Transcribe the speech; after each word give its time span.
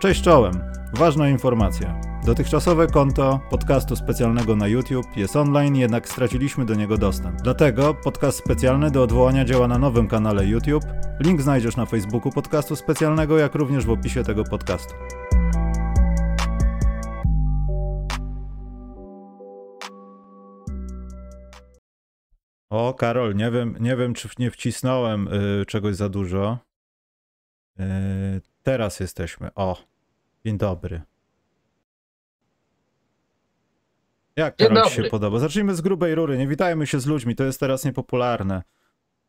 Cześć 0.00 0.22
czołem! 0.22 0.52
Ważna 0.92 1.28
informacja. 1.28 2.00
Dotychczasowe 2.26 2.86
konto 2.86 3.40
podcastu 3.50 3.96
specjalnego 3.96 4.56
na 4.56 4.68
YouTube 4.68 5.16
jest 5.16 5.36
online, 5.36 5.76
jednak 5.76 6.08
straciliśmy 6.08 6.64
do 6.64 6.74
niego 6.74 6.98
dostęp. 6.98 7.42
Dlatego 7.42 7.94
podcast 7.94 8.38
specjalny 8.38 8.90
do 8.90 9.02
odwołania 9.02 9.44
działa 9.44 9.68
na 9.68 9.78
nowym 9.78 10.08
kanale 10.08 10.46
YouTube. 10.46 10.84
Link 11.20 11.42
znajdziesz 11.42 11.76
na 11.76 11.86
Facebooku 11.86 12.32
podcastu 12.32 12.76
specjalnego, 12.76 13.38
jak 13.38 13.54
również 13.54 13.86
w 13.86 13.90
opisie 13.90 14.24
tego 14.24 14.44
podcastu. 14.44 14.94
O, 22.70 22.94
Karol, 22.94 23.34
nie 23.34 23.50
wiem, 23.50 23.76
nie 23.80 23.96
wiem 23.96 24.14
czy 24.14 24.28
nie 24.38 24.50
wcisnąłem 24.50 25.28
y, 25.28 25.66
czegoś 25.66 25.96
za 25.96 26.08
dużo. 26.08 26.58
Y, 27.80 28.40
teraz 28.68 29.00
jesteśmy. 29.00 29.50
O, 29.54 29.76
dzień 30.44 30.58
dobry. 30.58 31.02
Jak 34.36 34.56
Karol 34.56 34.84
ci 34.84 34.94
się 34.94 35.04
podoba? 35.04 35.38
Zacznijmy 35.38 35.74
z 35.74 35.80
grubej 35.80 36.14
rury. 36.14 36.38
Nie 36.38 36.46
witajmy 36.46 36.86
się 36.86 37.00
z 37.00 37.06
ludźmi, 37.06 37.36
to 37.36 37.44
jest 37.44 37.60
teraz 37.60 37.84
niepopularne. 37.84 38.62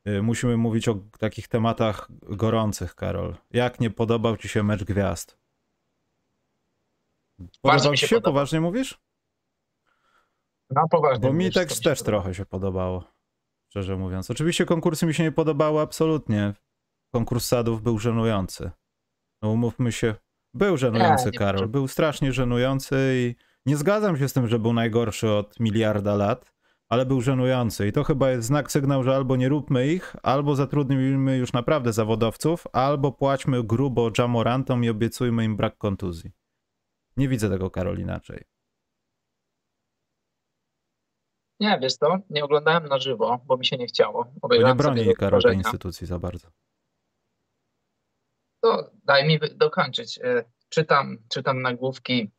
Y, 0.07 0.21
musimy 0.21 0.57
mówić 0.57 0.87
o 0.87 0.95
takich 1.19 1.47
tematach 1.47 2.07
gorących, 2.21 2.95
Karol. 2.95 3.35
Jak 3.51 3.79
nie 3.79 3.89
podobał 3.89 4.37
ci 4.37 4.49
się 4.49 4.63
mecz 4.63 4.83
gwiazd? 4.83 5.37
Podobał 7.61 7.91
mi 7.91 7.97
ci 7.97 8.01
się 8.01 8.07
się? 8.07 8.15
podobał. 8.15 8.33
Poważnie 8.33 8.61
mówisz? 8.61 8.99
No 10.69 10.87
poważnie. 10.91 11.27
Bo 11.27 11.33
mi 11.33 11.51
tekst 11.51 11.77
mi 11.77 11.83
też 11.83 12.03
trochę 12.03 12.33
się 12.33 12.45
podobało, 12.45 13.03
szczerze 13.69 13.97
mówiąc. 13.97 14.31
Oczywiście 14.31 14.65
konkursy 14.65 15.05
mi 15.05 15.13
się 15.13 15.23
nie 15.23 15.31
podobały 15.31 15.81
absolutnie. 15.81 16.53
Konkurs 17.11 17.45
sadów 17.45 17.81
był 17.81 17.99
żenujący. 17.99 18.71
No 19.41 19.49
umówmy 19.49 19.91
się, 19.91 20.15
był 20.53 20.77
żenujący, 20.77 21.29
nie 21.33 21.39
Karol. 21.39 21.67
Był 21.67 21.87
strasznie 21.87 22.33
żenujący 22.33 22.95
i 23.15 23.35
nie 23.65 23.77
zgadzam 23.77 24.17
się 24.17 24.29
z 24.29 24.33
tym, 24.33 24.47
że 24.47 24.59
był 24.59 24.73
najgorszy 24.73 25.29
od 25.31 25.59
miliarda 25.59 26.15
lat, 26.15 26.53
ale 26.89 27.05
był 27.05 27.21
żenujący. 27.21 27.87
I 27.87 27.91
to 27.91 28.03
chyba 28.03 28.31
jest 28.31 28.47
znak, 28.47 28.71
sygnał, 28.71 29.03
że 29.03 29.15
albo 29.15 29.35
nie 29.35 29.49
róbmy 29.49 29.87
ich, 29.87 30.15
albo 30.23 30.55
zatrudnimy 30.55 31.37
już 31.37 31.53
naprawdę 31.53 31.93
zawodowców, 31.93 32.67
albo 32.73 33.11
płaćmy 33.11 33.63
grubo 33.63 34.11
Jamorantom 34.17 34.83
i 34.83 34.89
obiecujmy 34.89 35.43
im 35.43 35.57
brak 35.57 35.77
kontuzji. 35.77 36.31
Nie 37.17 37.27
widzę 37.27 37.49
tego, 37.49 37.71
Karol, 37.71 37.99
inaczej. 37.99 38.43
Nie, 41.59 41.79
wiesz 41.81 41.93
co, 41.93 42.17
nie 42.29 42.43
oglądałem 42.43 42.85
na 42.85 42.99
żywo, 42.99 43.39
bo 43.45 43.57
mi 43.57 43.65
się 43.65 43.77
nie 43.77 43.87
chciało. 43.87 44.23
Bo 44.23 44.29
nie 44.29 44.39
Obejrzałem 44.41 44.77
broni 44.77 45.15
Karol 45.15 45.41
tej 45.41 45.55
instytucji 45.55 46.07
za 46.07 46.19
bardzo. 46.19 46.47
To 48.61 48.91
daj 49.03 49.27
mi 49.27 49.39
dokończyć. 49.55 50.19
E, 50.23 50.43
Czytam, 50.69 51.17
czytam 51.29 51.61
nagłówki. 51.61 52.31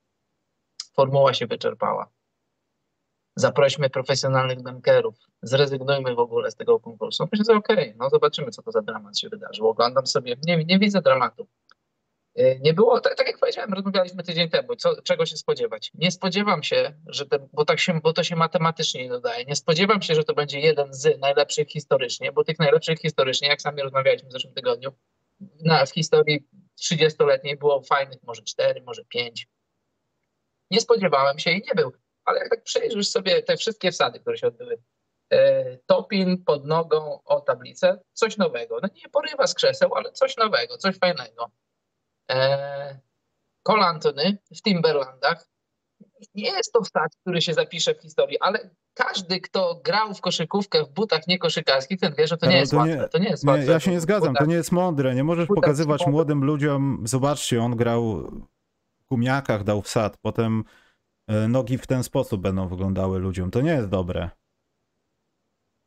Formuła 0.96 1.34
się 1.34 1.46
wyczerpała. 1.46 2.10
Zaprośmy 3.36 3.90
profesjonalnych 3.90 4.62
bankerów. 4.62 5.14
Zrezygnujmy 5.42 6.14
w 6.14 6.18
ogóle 6.18 6.50
z 6.50 6.56
tego 6.56 6.80
konkursu. 6.80 7.28
Myślę, 7.32 7.54
okej, 7.54 7.94
no 7.98 8.10
zobaczymy, 8.10 8.50
co 8.50 8.62
to 8.62 8.72
za 8.72 8.82
dramat 8.82 9.18
się 9.18 9.28
wydarzył. 9.28 9.68
Oglądam 9.68 10.06
sobie, 10.06 10.36
nie, 10.46 10.64
nie 10.64 10.78
widzę 10.78 11.02
dramatu. 11.02 11.46
E, 12.34 12.58
Nie 12.58 12.74
było, 12.74 13.00
tak, 13.00 13.14
tak 13.14 13.26
jak 13.26 13.38
powiedziałem, 13.38 13.72
rozmawialiśmy 13.74 14.22
tydzień 14.22 14.50
temu, 14.50 14.76
co, 14.76 15.02
czego 15.02 15.26
się 15.26 15.36
spodziewać. 15.36 15.90
Nie 15.94 16.10
spodziewam 16.10 16.62
się, 16.62 16.94
że 17.06 17.26
te, 17.26 17.48
bo, 17.52 17.64
tak 17.64 17.80
się, 17.80 18.00
bo 18.02 18.12
to 18.12 18.24
się 18.24 18.36
matematycznie 18.36 19.02
nie 19.02 19.08
dodaje, 19.08 19.44
nie 19.44 19.56
spodziewam 19.56 20.02
się, 20.02 20.14
że 20.14 20.24
to 20.24 20.34
będzie 20.34 20.60
jeden 20.60 20.94
z 20.94 21.18
najlepszych 21.20 21.68
historycznie, 21.68 22.32
bo 22.32 22.44
tych 22.44 22.58
najlepszych 22.58 22.98
historycznie, 22.98 23.48
jak 23.48 23.62
sami 23.62 23.82
rozmawialiśmy 23.82 24.28
w 24.28 24.32
zeszłym 24.32 24.54
tygodniu, 24.54 24.92
na, 25.64 25.86
w 25.86 25.90
historii 25.90 26.48
30-letniej 26.80 27.56
było 27.56 27.82
fajnych 27.82 28.22
może 28.22 28.42
4, 28.42 28.82
może 28.82 29.04
5. 29.04 29.48
Nie 30.70 30.80
spodziewałem 30.80 31.38
się 31.38 31.50
i 31.50 31.62
nie 31.68 31.74
był, 31.74 31.92
ale 32.24 32.38
jak 32.38 32.50
tak 32.50 32.62
przejrzysz 32.62 33.08
sobie 33.08 33.42
te 33.42 33.56
wszystkie 33.56 33.92
wsady, 33.92 34.20
które 34.20 34.38
się 34.38 34.46
odbyły, 34.46 34.82
e, 35.32 35.76
topin 35.76 36.44
pod 36.44 36.64
nogą 36.64 37.22
o 37.24 37.40
tablicę, 37.40 38.00
coś 38.12 38.36
nowego. 38.36 38.78
No 38.82 38.88
nie 38.94 39.08
porywa 39.08 39.46
z 39.46 39.54
krzeseł, 39.54 39.94
ale 39.94 40.12
coś 40.12 40.36
nowego, 40.36 40.78
coś 40.78 40.98
fajnego. 40.98 41.50
E, 42.30 43.00
w 44.54 44.62
Timberlandach. 44.62 45.46
Nie 46.34 46.50
jest 46.50 46.72
to 46.72 46.82
wstać, 46.82 47.12
który 47.20 47.42
się 47.42 47.54
zapisze 47.54 47.94
w 47.94 48.02
historii, 48.02 48.40
ale 48.40 48.70
każdy, 48.94 49.40
kto 49.40 49.80
grał 49.84 50.14
w 50.14 50.20
koszykówkę 50.20 50.84
w 50.84 50.88
butach 50.88 51.26
niekoszykarskich, 51.26 52.00
ten 52.00 52.14
wie, 52.14 52.26
że 52.26 52.36
to 52.36 52.46
nie 52.46 52.56
jest 52.56 52.72
to 52.72 52.86
nie- 52.86 52.92
łatwe. 52.92 53.08
To 53.08 53.18
nie 53.18 53.28
jest 53.28 53.44
Nie, 53.44 53.50
łatwe. 53.52 53.66
ja 53.72 53.80
się 53.80 53.90
nie 53.90 54.00
zgadzam, 54.00 54.34
to 54.34 54.44
nie 54.44 54.54
jest 54.54 54.72
mądre. 54.72 55.14
Nie 55.14 55.24
możesz 55.24 55.48
pokazywać 55.48 56.06
młodym 56.06 56.44
ludziom, 56.44 57.02
zobaczcie, 57.04 57.62
on 57.62 57.76
grał 57.76 58.16
w 59.00 59.06
gumiakach, 59.10 59.64
dał 59.64 59.82
wsad, 59.82 60.16
potem 60.22 60.64
e, 61.28 61.48
nogi 61.48 61.78
w 61.78 61.86
ten 61.86 62.02
sposób 62.02 62.40
będą 62.40 62.68
wyglądały 62.68 63.18
ludziom. 63.18 63.50
To 63.50 63.60
nie 63.60 63.70
jest 63.72 63.88
dobre. 63.88 64.30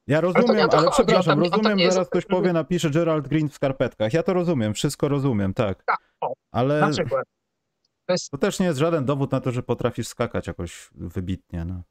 Ja 0.07 0.21
rozumiem, 0.21 0.50
ale, 0.50 0.65
o 0.65 0.67
to 0.67 0.77
chodzi, 0.77 0.91
przepraszam, 0.91 1.44
to 1.44 1.50
rozumiem, 1.50 1.79
jest 1.79 1.94
zaraz 1.94 2.07
to, 2.07 2.11
ktoś 2.11 2.25
powie, 2.25 2.53
napisze 2.53 2.89
Gerald 2.89 3.27
Green 3.27 3.50
w 3.50 3.53
skarpetkach. 3.53 4.13
Ja 4.13 4.23
to 4.23 4.33
rozumiem, 4.33 4.73
wszystko 4.73 5.07
rozumiem, 5.07 5.53
tak. 5.53 5.83
Tak, 5.83 5.97
o, 6.21 6.33
Ale. 6.51 6.89
To 8.05 8.13
jest, 8.13 8.31
to 8.31 8.37
też 8.37 8.59
nie 8.59 8.65
jest 8.65 8.79
żaden 8.79 9.05
dowód 9.05 9.31
na 9.31 9.41
to, 9.41 9.51
że 9.51 9.63
potrafisz 9.63 10.07
skakać 10.07 10.47
jakoś 10.47 10.89
wybitnie. 10.91 11.65
No. 11.65 11.83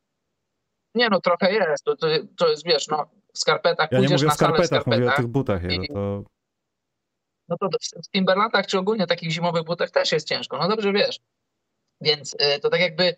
nie 0.94 1.08
no, 1.08 1.20
trochę 1.20 1.52
jest. 1.52 1.84
To, 1.84 1.96
to, 1.96 2.06
to 2.36 2.48
jest, 2.48 2.64
wiesz, 2.64 2.88
no, 2.88 3.10
w 3.34 3.38
skarpetach 3.38 3.92
Ja 3.92 3.98
nie 4.00 4.08
mówię 4.08 4.24
o 4.24 4.28
na 4.28 4.34
salę 4.34 4.52
w 4.52 4.56
skarpetach, 4.66 4.86
mówię 4.86 4.96
o 4.98 5.00
skarpetach. 5.00 5.16
tych 5.16 5.26
butach 5.26 5.62
jego. 5.62 5.82
i- 5.84 5.88
To... 5.88 6.24
No 7.48 7.56
to 7.60 7.68
w- 7.68 8.06
w 8.06 8.10
Timberlandach 8.10 8.66
czy 8.66 8.78
ogólnie 8.78 9.06
takich 9.06 9.30
zimowych 9.30 9.64
butach 9.64 9.90
też 9.90 10.12
jest 10.12 10.28
ciężko. 10.28 10.58
No 10.58 10.68
dobrze 10.68 10.92
wiesz. 10.92 11.20
Więc 12.00 12.34
y, 12.34 12.60
to 12.60 12.70
tak 12.70 12.80
jakby 12.80 13.16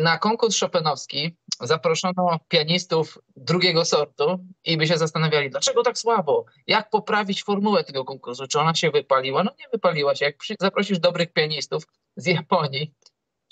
na 0.00 0.18
konkurs 0.18 0.60
Chopinowski 0.60 1.36
zaproszono 1.60 2.40
pianistów 2.48 3.18
drugiego 3.36 3.84
sortu 3.84 4.38
i 4.64 4.76
by 4.76 4.86
się 4.86 4.98
zastanawiali, 4.98 5.50
dlaczego 5.50 5.82
tak 5.82 5.98
słabo? 5.98 6.44
Jak 6.66 6.90
poprawić 6.90 7.44
formułę 7.44 7.84
tego 7.84 8.04
konkursu? 8.04 8.46
Czy 8.46 8.58
ona 8.60 8.74
się 8.74 8.90
wypaliła? 8.90 9.44
No 9.44 9.50
nie 9.58 9.68
wypaliła 9.72 10.14
się. 10.14 10.24
Jak 10.24 10.36
zaprosisz 10.60 10.98
dobrych 10.98 11.32
pianistów 11.32 11.82
z 12.16 12.26
Japonii, 12.26 12.94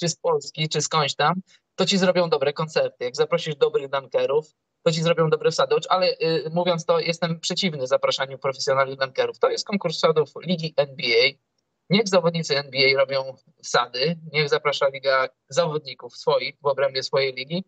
czy 0.01 0.09
z 0.09 0.17
Polski, 0.17 0.69
czy 0.69 0.81
skądś 0.81 1.15
tam, 1.15 1.35
to 1.75 1.87
ci 1.87 1.99
zrobią 1.99 2.29
dobre 2.29 2.53
koncerty. 2.53 3.05
Jak 3.05 3.17
zaprosisz 3.17 3.57
dobrych 3.57 3.91
dunkerów, 3.91 4.55
to 4.83 4.93
ci 4.93 5.03
zrobią 5.03 5.31
dobre 5.31 5.51
wsady. 5.51 5.77
Ale 5.89 6.07
y, 6.07 6.51
mówiąc 6.53 6.85
to, 6.85 7.01
jestem 7.01 7.41
przeciwny 7.41 7.87
zapraszaniu 7.87 8.39
profesjonalnych 8.39 8.99
dunkerów. 8.99 9.39
To 9.39 9.51
jest 9.51 9.67
konkurs 9.67 9.97
wsadów 9.97 10.31
Ligi 10.43 10.75
NBA. 10.77 11.48
Niech 11.91 12.09
zawodnicy 12.09 12.59
NBA 12.59 12.99
robią 12.99 13.37
wsady, 13.63 14.19
niech 14.33 14.49
zaprasza 14.49 14.89
liga 14.89 15.29
zawodników 15.49 16.17
swoich 16.17 16.55
w 16.63 16.67
obrębie 16.67 17.03
swojej 17.03 17.33
ligi. 17.33 17.65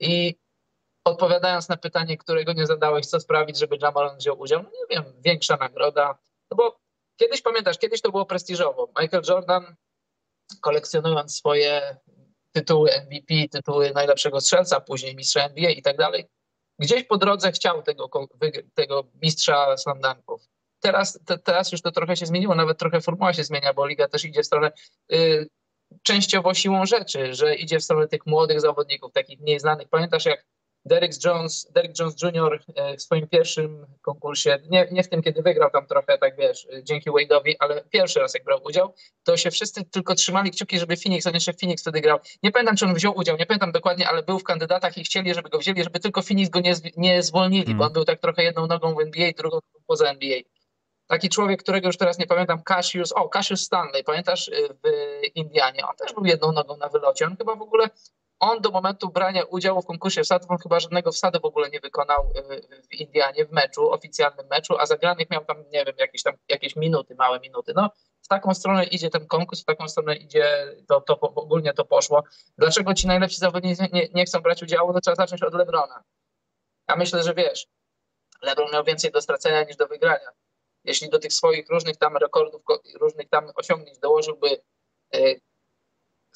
I 0.00 0.34
odpowiadając 1.04 1.68
na 1.68 1.76
pytanie, 1.76 2.18
którego 2.18 2.52
nie 2.52 2.66
zadałeś, 2.66 3.06
co 3.06 3.20
sprawić, 3.20 3.58
żeby 3.58 3.76
Jamoran 3.82 4.16
wziął 4.16 4.40
udział, 4.40 4.62
no 4.62 4.70
nie 4.70 4.96
wiem, 4.96 5.04
większa 5.20 5.56
nagroda. 5.56 6.18
No 6.50 6.56
bo 6.56 6.80
kiedyś 7.16 7.42
pamiętasz, 7.42 7.78
kiedyś 7.78 8.00
to 8.00 8.10
było 8.10 8.26
prestiżowo. 8.26 8.88
Michael 9.00 9.22
Jordan, 9.28 9.76
kolekcjonując 10.60 11.36
swoje 11.36 11.96
tytuły 12.52 12.90
MVP, 13.06 13.34
tytuły 13.52 13.90
najlepszego 13.90 14.40
strzelca, 14.40 14.80
później 14.80 15.16
mistrza 15.16 15.40
NBA 15.44 15.70
i 15.70 15.82
tak 15.82 15.96
dalej, 15.96 16.26
gdzieś 16.78 17.04
po 17.04 17.16
drodze 17.16 17.52
chciał 17.52 17.82
tego, 17.82 18.10
tego 18.74 19.04
mistrza 19.22 19.76
slam 19.76 20.00
dunków. 20.00 20.42
Teraz, 20.86 21.18
te, 21.26 21.38
teraz 21.38 21.72
już 21.72 21.82
to 21.82 21.90
trochę 21.90 22.16
się 22.16 22.26
zmieniło, 22.26 22.54
nawet 22.54 22.78
trochę 22.78 23.00
formuła 23.00 23.32
się 23.32 23.44
zmienia, 23.44 23.72
bo 23.74 23.86
liga 23.86 24.08
też 24.08 24.24
idzie 24.24 24.42
w 24.42 24.46
stronę 24.46 24.72
y, 25.12 25.48
częściowo 26.02 26.54
siłą 26.54 26.86
rzeczy, 26.86 27.34
że 27.34 27.54
idzie 27.54 27.78
w 27.78 27.84
stronę 27.84 28.08
tych 28.08 28.26
młodych 28.26 28.60
zawodników, 28.60 29.12
takich 29.12 29.40
mniej 29.40 29.60
znanych. 29.60 29.88
Pamiętasz 29.88 30.24
jak 30.24 30.46
Derek 30.84 31.12
Jones, 31.24 31.70
Derek 31.74 31.98
Jones 32.00 32.22
Jr. 32.22 32.64
e, 32.74 32.96
w 32.96 33.02
swoim 33.02 33.28
pierwszym 33.28 33.86
konkursie, 34.02 34.58
nie, 34.70 34.88
nie 34.90 35.02
w 35.02 35.08
tym, 35.08 35.22
kiedy 35.22 35.42
wygrał 35.42 35.70
tam 35.70 35.86
trochę, 35.86 36.18
tak 36.18 36.36
wiesz, 36.36 36.66
e, 36.72 36.84
dzięki 36.84 37.10
Wade'owi, 37.10 37.54
ale 37.58 37.84
pierwszy 37.90 38.20
raz 38.20 38.34
jak 38.34 38.44
brał 38.44 38.60
udział, 38.64 38.94
to 39.24 39.36
się 39.36 39.50
wszyscy 39.50 39.84
tylko 39.84 40.14
trzymali 40.14 40.50
kciuki, 40.50 40.78
żeby 40.78 40.96
Phoenix, 40.96 41.26
on 41.26 41.34
jeszcze 41.34 41.52
Phoenix 41.52 41.82
wtedy 41.82 42.00
grał. 42.00 42.18
Nie 42.42 42.52
pamiętam, 42.52 42.76
czy 42.76 42.84
on 42.84 42.94
wziął 42.94 43.16
udział, 43.16 43.36
nie 43.36 43.46
pamiętam 43.46 43.72
dokładnie, 43.72 44.08
ale 44.08 44.22
był 44.22 44.38
w 44.38 44.44
kandydatach 44.44 44.98
i 44.98 45.04
chcieli, 45.04 45.34
żeby 45.34 45.48
go 45.48 45.58
wzięli, 45.58 45.84
żeby 45.84 46.00
tylko 46.00 46.22
Phoenix 46.22 46.50
go 46.50 46.60
nie, 46.60 46.74
nie 46.96 47.22
zwolnili, 47.22 47.66
Mm. 47.66 47.78
bo 47.78 47.84
on 47.84 47.92
był 47.92 48.04
tak 48.04 48.20
trochę 48.20 48.42
jedną 48.42 48.66
nogą 48.66 48.94
w 48.94 49.00
NBA, 49.00 49.30
drugą 49.36 49.58
poza 49.86 50.10
NBA. 50.10 50.38
Taki 51.06 51.28
człowiek, 51.28 51.62
którego 51.62 51.86
już 51.86 51.96
teraz 51.96 52.18
nie 52.18 52.26
pamiętam, 52.26 52.62
Cassius, 52.62 53.12
o, 53.12 53.28
Cassius 53.28 53.60
Stanley, 53.60 54.04
pamiętasz, 54.04 54.48
y, 54.48 54.68
w 54.84 55.36
Indianie, 55.36 55.86
on 55.86 55.96
też 55.96 56.12
był 56.14 56.24
jedną 56.24 56.52
nogą 56.52 56.76
na 56.76 56.88
wylocie, 56.88 57.26
on 57.26 57.36
chyba 57.36 57.54
w 57.54 57.62
ogóle, 57.62 57.90
on 58.38 58.60
do 58.60 58.70
momentu 58.70 59.08
brania 59.08 59.44
udziału 59.44 59.82
w 59.82 59.86
konkursie 59.86 60.22
wsadów, 60.22 60.50
on 60.50 60.58
chyba 60.58 60.80
żadnego 60.80 61.12
wsadu 61.12 61.40
w 61.40 61.44
ogóle 61.44 61.70
nie 61.70 61.80
wykonał 61.80 62.32
y, 62.36 62.82
w 62.90 62.94
Indianie, 62.94 63.46
w 63.46 63.52
meczu, 63.52 63.90
oficjalnym 63.90 64.46
meczu, 64.46 64.78
a 64.78 64.86
zagranych 64.86 65.30
miał 65.30 65.44
tam, 65.44 65.56
nie 65.72 65.84
wiem, 65.84 65.94
jakieś 65.98 66.22
tam, 66.22 66.34
jakieś 66.48 66.76
minuty, 66.76 67.14
małe 67.14 67.40
minuty, 67.40 67.72
no, 67.76 67.90
w 68.22 68.28
taką 68.28 68.54
stronę 68.54 68.84
idzie 68.84 69.10
ten 69.10 69.26
konkurs, 69.26 69.62
w 69.62 69.64
taką 69.64 69.88
stronę 69.88 70.16
idzie, 70.16 70.74
to, 70.88 71.00
to 71.00 71.20
ogólnie 71.20 71.72
to 71.72 71.84
poszło. 71.84 72.22
Dlaczego 72.58 72.94
ci 72.94 73.06
najlepsi 73.06 73.36
zawodnicy 73.36 73.88
nie, 73.92 74.08
nie 74.14 74.24
chcą 74.24 74.40
brać 74.40 74.62
udziału? 74.62 74.92
No 74.92 75.00
trzeba 75.00 75.14
zacząć 75.14 75.42
od 75.42 75.54
Lebrona. 75.54 76.02
Ja 76.88 76.96
myślę, 76.96 77.22
że 77.22 77.34
wiesz, 77.34 77.66
LeBron 78.42 78.72
miał 78.72 78.84
więcej 78.84 79.10
do 79.10 79.22
stracenia 79.22 79.62
niż 79.62 79.76
do 79.76 79.86
wygrania. 79.86 80.30
Jeśli 80.86 81.10
do 81.10 81.18
tych 81.18 81.32
swoich 81.32 81.68
różnych 81.68 81.96
tam 81.96 82.16
rekordów, 82.16 82.64
ko- 82.64 82.82
różnych 83.00 83.28
tam 83.28 83.50
osiągnięć 83.54 83.98
dołożyłby 83.98 84.48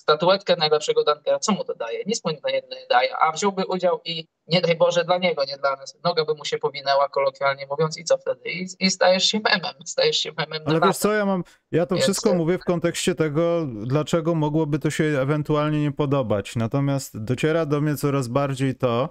statuetkę 0.00 0.56
najlepszego 0.56 1.05
dankera, 1.05 1.38
co 1.38 1.52
mu 1.52 1.64
to 1.64 1.75
daje? 1.75 2.05
Nic 2.06 2.25
mu 2.25 2.31
nie 2.31 2.62
daje, 2.91 3.17
a 3.19 3.32
wziąłby 3.32 3.67
udział 3.67 4.00
i 4.05 4.26
nie 4.47 4.61
daj 4.61 4.76
Boże 4.76 5.05
dla 5.05 5.19
niego, 5.19 5.44
nie 5.44 5.56
dla 5.56 5.76
nas. 5.76 5.99
Noga 6.05 6.25
by 6.25 6.35
mu 6.35 6.44
się 6.44 6.58
powinęła, 6.58 7.08
kolokwialnie 7.08 7.67
mówiąc, 7.67 7.99
i 7.99 8.05
co 8.05 8.19
wtedy? 8.19 8.41
I, 8.50 8.67
i 8.81 8.91
stajesz 8.91 9.25
się 9.25 9.41
memem, 9.41 9.75
stajesz 9.85 10.17
się 10.17 10.32
memem 10.38 10.62
Ale 10.67 10.81
wiesz 10.81 10.97
co, 10.97 11.12
ja 11.12 11.26
mam, 11.26 11.44
ja 11.73 11.87
to 11.87 11.94
Więc... 11.94 12.05
wszystko 12.05 12.35
mówię 12.35 12.58
w 12.58 12.64
kontekście 12.64 13.14
tego, 13.14 13.67
dlaczego 13.67 14.35
mogłoby 14.35 14.79
to 14.79 14.91
się 14.91 15.05
ewentualnie 15.05 15.81
nie 15.81 15.93
podobać. 15.93 16.56
Natomiast 16.56 17.25
dociera 17.25 17.67
do 17.67 17.81
mnie 17.81 17.97
coraz 17.97 18.29
bardziej 18.29 18.75
to, 18.75 19.08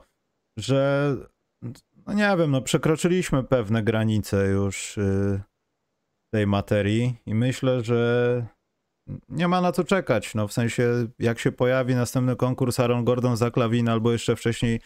że 0.58 1.12
no 2.10 2.16
nie 2.16 2.38
wiem, 2.38 2.52
no 2.52 2.62
przekroczyliśmy 2.62 3.44
pewne 3.44 3.84
granice 3.84 4.48
już 4.48 4.98
yy, 4.98 5.42
tej 6.34 6.48
materii 6.48 7.16
i 7.26 7.36
myślę, 7.36 7.84
że 7.84 8.46
nie 9.30 9.48
ma 9.48 9.62
na 9.62 9.72
co 9.72 9.84
czekać. 9.84 10.36
No, 10.36 10.48
w 10.48 10.54
sensie, 10.54 11.08
jak 11.20 11.40
się 11.40 11.52
pojawi 11.52 11.96
następny 11.96 12.36
konkurs 12.36 12.80
Aaron 12.80 13.06
Gordon 13.06 13.38
za 13.38 13.52
klawin 13.52 13.90
albo 13.90 14.12
jeszcze 14.12 14.36
wcześniej 14.36 14.80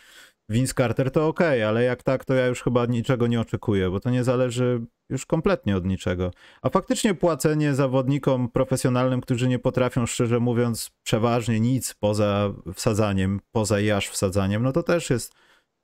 Vince 0.50 0.74
Carter, 0.74 1.12
to 1.12 1.28
ok, 1.28 1.42
ale 1.68 1.84
jak 1.84 2.04
tak, 2.04 2.26
to 2.26 2.34
ja 2.34 2.48
już 2.48 2.64
chyba 2.64 2.86
niczego 2.86 3.28
nie 3.28 3.42
oczekuję, 3.42 3.90
bo 3.90 4.00
to 4.00 4.10
nie 4.10 4.24
zależy 4.24 4.82
już 5.10 5.26
kompletnie 5.26 5.78
od 5.78 5.86
niczego. 5.86 6.32
A 6.62 6.70
faktycznie 6.70 7.14
płacenie 7.14 7.76
zawodnikom 7.76 8.50
profesjonalnym, 8.50 9.22
którzy 9.22 9.48
nie 9.48 9.60
potrafią, 9.60 10.06
szczerze 10.06 10.40
mówiąc, 10.40 10.92
przeważnie 11.04 11.60
nic 11.60 11.94
poza 11.94 12.54
wsadzaniem, 12.74 13.40
poza 13.52 13.80
jaż 13.80 14.10
wsadzaniem, 14.10 14.64
no 14.64 14.72
to 14.72 14.84
też 14.84 15.10
jest 15.10 15.34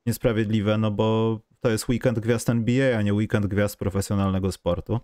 niesprawiedliwe, 0.06 0.78
no 0.78 0.92
bo 0.92 1.40
to 1.60 1.70
jest 1.70 1.90
weekend 1.90 2.20
gwiazd 2.20 2.50
NBA, 2.50 2.98
a 2.98 3.02
nie 3.02 3.14
weekend 3.14 3.48
gwiazd 3.48 3.78
profesjonalnego 3.78 4.52
sportu. 4.52 5.00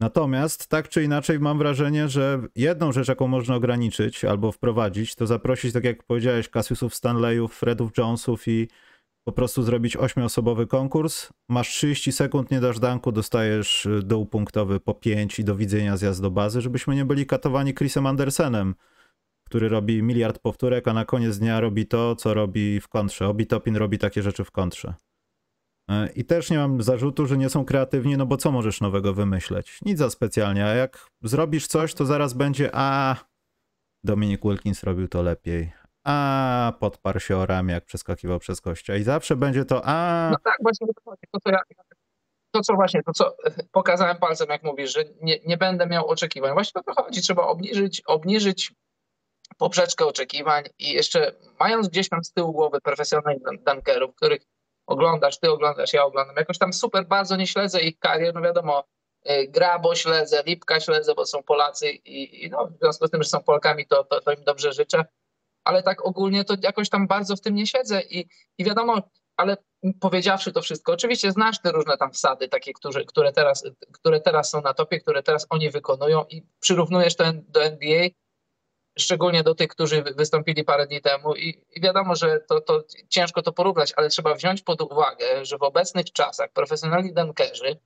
Natomiast 0.00 0.66
tak 0.66 0.88
czy 0.88 1.04
inaczej 1.04 1.40
mam 1.40 1.58
wrażenie, 1.58 2.08
że 2.08 2.42
jedną 2.56 2.92
rzecz, 2.92 3.08
jaką 3.08 3.28
można 3.28 3.54
ograniczyć 3.56 4.24
albo 4.24 4.52
wprowadzić, 4.52 5.14
to 5.14 5.26
zaprosić, 5.26 5.72
tak 5.72 5.84
jak 5.84 6.02
powiedziałeś, 6.02 6.48
Cassiusów 6.48 6.94
Stanleyów, 6.94 7.54
Fredów 7.54 7.92
Jonesów 7.98 8.48
i 8.48 8.68
po 9.24 9.32
prostu 9.32 9.62
zrobić 9.62 9.96
ośmioosobowy 9.96 10.66
konkurs. 10.66 11.28
Masz 11.48 11.68
30 11.68 12.12
sekund, 12.12 12.50
nie 12.50 12.60
dasz 12.60 12.78
danku, 12.78 13.12
dostajesz 13.12 13.86
y, 13.86 14.02
dół 14.02 14.26
punktowy 14.26 14.80
po 14.80 14.94
5 14.94 15.38
i 15.38 15.44
do 15.44 15.56
widzenia 15.56 15.96
zjazd 15.96 16.22
do 16.22 16.30
bazy, 16.30 16.60
żebyśmy 16.60 16.94
nie 16.94 17.04
byli 17.04 17.26
katowani 17.26 17.74
Chrisem 17.74 18.06
Andersenem, 18.06 18.74
który 19.44 19.68
robi 19.68 20.02
miliard 20.02 20.38
powtórek, 20.38 20.88
a 20.88 20.92
na 20.92 21.04
koniec 21.04 21.38
dnia 21.38 21.60
robi 21.60 21.86
to, 21.86 22.16
co 22.16 22.34
robi 22.34 22.80
w 22.80 22.88
kontrze. 22.88 23.28
Obi 23.28 23.46
Topin 23.46 23.76
robi 23.76 23.98
takie 23.98 24.22
rzeczy 24.22 24.44
w 24.44 24.50
kontrze. 24.50 24.94
E, 25.90 26.08
I 26.14 26.24
też 26.24 26.50
nie 26.50 26.58
mam 26.58 26.82
zarzutu, 26.82 27.26
że 27.26 27.38
nie 27.38 27.50
są 27.50 27.64
kreatywni, 27.64 28.16
no 28.16 28.26
bo 28.26 28.36
co 28.36 28.50
możesz 28.50 28.80
nowego 28.80 29.14
wymyśleć? 29.14 29.78
Nic 29.82 29.98
za 29.98 30.10
specjalnie, 30.10 30.66
a 30.66 30.68
jak 30.68 31.06
zrobisz 31.22 31.66
coś, 31.66 31.94
to 31.94 32.06
zaraz 32.06 32.32
będzie, 32.32 32.70
a 32.72 33.16
Dominik 34.04 34.42
Wilkins 34.42 34.82
robił 34.82 35.08
to 35.08 35.22
lepiej, 35.22 35.72
a 36.04 36.72
podparł 36.80 37.20
się 37.20 37.36
o 37.36 37.46
ramię, 37.46 37.74
jak 37.74 37.84
przeskakiwał 37.84 38.38
przez 38.38 38.60
kościa 38.60 38.96
i 38.96 39.02
zawsze 39.02 39.36
będzie 39.36 39.64
to, 39.64 39.82
a... 39.84 40.28
No 40.32 40.38
tak, 40.44 40.56
właśnie 40.62 40.86
to, 41.32 41.40
co 41.40 41.50
ja, 41.50 41.58
to 42.54 42.60
co 42.60 42.74
właśnie, 42.74 43.02
to 43.02 43.12
co 43.12 43.36
pokazałem 43.72 44.16
palcem, 44.16 44.48
jak 44.50 44.62
mówisz, 44.62 44.94
że 44.94 45.04
nie, 45.22 45.38
nie 45.46 45.56
będę 45.56 45.86
miał 45.86 46.06
oczekiwań. 46.06 46.52
Właśnie 46.52 46.80
o 46.80 46.84
to 46.84 47.02
chodzi, 47.02 47.22
trzeba 47.22 47.42
obniżyć, 47.42 48.02
obniżyć 48.06 48.72
poprzeczkę 49.58 50.06
oczekiwań 50.06 50.64
i 50.78 50.92
jeszcze 50.92 51.32
mając 51.60 51.88
gdzieś 51.88 52.08
tam 52.08 52.24
z 52.24 52.32
tyłu 52.32 52.52
głowy 52.52 52.80
profesjonalnych 52.80 53.42
dunkerów, 53.66 54.14
których 54.14 54.42
oglądasz, 54.86 55.38
ty 55.38 55.50
oglądasz, 55.50 55.92
ja 55.92 56.04
oglądam. 56.04 56.36
Jakoś 56.36 56.58
tam 56.58 56.72
super 56.72 57.06
bardzo 57.06 57.36
nie 57.36 57.46
śledzę 57.46 57.80
ich 57.80 57.98
karier, 57.98 58.34
no 58.34 58.40
wiadomo, 58.40 58.84
y, 59.30 59.48
Grabo 59.48 59.94
śledzę, 59.94 60.42
Lipka 60.46 60.80
śledzę, 60.80 61.14
bo 61.14 61.26
są 61.26 61.42
Polacy 61.42 61.90
i, 61.90 62.44
i 62.44 62.50
no, 62.50 62.66
w 62.66 62.78
związku 62.78 63.06
z 63.06 63.10
tym, 63.10 63.22
że 63.22 63.28
są 63.28 63.42
Polkami, 63.42 63.86
to, 63.86 64.04
to, 64.04 64.20
to, 64.20 64.32
im 64.32 64.44
dobrze 64.44 64.72
życzę. 64.72 65.04
Ale 65.64 65.82
tak 65.82 66.06
ogólnie 66.06 66.44
to 66.44 66.54
jakoś 66.62 66.88
tam 66.88 67.06
bardzo 67.06 67.36
w 67.36 67.40
tym 67.40 67.54
nie 67.54 67.66
siedzę 67.66 68.02
i, 68.02 68.28
i 68.58 68.64
wiadomo, 68.64 69.02
ale 69.36 69.56
powiedziawszy 70.00 70.52
to 70.52 70.62
wszystko, 70.62 70.92
oczywiście 70.92 71.32
znasz 71.32 71.60
te 71.60 71.72
różne 71.72 71.96
tam 71.96 72.12
wsady, 72.12 72.48
takie, 72.48 72.72
które, 72.72 73.04
które, 73.04 73.32
teraz, 73.32 73.64
które 73.92 74.20
teraz 74.20 74.50
są 74.50 74.62
na 74.62 74.74
topie, 74.74 75.00
które 75.00 75.22
teraz 75.22 75.46
oni 75.50 75.70
wykonują 75.70 76.24
i 76.30 76.42
przyrównujesz 76.60 77.16
to 77.16 77.24
do 77.48 77.64
NBA, 77.64 78.08
szczególnie 78.98 79.42
do 79.42 79.54
tych, 79.54 79.68
którzy 79.68 80.02
wystąpili 80.02 80.64
parę 80.64 80.86
dni 80.86 81.00
temu 81.00 81.34
i, 81.34 81.64
i 81.72 81.80
wiadomo, 81.80 82.16
że 82.16 82.40
to, 82.48 82.60
to 82.60 82.84
ciężko 83.08 83.42
to 83.42 83.52
porównać, 83.52 83.92
ale 83.96 84.08
trzeba 84.08 84.34
wziąć 84.34 84.62
pod 84.62 84.80
uwagę, 84.80 85.44
że 85.44 85.58
w 85.58 85.62
obecnych 85.62 86.12
czasach 86.12 86.52
profesjonalni 86.52 87.12
dankerzy 87.12 87.78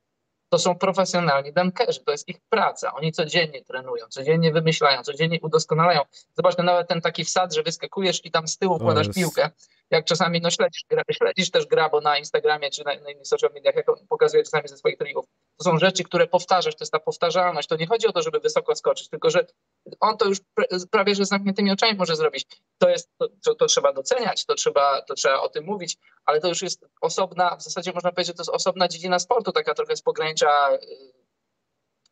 to 0.48 0.58
są 0.58 0.78
profesjonalni 0.78 1.52
dankerzy, 1.52 2.00
to 2.04 2.12
jest 2.12 2.28
ich 2.28 2.40
praca. 2.48 2.94
Oni 2.94 3.12
codziennie 3.12 3.64
trenują, 3.64 4.06
codziennie 4.08 4.52
wymyślają, 4.52 5.02
codziennie 5.02 5.38
udoskonalają. 5.42 6.00
Zobacz, 6.36 6.56
no 6.58 6.64
nawet 6.64 6.88
ten 6.88 7.00
taki 7.00 7.24
wsad, 7.24 7.54
że 7.54 7.62
wyskakujesz 7.62 8.24
i 8.24 8.30
tam 8.30 8.48
z 8.48 8.58
tyłu 8.58 8.78
kładasz 8.78 9.06
jest... 9.06 9.18
piłkę. 9.18 9.50
Jak 9.90 10.04
czasami 10.04 10.40
no 10.40 10.50
śledzisz, 10.50 10.84
śledzisz 11.12 11.50
też 11.50 11.66
Grabo 11.66 12.00
na 12.00 12.18
Instagramie 12.18 12.70
czy 12.70 12.84
na, 12.84 12.94
na 12.94 13.10
innych 13.10 13.26
social 13.26 13.50
mediach, 13.54 13.76
jak 13.76 13.88
on 13.88 14.06
pokazuje 14.08 14.42
czasami 14.42 14.68
ze 14.68 14.76
swoich 14.76 14.98
treningów. 14.98 15.24
To 15.58 15.64
są 15.64 15.78
rzeczy, 15.78 16.04
które 16.04 16.26
powtarzasz, 16.26 16.74
to 16.74 16.82
jest 16.82 16.92
ta 16.92 16.98
powtarzalność. 16.98 17.68
To 17.68 17.76
nie 17.76 17.86
chodzi 17.86 18.06
o 18.06 18.12
to, 18.12 18.22
żeby 18.22 18.40
wysoko 18.40 18.76
skoczyć, 18.76 19.08
tylko 19.08 19.30
że 19.30 19.46
on 20.00 20.16
to 20.16 20.28
już 20.28 20.38
prawie 20.90 21.14
że 21.14 21.24
z 21.24 21.28
zamkniętymi 21.28 21.70
oczami 21.70 21.98
może 21.98 22.16
zrobić. 22.16 22.46
To, 22.78 22.88
jest, 22.88 23.10
to, 23.44 23.54
to, 23.54 23.66
trzeba 23.66 23.92
doceniać, 23.92 24.46
to 24.46 24.54
trzeba, 24.54 25.02
to 25.02 25.14
trzeba 25.14 25.40
o 25.40 25.48
tym 25.48 25.64
mówić, 25.64 25.96
ale 26.24 26.40
to 26.40 26.48
już 26.48 26.62
jest 26.62 26.86
osobna, 27.00 27.56
w 27.56 27.62
zasadzie 27.62 27.92
można 27.92 28.12
powiedzieć, 28.12 28.26
że 28.26 28.34
to 28.34 28.40
jest 28.42 28.50
osobna 28.50 28.88
dziedzina 28.88 29.18
sportu, 29.18 29.52
taka 29.52 29.74
trochę 29.74 29.96
z 29.96 30.02
pogranicza 30.02 30.74
y, 30.74 30.78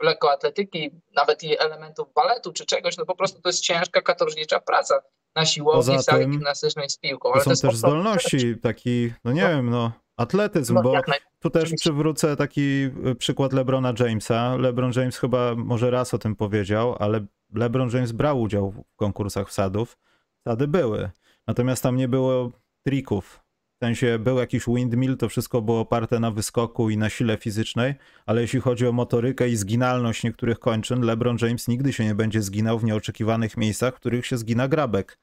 lekkoatletyki, 0.03 0.91
nawet 1.17 1.43
i 1.43 1.59
elementów 1.59 2.13
baletu 2.15 2.53
czy 2.53 2.67
czegoś, 2.67 2.97
no 2.97 3.07
po 3.07 3.17
prostu 3.17 3.43
to 3.43 3.49
jest 3.49 3.61
ciężka, 3.61 4.03
katorżnicza 4.03 4.61
praca 4.61 5.03
na 5.35 5.47
siłowni, 5.47 5.99
w 5.99 6.03
sali 6.03 6.29
gimnastycznej 6.29 6.91
z 6.91 6.99
piłką. 6.99 7.33
Ale 7.33 7.45
to 7.45 7.57
są 7.57 7.63
to 7.63 7.69
też 7.69 7.77
zdolności, 7.77 8.55
taki, 8.63 9.13
no 9.25 9.33
nie 9.33 9.43
no. 9.43 9.49
wiem, 9.49 9.71
no 9.71 10.06
atletyzm, 10.17 10.75
no, 10.75 10.83
bo 10.83 11.01
tu 11.41 11.51
też 11.51 11.73
przywrócę 11.81 12.37
taki 12.37 12.91
y, 13.07 13.15
przykład 13.19 13.53
LeBrona 13.53 13.93
Jamesa. 14.01 14.57
LeBron 14.57 14.93
James 14.97 15.19
chyba 15.19 15.55
może 15.55 15.91
raz 15.91 16.15
o 16.15 16.19
tym 16.19 16.37
powiedział, 16.37 16.97
ale 16.99 17.27
LeBron 17.55 17.91
James 17.91 18.13
brał 18.13 18.41
udział 18.41 18.71
w 18.71 18.97
konkursach 18.97 19.49
wsadów. 19.49 19.99
Wsady 20.41 20.69
były. 20.69 21.11
Natomiast 21.47 21.83
tam 21.83 21.97
nie 21.97 22.09
było 22.09 22.53
trików. 22.85 23.41
W 23.77 23.85
sensie 23.85 24.19
był 24.19 24.39
jakiś 24.39 24.67
windmill, 24.67 25.17
to 25.17 25.29
wszystko 25.29 25.63
było 25.63 25.81
oparte 25.81 26.21
na 26.21 26.31
wyskoku 26.31 26.91
i 26.91 26.97
na 26.97 27.09
sile 27.11 27.37
fizycznej, 27.37 27.95
ale 28.27 28.41
jeśli 28.41 28.61
chodzi 28.61 28.87
o 28.87 28.93
motorykę 28.93 29.49
i 29.49 29.57
zginalność 29.57 30.25
niektórych 30.25 30.59
kończyn, 30.59 31.01
LeBron 31.01 31.37
James 31.43 31.69
nigdy 31.69 31.93
się 31.93 32.05
nie 32.05 32.15
będzie 32.15 32.43
zginał 32.43 32.79
w 32.79 32.85
nieoczekiwanych 32.85 33.57
miejscach, 33.57 33.95
w 33.95 33.97
których 33.97 34.27
się 34.27 34.39
zgina 34.39 34.69
grabek, 34.69 35.19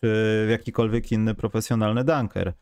czy 0.00 0.46
jakikolwiek 0.50 1.12
inny 1.12 1.34
profesjonalny 1.34 2.04
dunker. 2.04 2.52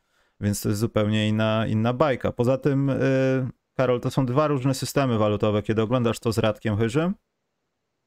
Więc 0.42 0.60
to 0.60 0.68
jest 0.68 0.80
zupełnie 0.80 1.28
inna, 1.28 1.66
inna 1.66 1.92
bajka. 1.92 2.32
Poza 2.32 2.58
tym, 2.58 2.88
yy, 2.88 3.48
Karol, 3.76 4.00
to 4.00 4.10
są 4.10 4.26
dwa 4.26 4.46
różne 4.46 4.74
systemy 4.74 5.18
walutowe. 5.18 5.62
Kiedy 5.62 5.82
oglądasz 5.82 6.18
to 6.18 6.32
z 6.32 6.38
Radkiem 6.38 6.76
Chyżym 6.76 7.14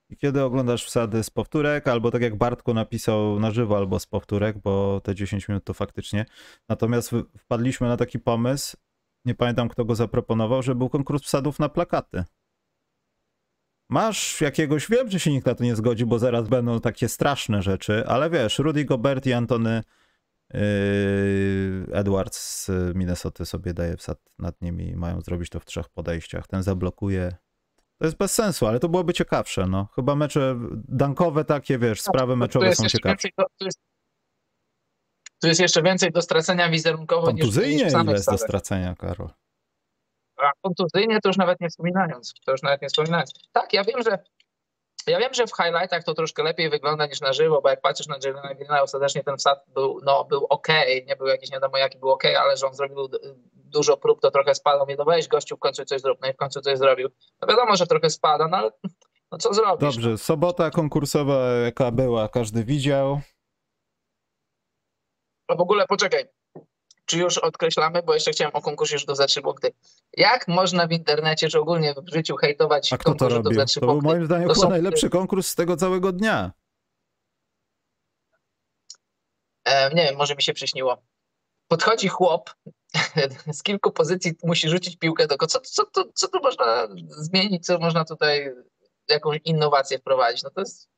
i 0.10 0.18
kiedy 0.18 0.44
oglądasz 0.44 0.86
wsady 0.86 1.24
z 1.24 1.30
powtórek, 1.30 1.88
albo 1.88 2.12
tak 2.12 2.22
jak 2.22 2.36
Bartku 2.36 2.74
napisał 2.74 3.40
na 3.40 3.52
żywo, 3.52 3.78
albo 3.78 4.00
z 4.00 4.06
powtórek, 4.06 4.58
bo 4.58 5.02
te 5.04 5.16
10 5.16 5.48
minut 5.48 5.64
to 5.64 5.74
faktycznie. 5.74 6.26
Natomiast 6.70 7.12
wpadliśmy 7.38 7.88
na 7.88 7.98
taki 7.98 8.20
pomysł, 8.20 8.78
nie 9.26 9.36
pamiętam 9.36 9.70
kto 9.70 9.86
go 9.86 9.96
zaproponował, 9.96 10.64
że 10.64 10.76
był 10.76 10.90
konkurs 10.90 11.24
wsadów 11.24 11.60
na 11.60 11.70
plakaty. 11.70 12.24
Masz 13.90 14.42
jakiegoś, 14.42 14.90
wiem, 14.90 15.12
że 15.12 15.20
się 15.20 15.32
nikt 15.32 15.46
na 15.46 15.56
to 15.56 15.64
nie 15.64 15.76
zgodzi, 15.76 16.06
bo 16.06 16.20
zaraz 16.20 16.48
będą 16.48 16.80
takie 16.80 17.10
straszne 17.10 17.62
rzeczy, 17.62 18.08
ale 18.08 18.30
wiesz, 18.30 18.60
Rudy 18.60 18.86
Gobert 18.86 19.26
i 19.26 19.34
Antony 19.34 19.84
Edwards 21.92 22.66
z 22.66 22.96
Minnesota 22.96 23.46
sobie 23.46 23.74
daje 23.74 23.98
wsad 23.98 24.20
nad 24.40 24.62
nimi 24.62 24.90
i 24.90 24.96
mają 24.96 25.22
zrobić 25.22 25.50
to 25.50 25.60
w 25.60 25.66
trzech 25.66 25.90
podejściach. 25.90 26.48
Ten 26.48 26.64
zablokuje. 26.64 27.36
To 27.98 28.06
jest 28.06 28.18
bez 28.18 28.34
sensu, 28.34 28.68
ale 28.68 28.80
to 28.80 28.90
byłoby 28.90 29.14
ciekawsze. 29.14 29.68
No. 29.68 29.88
Chyba 29.96 30.16
mecze 30.16 30.60
dankowe 30.88 31.46
takie, 31.46 31.80
wiesz, 31.80 32.04
tak, 32.04 32.14
sprawy 32.14 32.36
meczowe 32.36 32.76
są 32.76 32.88
ciekawsze. 32.88 33.30
Do, 33.38 33.44
tu, 33.60 33.66
jest, 33.66 33.80
tu 35.42 35.48
jest 35.48 35.60
jeszcze 35.60 35.84
więcej 35.84 36.12
do 36.12 36.22
stracenia 36.22 36.70
wizerunkowo 36.70 37.28
Kontuzyjnie 37.28 37.84
niż, 37.84 37.94
niż 37.94 38.04
ile 38.04 38.14
jest 38.14 38.32
do 38.32 38.38
stracenia, 38.38 38.96
Karol? 38.96 39.30
A 40.38 40.52
kontuzyjnie 40.62 41.20
to 41.22 41.30
już 41.30 41.38
nawet 41.38 41.62
nie 41.62 41.70
wspominając. 41.70 42.34
To 42.46 42.52
już 42.52 42.62
nawet 42.62 42.82
nie 42.82 42.88
wspominając. 42.88 43.34
Tak, 43.52 43.74
ja 43.74 43.84
wiem, 43.84 44.04
że 44.04 44.24
ja 45.12 45.20
wiem, 45.20 45.34
że 45.34 45.48
w 45.48 45.56
highlightach 45.56 46.04
to 46.04 46.14
troszkę 46.14 46.44
lepiej 46.44 46.70
wygląda 46.70 47.06
niż 47.06 47.22
na 47.22 47.34
żywo, 47.34 47.62
bo 47.62 47.70
jak 47.70 47.82
patrzysz 47.82 48.08
na 48.08 48.18
Jelena 48.26 48.54
Greena, 48.54 48.82
ostatecznie 48.82 49.24
ten 49.24 49.38
wsad 49.38 49.66
był, 49.68 50.00
no, 50.04 50.26
był 50.26 50.46
ok, 50.50 50.68
nie 51.08 51.16
był 51.16 51.28
jakiś 51.28 51.52
nie 51.52 51.56
wiadomo 51.56 51.78
jaki 51.78 51.98
był 51.98 52.10
ok, 52.10 52.24
ale 52.26 52.58
że 52.58 52.68
on 52.68 52.74
zrobił 52.74 53.10
dużo 53.54 53.98
prób, 53.98 54.22
to 54.22 54.32
trochę 54.32 54.56
spadał. 54.56 54.88
Nie 54.88 54.96
no 54.96 55.06
weź 55.06 55.28
gościu, 55.28 55.56
w 55.56 55.60
końcu 55.60 55.86
coś 55.86 56.02
zrób, 56.02 56.20
no 56.22 56.30
i 56.30 56.34
w 56.34 56.38
końcu 56.38 56.62
coś 56.62 56.78
zrobił. 56.78 57.10
No 57.42 57.48
wiadomo, 57.48 57.76
że 57.76 57.88
trochę 57.88 58.10
spada, 58.10 58.48
no 58.48 58.58
ale 58.58 58.72
no 59.32 59.38
co 59.38 59.54
zrobisz? 59.54 59.96
Dobrze, 59.96 60.10
no? 60.10 60.18
sobota 60.18 60.72
konkursowa 60.72 61.52
jaka 61.66 61.92
była, 61.92 62.30
każdy 62.30 62.64
widział. 62.64 63.22
No 65.50 65.56
w 65.56 65.62
ogóle 65.62 65.88
poczekaj, 65.88 66.26
czy 67.06 67.18
już 67.18 67.38
odkreślamy, 67.38 68.04
bo 68.04 68.14
jeszcze 68.14 68.32
chciałem 68.32 68.56
o 68.56 68.62
konkursie 68.62 68.98
rzutów 68.98 69.18
za 69.18 69.28
trzy 69.28 69.42
punkty. 69.42 69.74
Jak 70.18 70.48
można 70.48 70.88
w 70.88 70.92
internecie, 70.92 71.50
czy 71.50 71.60
ogólnie 71.60 71.94
w 71.94 72.14
życiu 72.14 72.36
hejtować 72.36 72.94
A 72.94 72.98
kto 72.98 73.16
to 73.16 73.30
robił? 73.30 73.66
To 73.80 73.86
był 73.86 74.02
moim 74.02 74.26
zdaniem 74.26 74.50
chyba 74.50 74.68
najlepszy 74.68 75.10
konkurs 75.10 75.48
z 75.48 75.56
tego 75.56 75.78
całego 75.78 76.12
dnia. 76.12 76.52
e, 79.66 79.96
nie 79.96 80.04
wiem, 80.04 80.16
może 80.16 80.36
mi 80.36 80.42
się 80.42 80.54
przyśniło. 80.54 80.98
Podchodzi 81.68 82.08
chłop, 82.08 82.50
z 83.58 83.64
kilku 83.64 83.92
pozycji 83.92 84.34
musi 84.44 84.70
rzucić 84.70 84.98
piłkę 84.98 85.28
do 85.28 85.38
co, 85.38 85.60
co, 85.60 85.84
co, 85.92 86.06
co 86.14 86.28
tu 86.28 86.40
można 86.44 86.88
zmienić, 87.08 87.66
co 87.66 87.80
można 87.80 88.06
tutaj, 88.06 88.54
jakąś 89.10 89.40
innowację 89.46 90.00
wprowadzić. 90.00 90.44
No 90.44 90.50
to 90.50 90.62
jest, 90.62 90.90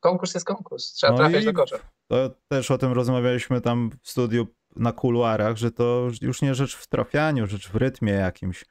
konkurs 0.00 0.34
jest 0.34 0.46
konkurs, 0.46 0.92
trzeba 0.92 1.12
no 1.12 1.18
trafiać 1.18 1.44
do 1.44 1.52
kosza. 1.52 1.78
To 2.08 2.30
też 2.48 2.70
o 2.70 2.78
tym 2.78 2.92
rozmawialiśmy 2.92 3.60
tam 3.60 3.90
w 4.02 4.10
studiu 4.10 4.46
na 4.76 4.92
kuluarach, 4.92 5.56
że 5.56 5.70
to 5.70 6.08
już 6.22 6.42
nie 6.42 6.54
rzecz 6.54 6.76
w 6.76 6.86
trafianiu, 6.86 7.46
rzecz 7.46 7.68
w 7.68 7.76
rytmie 7.76 8.12
jakimś. 8.12 8.64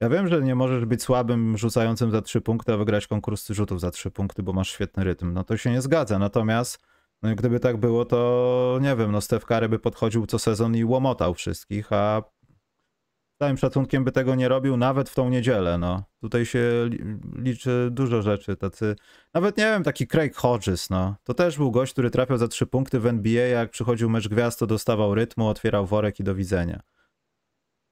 Ja 0.00 0.08
wiem, 0.08 0.28
że 0.28 0.42
nie 0.42 0.54
możesz 0.54 0.84
być 0.84 1.02
słabym 1.02 1.58
rzucającym 1.58 2.10
za 2.10 2.22
trzy 2.22 2.40
punkty, 2.40 2.72
a 2.72 2.76
wygrać 2.76 3.06
konkurs 3.06 3.48
rzutów 3.48 3.80
za 3.80 3.90
trzy 3.90 4.10
punkty, 4.10 4.42
bo 4.42 4.52
masz 4.52 4.70
świetny 4.70 5.04
rytm. 5.04 5.32
No 5.32 5.44
to 5.44 5.56
się 5.56 5.70
nie 5.70 5.82
zgadza. 5.82 6.18
Natomiast 6.18 6.78
no 7.22 7.34
gdyby 7.34 7.60
tak 7.60 7.76
było, 7.76 8.04
to 8.04 8.78
nie 8.82 8.96
wiem, 8.96 9.12
no 9.12 9.20
Steph 9.20 9.46
Curry 9.46 9.68
by 9.68 9.78
podchodził 9.78 10.26
co 10.26 10.38
sezon 10.38 10.76
i 10.76 10.84
łomotał 10.84 11.34
wszystkich, 11.34 11.92
a 11.92 12.22
całym 13.38 13.56
szacunkiem 13.58 14.04
by 14.04 14.12
tego 14.12 14.34
nie 14.34 14.48
robił 14.48 14.76
nawet 14.76 15.10
w 15.10 15.14
tą 15.14 15.28
niedzielę, 15.28 15.78
no. 15.78 16.02
Tutaj 16.20 16.46
się 16.46 16.90
liczy 17.36 17.88
dużo 17.90 18.22
rzeczy, 18.22 18.56
tacy, 18.56 18.96
nawet 19.34 19.56
nie 19.56 19.64
wiem, 19.64 19.82
taki 19.82 20.06
Craig 20.06 20.36
Hodges, 20.36 20.90
no. 20.90 21.14
To 21.24 21.34
też 21.34 21.56
był 21.56 21.70
gość, 21.70 21.92
który 21.92 22.10
trafiał 22.10 22.38
za 22.38 22.48
trzy 22.48 22.66
punkty 22.66 23.00
w 23.00 23.06
NBA, 23.06 23.46
jak 23.46 23.70
przychodził 23.70 24.10
mecz 24.10 24.28
gwiazd, 24.28 24.58
to 24.58 24.66
dostawał 24.66 25.14
rytmu, 25.14 25.48
otwierał 25.48 25.86
worek 25.86 26.20
i 26.20 26.24
do 26.24 26.34
widzenia. 26.34 26.80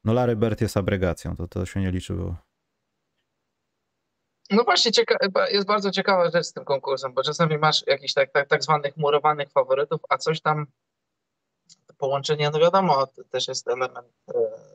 No 0.05 0.13
Larry 0.13 0.37
Bird 0.37 0.61
jest 0.61 0.77
abregacją, 0.77 1.37
to, 1.37 1.49
to 1.49 1.67
się 1.67 1.81
nie 1.81 1.91
liczyło. 1.91 2.37
No 4.51 4.65
właśnie, 4.65 4.93
cieka- 4.93 5.49
jest 5.51 5.67
bardzo 5.67 5.91
ciekawa 5.91 6.31
rzecz 6.31 6.47
z 6.47 6.53
tym 6.53 6.65
konkursem, 6.65 7.15
bo 7.15 7.23
czasami 7.23 7.59
masz 7.59 7.87
jakichś 7.87 8.13
tak, 8.13 8.33
tak, 8.33 8.49
tak 8.49 8.63
zwanych 8.63 8.97
murowanych 8.97 9.51
faworytów, 9.51 10.01
a 10.09 10.19
coś 10.19 10.41
tam, 10.41 10.67
połączenie, 11.99 12.51
no 12.51 12.59
wiadomo, 12.59 13.07
też 13.31 13.49
jest 13.49 13.69
element 13.69 14.09
e, 14.29 14.74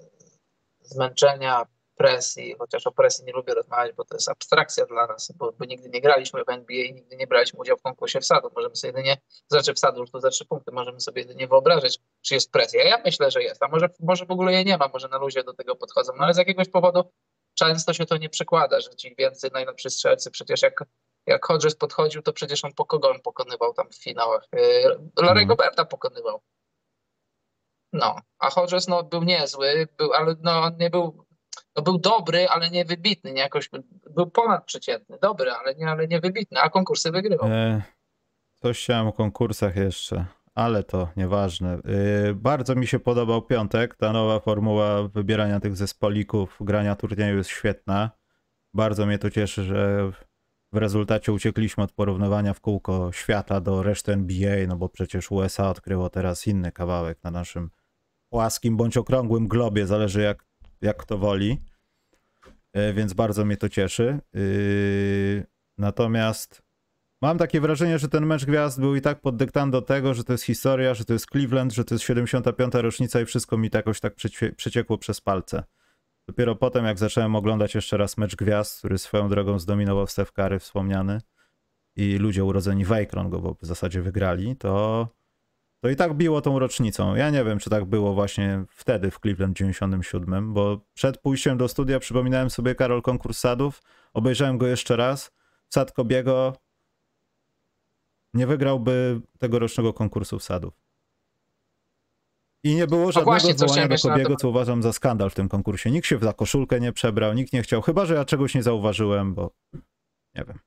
zmęczenia, 0.89 1.65
presji, 1.99 2.55
chociaż 2.59 2.87
o 2.87 2.91
presji 2.91 3.25
nie 3.25 3.33
lubię 3.33 3.53
rozmawiać, 3.53 3.95
bo 3.95 4.05
to 4.05 4.15
jest 4.15 4.29
abstrakcja 4.29 4.85
dla 4.85 5.07
nas, 5.07 5.31
bo, 5.35 5.51
bo 5.51 5.65
nigdy 5.65 5.89
nie 5.89 6.01
graliśmy 6.01 6.43
w 6.45 6.49
NBA 6.49 6.83
i 6.83 6.93
nigdy 6.93 7.15
nie 7.15 7.27
braliśmy 7.27 7.59
udziału 7.59 7.79
w 7.79 7.81
konkursie 7.81 8.19
wsadów. 8.19 8.51
Możemy 8.55 8.75
sobie 8.75 8.91
jedynie, 8.91 9.17
znaczy 9.47 9.73
wsadu 9.73 10.01
już 10.01 10.11
to 10.11 10.19
za 10.19 10.29
trzy 10.29 10.45
punkty, 10.45 10.71
możemy 10.71 10.99
sobie 10.99 11.21
jedynie 11.21 11.47
wyobrazić, 11.47 11.99
czy 12.21 12.33
jest 12.33 12.51
presja. 12.51 12.83
Ja 12.83 13.01
myślę, 13.05 13.31
że 13.31 13.43
jest, 13.43 13.63
a 13.63 13.67
może, 13.67 13.89
może 13.99 14.25
w 14.25 14.31
ogóle 14.31 14.53
jej 14.53 14.65
nie 14.65 14.77
ma, 14.77 14.89
może 14.93 15.07
na 15.07 15.17
luzie 15.17 15.43
do 15.43 15.53
tego 15.53 15.75
podchodzą, 15.75 16.13
no 16.17 16.23
ale 16.23 16.33
z 16.33 16.37
jakiegoś 16.37 16.69
powodu 16.69 17.11
często 17.53 17.93
się 17.93 18.05
to 18.05 18.17
nie 18.17 18.29
przekłada, 18.29 18.79
że 18.79 18.89
ci 18.95 19.15
więcej 19.15 19.51
najlepsi 19.53 19.89
strzelcy, 19.89 20.31
przecież 20.31 20.61
jak, 20.61 20.83
jak 21.25 21.45
Hodges 21.45 21.75
podchodził, 21.75 22.21
to 22.21 22.33
przecież 22.33 22.65
on 22.65 22.73
po 22.73 22.85
kogo 22.85 23.09
on 23.09 23.21
pokonywał 23.21 23.73
tam 23.73 23.89
w 23.89 24.03
finałach? 24.03 24.47
Yy, 24.53 25.23
Larry'ego 25.23 25.53
mm. 25.53 25.57
Berta 25.57 25.85
pokonywał. 25.85 26.41
No, 27.93 28.15
a 28.39 28.49
Hodges 28.49 28.87
no, 28.87 29.03
był 29.03 29.23
niezły, 29.23 29.87
był, 29.97 30.13
ale 30.13 30.35
no, 30.41 30.69
nie 30.79 30.89
był, 30.89 31.25
no, 31.75 31.83
był 31.83 31.97
dobry, 31.97 32.47
ale 32.49 32.69
nie 32.69 32.85
wybitny, 32.85 33.33
nie 33.33 33.41
jakoś, 33.41 33.69
był 34.09 34.31
ponadprzeciętny, 34.31 35.17
dobry, 35.21 35.51
ale 35.51 35.75
nie, 35.75 35.87
ale 35.87 36.07
nie 36.07 36.19
wybitny, 36.19 36.61
a 36.61 36.69
konkursy 36.69 37.11
wygrywał. 37.11 37.49
E, 37.51 37.81
coś 38.55 38.83
chciałem 38.83 39.07
o 39.07 39.13
konkursach 39.13 39.75
jeszcze 39.75 40.25
ale 40.59 40.83
to 40.83 41.07
nieważne. 41.17 41.79
Yy, 42.25 42.35
bardzo 42.35 42.75
mi 42.75 42.87
się 42.87 42.99
podobał 42.99 43.41
piątek. 43.41 43.95
Ta 43.95 44.13
nowa 44.13 44.39
formuła 44.39 45.07
wybierania 45.07 45.59
tych 45.59 45.75
zespolików, 45.75 46.57
grania 46.61 46.95
turnieju 46.95 47.37
jest 47.37 47.49
świetna. 47.49 48.11
Bardzo 48.73 49.05
mnie 49.05 49.19
to 49.19 49.29
cieszy, 49.29 49.63
że 49.63 50.11
w 50.73 50.77
rezultacie 50.77 51.33
uciekliśmy 51.33 51.83
od 51.83 51.91
porównywania 51.91 52.53
w 52.53 52.61
kółko 52.61 53.11
świata 53.11 53.61
do 53.61 53.83
reszty 53.83 54.13
NBA, 54.13 54.67
no 54.67 54.75
bo 54.75 54.89
przecież 54.89 55.31
USA 55.31 55.69
odkryło 55.69 56.09
teraz 56.09 56.47
inny 56.47 56.71
kawałek 56.71 57.23
na 57.23 57.31
naszym 57.31 57.69
płaskim 58.29 58.77
bądź 58.77 58.97
okrągłym 58.97 59.47
globie, 59.47 59.87
zależy 59.87 60.21
jak, 60.21 60.45
jak 60.81 60.97
kto 60.97 61.17
woli. 61.17 61.57
Yy, 62.73 62.93
więc 62.93 63.13
bardzo 63.13 63.45
mnie 63.45 63.57
to 63.57 63.69
cieszy. 63.69 64.19
Yy, 64.33 65.45
natomiast 65.77 66.69
Mam 67.21 67.37
takie 67.37 67.61
wrażenie, 67.61 67.99
że 67.99 68.09
ten 68.09 68.25
mecz 68.25 68.45
gwiazd 68.45 68.79
był 68.79 68.95
i 68.95 69.01
tak 69.01 69.21
pod 69.21 69.35
dyktando 69.35 69.81
tego, 69.81 70.13
że 70.13 70.23
to 70.23 70.33
jest 70.33 70.43
historia, 70.43 70.93
że 70.93 71.05
to 71.05 71.13
jest 71.13 71.25
Cleveland, 71.25 71.73
że 71.73 71.85
to 71.85 71.95
jest 71.95 72.05
75. 72.05 72.73
rocznica 72.73 73.21
i 73.21 73.25
wszystko 73.25 73.57
mi 73.57 73.69
tak 73.69 73.79
jakoś 73.79 73.99
tak 73.99 74.15
przeciekło 74.55 74.97
przez 74.97 75.21
palce. 75.21 75.63
Dopiero 76.27 76.55
potem, 76.55 76.85
jak 76.85 76.99
zacząłem 76.99 77.35
oglądać 77.35 77.75
jeszcze 77.75 77.97
raz 77.97 78.17
mecz 78.17 78.35
gwiazd, 78.35 78.77
który 78.77 78.97
swoją 78.97 79.29
drogą 79.29 79.59
zdominował 79.59 80.07
Steph 80.07 80.31
Curry 80.31 80.59
wspomniany 80.59 81.21
i 81.95 82.17
ludzie 82.17 82.43
urodzeni 82.43 82.85
w 82.85 82.91
Akron 82.91 83.29
go 83.29 83.55
w 83.61 83.65
zasadzie 83.65 84.01
wygrali, 84.01 84.55
to, 84.55 85.07
to 85.81 85.89
i 85.89 85.95
tak 85.95 86.13
biło 86.13 86.41
tą 86.41 86.59
rocznicą. 86.59 87.15
Ja 87.15 87.29
nie 87.29 87.43
wiem, 87.43 87.59
czy 87.59 87.69
tak 87.69 87.85
było 87.85 88.13
właśnie 88.13 88.63
wtedy 88.69 89.11
w 89.11 89.19
Cleveland 89.19 89.57
97, 89.57 90.53
bo 90.53 90.79
przed 90.93 91.17
pójściem 91.17 91.57
do 91.57 91.67
studia 91.67 91.99
przypominałem 91.99 92.49
sobie 92.49 92.75
Karol 92.75 93.01
Konkurs 93.01 93.39
Sadów, 93.39 93.81
obejrzałem 94.13 94.57
go 94.57 94.67
jeszcze 94.67 94.95
raz. 94.95 95.31
Sad 95.69 95.91
Kobiego 95.91 96.53
nie 98.33 98.47
wygrałby 98.47 99.21
tegorocznego 99.39 99.93
konkursu 99.93 100.39
wsadów. 100.39 100.73
I 102.63 102.75
nie 102.75 102.87
było 102.87 103.11
żadnego 103.11 103.31
właśnie, 103.31 103.53
zwołania 103.53 103.87
do 103.87 103.95
Kobiego, 103.97 104.35
co 104.35 104.49
uważam 104.49 104.83
za 104.83 104.93
skandal 104.93 105.29
w 105.29 105.35
tym 105.35 105.49
konkursie. 105.49 105.91
Nikt 105.91 106.07
się 106.07 106.19
za 106.19 106.33
koszulkę 106.33 106.79
nie 106.79 106.93
przebrał, 106.93 107.33
nikt 107.33 107.53
nie 107.53 107.61
chciał, 107.61 107.81
chyba 107.81 108.05
że 108.05 108.15
ja 108.15 108.25
czegoś 108.25 108.55
nie 108.55 108.63
zauważyłem, 108.63 109.33
bo 109.33 109.51
nie 110.35 110.45
wiem. 110.45 110.59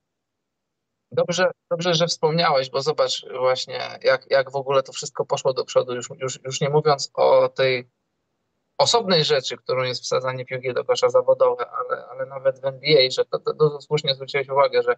Dobrze, 1.13 1.51
dobrze, 1.71 1.95
że 1.95 2.07
wspomniałeś, 2.07 2.71
bo 2.71 2.83
zobacz 2.83 3.27
właśnie, 3.39 3.99
jak, 4.03 4.31
jak 4.31 4.51
w 4.51 4.57
ogóle 4.57 4.83
to 4.83 4.93
wszystko 4.93 5.25
poszło 5.25 5.53
do 5.53 5.65
przodu, 5.65 5.95
już, 5.95 6.09
już, 6.21 6.41
już 6.45 6.61
nie 6.61 6.69
mówiąc 6.69 7.11
o 7.15 7.49
tej 7.49 7.91
osobnej 8.79 9.25
rzeczy, 9.25 9.57
którą 9.57 9.83
jest 9.83 10.03
wsadzanie 10.03 10.45
piłki 10.45 10.75
do 10.75 10.85
kosza 10.85 11.09
zawodowe, 11.09 11.71
ale, 11.71 12.07
ale 12.07 12.27
nawet 12.27 12.61
w 12.61 12.65
NBA, 12.65 13.11
że 13.11 13.25
to, 13.25 13.39
to, 13.39 13.55
to 13.55 13.81
słusznie 13.81 14.15
zwróciłeś 14.15 14.49
uwagę, 14.49 14.83
że 14.83 14.95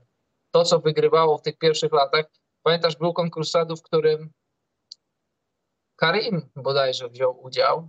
to, 0.51 0.65
co 0.65 0.79
wygrywało 0.79 1.39
w 1.39 1.43
tych 1.43 1.59
pierwszych 1.59 1.93
latach, 1.93 2.27
Pamiętasz, 2.65 2.97
był 2.97 3.13
konkurs 3.13 3.53
w 3.53 3.83
którym 3.83 4.33
Karim 5.97 6.51
bodajże 6.57 7.09
wziął 7.09 7.43
udział 7.43 7.89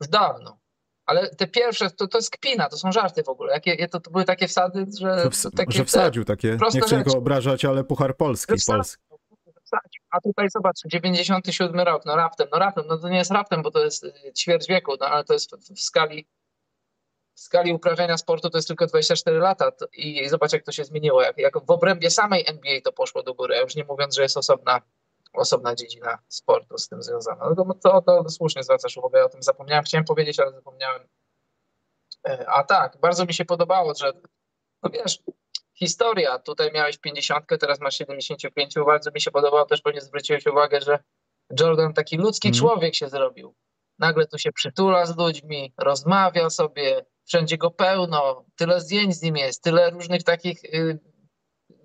już 0.00 0.08
dawno. 0.08 0.58
Ale 1.06 1.28
te 1.28 1.46
pierwsze, 1.46 1.90
to, 1.90 2.06
to 2.08 2.18
jest 2.18 2.30
kpina, 2.30 2.68
to 2.68 2.76
są 2.76 2.92
żarty 2.92 3.22
w 3.22 3.28
ogóle. 3.28 3.52
Jakie, 3.52 3.88
to, 3.88 4.00
to 4.00 4.10
były 4.10 4.24
takie 4.24 4.48
wsady, 4.48 4.86
że... 5.00 5.30
Że, 5.32 5.50
takie, 5.50 5.78
że 5.78 5.84
wsadził 5.84 6.24
takie, 6.24 6.58
nie 6.74 6.80
chcę 6.80 7.02
go 7.02 7.18
obrażać, 7.18 7.64
ale 7.64 7.84
Puchar 7.84 8.16
Polski. 8.16 8.54
Polski. 8.66 9.02
A 10.10 10.20
tutaj 10.20 10.50
zobacz, 10.50 10.76
97 10.86 11.80
rok, 11.80 12.04
no 12.06 12.16
raptem, 12.16 12.48
no 12.52 12.58
raptem, 12.58 12.84
no 12.88 12.98
to 12.98 13.08
nie 13.08 13.16
jest 13.16 13.30
raptem, 13.30 13.62
bo 13.62 13.70
to 13.70 13.84
jest 13.84 14.04
y, 14.04 14.32
ćwierć 14.38 14.68
wieku, 14.68 14.92
no 15.00 15.06
ale 15.06 15.24
to 15.24 15.32
jest 15.32 15.56
w, 15.56 15.74
w 15.74 15.80
skali 15.80 16.26
w 17.34 17.40
skali 17.40 17.72
uprawiania 17.72 18.16
sportu 18.16 18.50
to 18.50 18.58
jest 18.58 18.68
tylko 18.68 18.86
24 18.86 19.38
lata 19.38 19.72
i 19.92 20.28
zobacz, 20.28 20.52
jak 20.52 20.62
to 20.62 20.72
się 20.72 20.84
zmieniło. 20.84 21.22
Jak, 21.22 21.38
jak 21.38 21.66
w 21.66 21.70
obrębie 21.70 22.10
samej 22.10 22.44
NBA 22.46 22.80
to 22.84 22.92
poszło 22.92 23.22
do 23.22 23.34
góry, 23.34 23.56
już 23.56 23.76
nie 23.76 23.84
mówiąc, 23.84 24.14
że 24.14 24.22
jest 24.22 24.36
osobna, 24.36 24.80
osobna 25.32 25.74
dziedzina 25.74 26.18
sportu 26.28 26.78
z 26.78 26.88
tym 26.88 27.02
związana. 27.02 27.50
No 27.56 27.74
to, 27.74 28.00
to, 28.00 28.22
to 28.22 28.28
słusznie 28.28 28.62
zwracasz 28.62 28.96
uwagę, 28.96 29.24
o 29.24 29.28
tym 29.28 29.42
zapomniałem. 29.42 29.84
Chciałem 29.84 30.04
powiedzieć, 30.04 30.40
ale 30.40 30.52
zapomniałem. 30.52 31.08
E, 32.28 32.46
a 32.48 32.64
tak, 32.64 32.96
bardzo 33.00 33.24
mi 33.24 33.34
się 33.34 33.44
podobało, 33.44 33.94
że 33.94 34.12
no 34.82 34.90
wiesz, 34.90 35.18
historia, 35.74 36.38
tutaj 36.38 36.70
miałeś 36.72 36.98
50, 36.98 37.46
teraz 37.60 37.80
masz 37.80 37.96
75, 37.96 38.74
bardzo 38.86 39.10
mi 39.10 39.20
się 39.20 39.30
podobało, 39.30 39.66
też 39.66 39.80
pewnie 39.80 40.00
zwróciłeś 40.00 40.46
uwagę, 40.46 40.80
że 40.80 40.98
Jordan 41.60 41.94
taki 41.94 42.16
ludzki 42.16 42.48
mm. 42.48 42.58
człowiek 42.58 42.94
się 42.94 43.08
zrobił. 43.08 43.54
Nagle 43.98 44.26
tu 44.26 44.38
się 44.38 44.52
przytula 44.52 45.06
z 45.06 45.16
ludźmi, 45.16 45.72
rozmawia 45.78 46.50
sobie, 46.50 47.04
wszędzie 47.24 47.58
go 47.58 47.70
pełno, 47.70 48.44
tyle 48.56 48.80
zdjęć 48.80 49.14
z 49.16 49.22
nim 49.22 49.36
jest, 49.36 49.62
tyle 49.62 49.90
różnych 49.90 50.22
takich 50.22 50.64
y, 50.64 50.98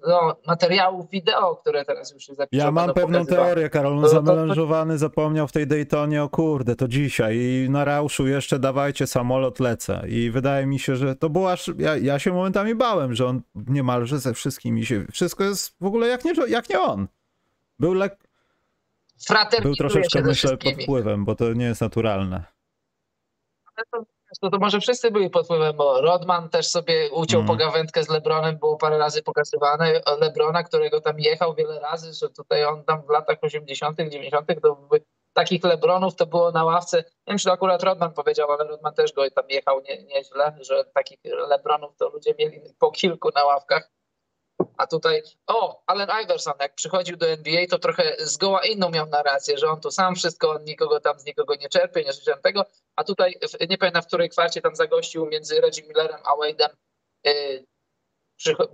no, 0.07 0.35
materiałów 0.47 1.09
wideo, 1.09 1.55
które 1.55 1.85
teraz 1.85 2.13
już 2.13 2.23
się 2.23 2.35
zapisały. 2.35 2.65
Ja 2.65 2.71
mam 2.71 2.93
pewną 2.93 3.25
teorię, 3.25 3.69
Karol, 3.69 3.97
on 3.97 4.09
zamelanżowany 4.09 4.97
zapomniał 4.97 5.47
w 5.47 5.51
tej 5.51 5.67
Daytonie, 5.67 6.23
o 6.23 6.29
kurde, 6.29 6.75
to 6.75 6.87
dzisiaj 6.87 7.37
i 7.37 7.69
na 7.69 7.85
rauszu 7.85 8.27
jeszcze 8.27 8.59
dawajcie 8.59 9.07
samolot, 9.07 9.59
lecę. 9.59 10.03
I 10.07 10.31
wydaje 10.31 10.65
mi 10.65 10.79
się, 10.79 10.95
że 10.95 11.15
to 11.15 11.29
było 11.29 11.51
aż, 11.51 11.71
ja, 11.77 11.97
ja 11.97 12.19
się 12.19 12.33
momentami 12.33 12.75
bałem, 12.75 13.15
że 13.15 13.27
on 13.27 13.41
niemalże 13.55 14.19
ze 14.19 14.33
wszystkimi 14.33 14.85
się, 14.85 15.05
wszystko 15.11 15.43
jest 15.43 15.75
w 15.81 15.85
ogóle 15.85 16.07
jak 16.07 16.25
nie, 16.25 16.33
jak 16.47 16.69
nie 16.69 16.79
on. 16.79 17.07
Był 17.79 17.93
lek... 17.93 18.17
Był 19.61 19.75
troszeczkę, 19.75 20.21
myślę, 20.21 20.57
pod 20.57 20.83
wpływem, 20.83 21.25
bo 21.25 21.35
to 21.35 21.53
nie 21.53 21.65
jest 21.65 21.81
naturalne. 21.81 22.43
Ale 23.75 23.85
to 23.91 24.05
no 24.41 24.49
to 24.49 24.57
może 24.57 24.79
wszyscy 24.79 25.11
byli 25.11 25.29
pod 25.29 25.45
wpływem, 25.45 25.75
bo 25.75 26.01
Rodman 26.01 26.49
też 26.49 26.67
sobie 26.67 27.09
uciął 27.11 27.41
mm. 27.41 27.47
pogawędkę 27.47 28.03
z 28.03 28.09
Lebronem, 28.09 28.57
było 28.57 28.77
parę 28.77 28.97
razy 28.97 29.23
pokazywane. 29.23 30.01
Lebrona, 30.19 30.63
którego 30.63 31.01
tam 31.01 31.19
jechał 31.19 31.55
wiele 31.55 31.79
razy, 31.79 32.13
że 32.13 32.29
tutaj 32.29 32.65
on 32.65 32.83
tam 32.83 33.01
w 33.05 33.09
latach 33.09 33.37
80., 33.41 33.97
90. 33.97 34.47
to 34.61 34.75
były 34.75 35.01
takich 35.33 35.63
Lebronów 35.63 36.15
to 36.15 36.25
było 36.25 36.51
na 36.51 36.63
ławce. 36.63 36.97
Nie 36.97 37.03
wiem, 37.27 37.37
czy 37.37 37.45
to 37.45 37.51
akurat 37.51 37.83
Rodman 37.83 38.13
powiedział, 38.13 38.51
ale 38.51 38.67
Rodman 38.67 38.93
też 38.93 39.13
go 39.13 39.31
tam 39.31 39.45
jechał 39.49 39.81
nie, 39.81 40.03
nieźle, 40.03 40.57
że 40.59 40.85
takich 40.93 41.19
Lebronów 41.23 41.95
to 41.97 42.09
ludzie 42.09 42.35
mieli 42.39 42.61
po 42.79 42.91
kilku 42.91 43.29
na 43.35 43.45
ławkach. 43.45 43.91
A 44.77 44.87
tutaj, 44.87 45.21
o, 45.47 45.83
Allen 45.87 46.09
Iverson, 46.23 46.53
jak 46.59 46.75
przychodził 46.75 47.17
do 47.17 47.27
NBA, 47.27 47.67
to 47.69 47.79
trochę 47.79 48.15
zgoła 48.19 48.65
inną 48.65 48.89
miał 48.89 49.05
narrację, 49.05 49.57
że 49.57 49.67
on 49.67 49.81
tu 49.81 49.91
sam 49.91 50.15
wszystko, 50.15 50.51
on 50.51 50.63
nikogo 50.63 50.99
tam 50.99 51.19
z 51.19 51.25
nikogo 51.25 51.55
nie 51.55 51.69
czerpie, 51.69 52.03
nie 52.03 52.13
słyszałem 52.13 52.41
tego. 52.41 52.65
A 52.95 53.03
tutaj, 53.03 53.39
nie 53.69 53.77
pamiętam 53.77 54.01
w 54.01 54.07
której 54.07 54.29
kwarcie 54.29 54.61
tam 54.61 54.75
zagościł 54.75 55.25
między 55.25 55.61
Reggie 55.61 55.83
Millerem 55.83 56.19
a 56.23 56.35
Wade'em, 56.35 56.69
yy, 57.23 57.65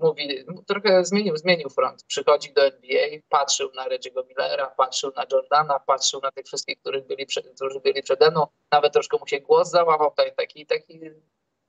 mówi, 0.02 0.46
trochę 0.68 1.06
zmienił, 1.06 1.38
zmienił 1.38 1.70
front. 1.70 2.04
Przychodzi 2.04 2.54
do 2.54 2.66
NBA, 2.66 3.08
patrzył 3.30 3.72
na 3.76 3.90
Reggie'ego 3.90 4.28
Millera, 4.28 4.68
patrzył 4.78 5.12
na 5.16 5.26
Jordana, 5.32 5.80
patrzył 5.80 6.22
na 6.22 6.32
tych 6.32 6.46
wszystkich, 6.46 6.80
których 6.80 7.08
byli 7.08 7.26
przed, 7.26 7.56
którzy 7.56 7.80
byli 7.80 8.04
przede 8.04 8.32
mną. 8.32 8.48
Nawet 8.72 8.94
troszkę 8.94 9.18
mu 9.18 9.28
się 9.28 9.40
głos 9.40 9.70
załamał, 9.70 10.14
taki, 10.38 10.66
taki 10.66 11.00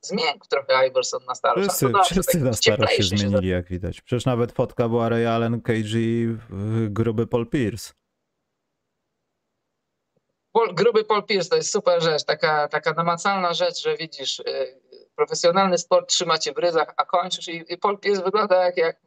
zmiękł 0.01 0.47
trochę 0.47 0.87
Iverson 0.87 1.21
na 1.27 1.35
starość. 1.35 1.67
Wszyscy, 1.67 1.89
dobrze, 1.89 2.03
wszyscy 2.11 2.39
na 2.39 2.53
starość 2.53 2.95
się 2.95 3.03
zmienili, 3.03 3.47
jak 3.47 3.67
widać. 3.69 4.01
Przecież 4.01 4.25
nawet 4.25 4.51
fotka 4.51 4.89
była 4.89 5.09
Ray 5.09 5.25
Allen, 5.25 5.61
KG, 5.61 5.95
y, 5.95 6.37
gruby 6.89 7.27
Paul 7.27 7.49
Pierce. 7.49 7.93
Paul, 10.51 10.75
gruby 10.75 11.03
Paul 11.03 11.23
Pierce 11.23 11.49
to 11.49 11.55
jest 11.55 11.71
super 11.71 12.03
rzecz, 12.03 12.23
taka, 12.23 12.67
taka 12.67 12.93
namacalna 12.93 13.53
rzecz, 13.53 13.83
że 13.83 13.97
widzisz, 13.97 14.39
y, 14.39 14.43
profesjonalny 15.15 15.77
sport 15.77 16.09
trzyma 16.09 16.37
cię 16.37 16.53
w 16.53 16.57
ryzach, 16.57 16.93
a 16.97 17.05
kończysz 17.05 17.47
i, 17.47 17.73
i 17.73 17.77
Paul 17.77 17.99
Pierce 17.99 18.23
wygląda 18.23 18.65
jak, 18.65 18.77
jak, 18.77 19.01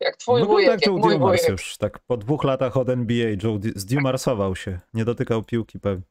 jak 0.00 0.16
twój 0.16 0.40
No 0.40 0.46
wujek, 0.46 0.70
tak 0.70 0.80
jak 0.86 0.86
Joe 0.86 1.08
Dumars 1.08 1.48
już, 1.48 1.76
tak 1.76 1.98
po 1.98 2.16
dwóch 2.16 2.44
latach 2.44 2.76
od 2.76 2.88
NBA 2.88 3.28
Joe 3.42 3.58
Di- 3.58 3.72
zdumarsował 3.76 4.56
się, 4.56 4.80
nie 4.94 5.04
dotykał 5.04 5.42
piłki 5.42 5.80
pewnie. 5.80 6.04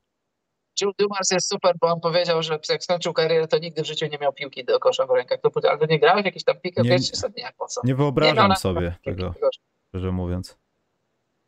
Joe 0.82 0.92
Dumars 1.00 1.32
jest 1.32 1.50
super, 1.50 1.76
bo 1.82 1.88
on 1.88 2.00
powiedział, 2.00 2.44
że 2.44 2.60
jak 2.70 2.84
skończył 2.84 3.14
karierę, 3.14 3.48
to 3.48 3.58
nigdy 3.58 3.84
w 3.84 3.86
życiu 3.86 4.06
nie 4.12 4.18
miał 4.18 4.34
piłki 4.34 4.66
do 4.66 4.80
kosza 4.80 5.06
w 5.06 5.10
rękach. 5.10 5.40
To, 5.42 5.70
ale 5.70 5.88
nie 5.88 6.00
grałeś 6.00 6.24
w 6.24 6.26
jakiś 6.26 6.44
tam 6.44 6.60
piłkę? 6.60 6.82
Nie- 6.82 6.90
Nie, 6.90 6.98
nie, 7.38 7.50
po 7.58 7.68
co? 7.68 7.82
Nie 7.84 7.88
Nie, 7.92 7.96
wyobrażam 7.96 8.36
no, 8.36 8.48
na- 8.48 8.56
sobie 8.56 8.96
tego, 9.06 9.34
szczerze 9.90 10.12
mówiąc. 10.12 10.58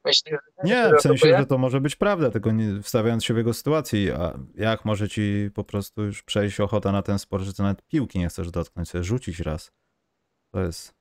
Myślę, 0.06 0.38
Nie, 0.64 0.92
w 0.98 1.02
sensie, 1.02 1.38
że 1.38 1.46
to 1.46 1.58
może 1.58 1.82
być 1.82 1.96
prawda, 1.96 2.32
tylko 2.32 2.52
nie 2.52 2.82
wstawiając 2.84 3.26
się 3.26 3.34
w 3.34 3.38
jego 3.38 3.54
sytuacji, 3.54 4.12
a 4.12 4.40
jak 4.56 4.86
może 4.86 5.10
ci 5.10 5.50
po 5.56 5.64
prostu 5.64 6.04
już 6.04 6.24
przejść 6.24 6.60
ochota 6.60 6.92
na 6.92 7.02
ten 7.02 7.20
sport, 7.20 7.44
że 7.44 7.54
ty 7.54 7.64
nawet 7.64 7.88
piłki 7.88 8.20
nie 8.20 8.28
chcesz 8.28 8.52
dotknąć, 8.52 8.90
sobie 8.90 9.04
rzucić 9.04 9.40
raz. 9.40 9.72
To 10.52 10.62
jest... 10.62 10.99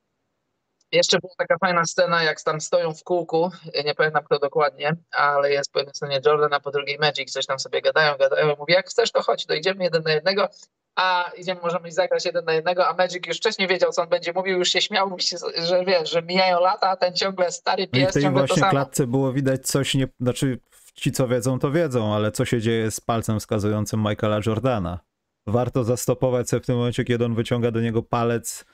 Jeszcze 0.92 1.18
była 1.18 1.32
taka 1.38 1.58
fajna 1.58 1.84
scena, 1.84 2.22
jak 2.22 2.42
tam 2.42 2.60
stoją 2.60 2.94
w 2.94 3.04
kółku, 3.04 3.50
nie 3.84 3.94
pamiętam 3.94 4.24
kto 4.24 4.38
dokładnie, 4.38 4.96
ale 5.10 5.52
jest 5.52 5.72
po 5.72 5.78
jednej 5.78 5.94
stronie 5.94 6.20
Jordan, 6.26 6.52
a 6.52 6.60
po 6.60 6.70
drugiej 6.70 6.98
Magic, 6.98 7.32
coś 7.32 7.46
tam 7.46 7.58
sobie 7.58 7.82
gadają, 7.82 8.16
gadają. 8.16 8.56
Mówi, 8.58 8.72
jak 8.72 8.88
chcesz, 8.88 9.12
to 9.12 9.22
chodź, 9.22 9.46
dojdziemy 9.46 9.84
jeden 9.84 10.02
na 10.02 10.12
jednego, 10.12 10.48
a 10.96 11.30
idziemy, 11.36 11.60
możemy 11.60 11.92
zagrać 11.92 12.24
jeden 12.24 12.44
na 12.44 12.52
jednego, 12.52 12.88
a 12.88 12.94
Magic 12.94 13.26
już 13.26 13.36
wcześniej 13.36 13.68
wiedział, 13.68 13.92
co 13.92 14.02
on 14.02 14.08
będzie 14.08 14.32
mówił, 14.32 14.58
już 14.58 14.68
się 14.68 14.80
śmiał, 14.80 15.10
mówi 15.10 15.22
się, 15.22 15.36
że 15.56 15.84
wiesz, 15.84 16.10
że 16.10 16.22
mijają 16.22 16.60
lata, 16.60 16.88
a 16.88 16.96
ten 16.96 17.14
ciągle 17.14 17.52
stary 17.52 17.88
No 17.92 17.98
i 17.98 18.02
w 18.02 18.04
pies, 18.04 18.14
tej 18.14 18.30
właśnie 18.30 18.62
klatce 18.62 19.06
było 19.06 19.32
widać 19.32 19.66
coś, 19.66 19.94
nie... 19.94 20.08
znaczy 20.20 20.58
ci 20.94 21.12
co 21.12 21.28
wiedzą, 21.28 21.58
to 21.58 21.70
wiedzą, 21.70 22.14
ale 22.14 22.32
co 22.32 22.44
się 22.44 22.60
dzieje 22.60 22.90
z 22.90 23.00
palcem 23.00 23.40
wskazującym 23.40 24.00
Michaela 24.00 24.40
Jordana. 24.46 25.00
Warto 25.46 25.84
zastopować 25.84 26.48
sobie 26.48 26.62
w 26.62 26.66
tym 26.66 26.76
momencie, 26.76 27.04
kiedy 27.04 27.24
on 27.24 27.34
wyciąga 27.34 27.70
do 27.70 27.80
niego 27.80 28.02
palec. 28.02 28.64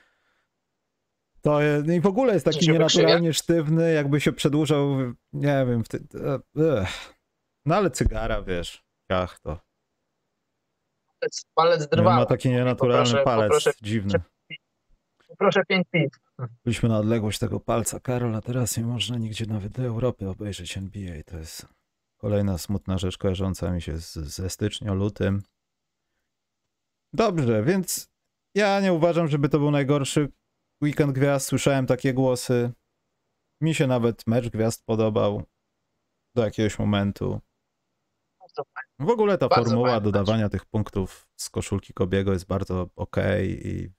To 1.44 1.62
jest, 1.62 1.88
i 1.88 2.00
w 2.00 2.06
ogóle 2.06 2.32
jest 2.34 2.44
taki 2.44 2.70
nienaturalnie 2.70 3.32
sztywny, 3.32 3.92
jakby 3.92 4.20
się 4.20 4.32
przedłużał, 4.32 4.96
nie 5.32 5.66
wiem, 5.68 5.84
w 5.84 5.88
ty... 5.88 5.98
Ech. 6.82 7.14
no 7.66 7.76
ale 7.76 7.90
cygara, 7.90 8.42
wiesz, 8.42 8.84
ach 9.08 9.40
to. 9.40 9.60
Palec, 11.20 11.44
palec 11.54 11.88
drwala. 11.88 12.16
ma 12.16 12.26
taki 12.26 12.48
nienaturalny 12.48 13.04
Poproszę- 13.10 13.24
palec, 13.24 13.48
poproszę- 13.48 13.72
dziwny. 13.82 14.22
Proszę 15.38 15.62
pięć 15.68 15.86
piw. 15.90 16.12
Byliśmy 16.64 16.88
na 16.88 16.98
odległość 16.98 17.38
tego 17.38 17.60
palca, 17.60 18.00
Karol, 18.00 18.34
a 18.34 18.40
teraz 18.40 18.76
nie 18.76 18.84
można 18.84 19.18
nigdzie 19.18 19.46
nawet 19.46 19.72
do 19.72 19.82
Europy 19.82 20.28
obejrzeć 20.28 20.78
NBA. 20.78 21.22
To 21.26 21.38
jest 21.38 21.66
kolejna 22.16 22.58
smutna 22.58 22.98
rzecz 22.98 23.18
kojarząca 23.18 23.70
mi 23.70 23.82
się 23.82 23.98
z, 23.98 24.12
ze 24.14 24.50
stycznia, 24.50 24.92
lutym. 24.94 25.42
Dobrze, 27.12 27.62
więc 27.62 28.10
ja 28.54 28.80
nie 28.80 28.92
uważam, 28.92 29.28
żeby 29.28 29.48
to 29.48 29.58
był 29.58 29.70
najgorszy 29.70 30.28
weekend 30.82 31.12
gwiazd. 31.12 31.46
Słyszałem 31.46 31.86
takie 31.86 32.14
głosy. 32.14 32.72
Mi 33.60 33.74
się 33.74 33.86
nawet 33.86 34.26
mecz 34.26 34.48
gwiazd 34.48 34.86
podobał 34.86 35.42
do 36.34 36.44
jakiegoś 36.44 36.78
momentu. 36.78 37.40
W 38.98 39.08
ogóle 39.08 39.38
ta 39.38 39.48
Bardzo 39.48 39.64
formuła 39.64 40.00
dodawania 40.00 40.48
tych 40.48 40.64
punktów 40.64 41.28
z 41.36 41.50
koszulki 41.50 41.92
Kobiego 41.92 42.32
jest 42.32 42.46
bardzo 42.46 42.88
okej 42.96 43.68
i 43.68 43.90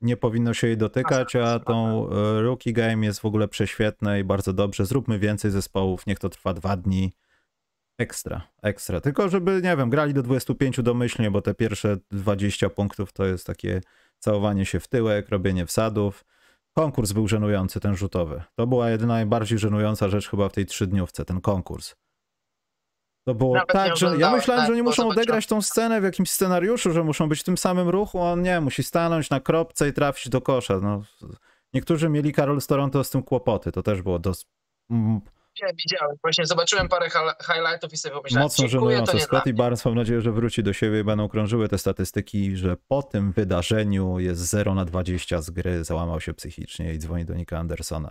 nie 0.00 0.16
powinno 0.16 0.54
się 0.54 0.66
jej 0.66 0.76
dotykać, 0.76 1.36
a 1.36 1.58
tą 1.58 2.08
e, 2.10 2.42
rookie 2.42 2.72
game 2.72 3.06
jest 3.06 3.20
w 3.20 3.24
ogóle 3.24 3.48
prześwietne 3.48 4.20
i 4.20 4.24
bardzo 4.24 4.52
dobrze. 4.52 4.86
Zróbmy 4.86 5.18
więcej 5.18 5.50
zespołów, 5.50 6.06
niech 6.06 6.18
to 6.18 6.28
trwa 6.28 6.54
dwa 6.54 6.76
dni. 6.76 7.12
Ekstra, 7.98 8.48
ekstra. 8.62 9.00
Tylko 9.00 9.28
żeby, 9.28 9.60
nie 9.62 9.76
wiem, 9.76 9.90
grali 9.90 10.14
do 10.14 10.22
25 10.22 10.82
domyślnie, 10.82 11.30
bo 11.30 11.42
te 11.42 11.54
pierwsze 11.54 11.96
20 12.10 12.70
punktów 12.70 13.12
to 13.12 13.26
jest 13.26 13.46
takie 13.46 13.80
całowanie 14.22 14.66
się 14.66 14.80
w 14.80 14.88
tyłek, 14.88 15.28
robienie 15.28 15.66
wsadów. 15.66 16.24
Konkurs 16.76 17.12
był 17.12 17.28
żenujący, 17.28 17.80
ten 17.80 17.96
rzutowy. 17.96 18.42
To 18.54 18.66
była 18.66 18.90
jedyna 18.90 19.14
najbardziej 19.14 19.58
żenująca 19.58 20.08
rzecz 20.08 20.28
chyba 20.28 20.48
w 20.48 20.52
tej 20.52 20.66
trzydniówce, 20.66 21.24
ten 21.24 21.40
konkurs. 21.40 21.94
To 23.24 23.34
było 23.34 23.54
Nawet 23.54 23.68
tak, 23.72 23.96
że 23.96 24.06
ja 24.06 24.30
myślałem, 24.30 24.42
że 24.42 24.52
nawet 24.52 24.70
oni 24.70 24.82
muszą 24.82 25.08
odegrać 25.08 25.46
tą 25.46 25.62
scenę 25.62 26.00
w 26.00 26.04
jakimś 26.04 26.30
scenariuszu, 26.30 26.92
że 26.92 27.04
muszą 27.04 27.28
być 27.28 27.40
w 27.40 27.44
tym 27.44 27.58
samym 27.58 27.88
ruchu, 27.88 28.22
a 28.22 28.32
on 28.32 28.42
nie, 28.42 28.60
musi 28.60 28.82
stanąć 28.82 29.30
na 29.30 29.40
kropce 29.40 29.88
i 29.88 29.92
trafić 29.92 30.28
do 30.28 30.40
kosza. 30.40 30.80
No, 30.82 31.02
niektórzy 31.74 32.08
mieli 32.08 32.32
Karol 32.32 32.60
z 32.60 32.66
Toronto 32.66 33.04
z 33.04 33.10
tym 33.10 33.22
kłopoty, 33.22 33.72
to 33.72 33.82
też 33.82 34.02
było 34.02 34.18
dosyć 34.18 34.46
mm, 34.90 35.20
Widziałem, 35.56 35.76
widziałem. 35.76 36.16
Właśnie 36.22 36.46
zobaczyłem 36.46 36.88
parę 36.88 37.08
highlightów 37.46 37.92
i 37.92 37.96
sobie 37.96 38.14
pomyślałem, 38.14 38.44
mocno 38.44 38.68
żenujące. 38.68 39.20
Scotty. 39.20 39.54
Barnes 39.54 39.84
mam 39.84 39.94
nadzieję, 39.94 40.20
że 40.20 40.32
wróci 40.32 40.62
do 40.62 40.72
siebie 40.72 41.00
i 41.00 41.04
będą 41.04 41.28
krążyły 41.28 41.68
te 41.68 41.78
statystyki, 41.78 42.56
że 42.56 42.76
po 42.88 43.02
tym 43.02 43.32
wydarzeniu 43.32 44.18
jest 44.18 44.40
0 44.40 44.74
na 44.74 44.84
20 44.84 45.42
z 45.42 45.50
gry, 45.50 45.84
załamał 45.84 46.20
się 46.20 46.34
psychicznie 46.34 46.94
i 46.94 46.98
dzwoni 46.98 47.24
do 47.24 47.34
Nika 47.34 47.58
Andersona. 47.58 48.10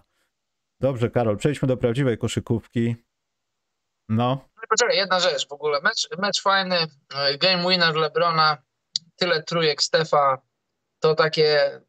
Dobrze, 0.79 1.09
Karol, 1.09 1.37
przejdźmy 1.37 1.67
do 1.67 1.77
prawdziwej 1.77 2.17
koszykówki. 2.17 2.95
No, 4.09 4.49
No 4.55 4.63
Poczekaj, 4.69 4.97
jedna 4.97 5.19
rzecz 5.19 5.47
w 5.47 5.51
ogóle. 5.51 5.81
Mecz, 5.81 6.09
mecz 6.17 6.41
fajny, 6.41 6.75
e, 7.15 7.37
game 7.37 7.69
winner 7.69 7.95
Lebrona, 7.95 8.57
tyle 9.15 9.43
trójek 9.43 9.83
Stefa, 9.83 10.41
to 10.99 11.15
takie, 11.15 11.81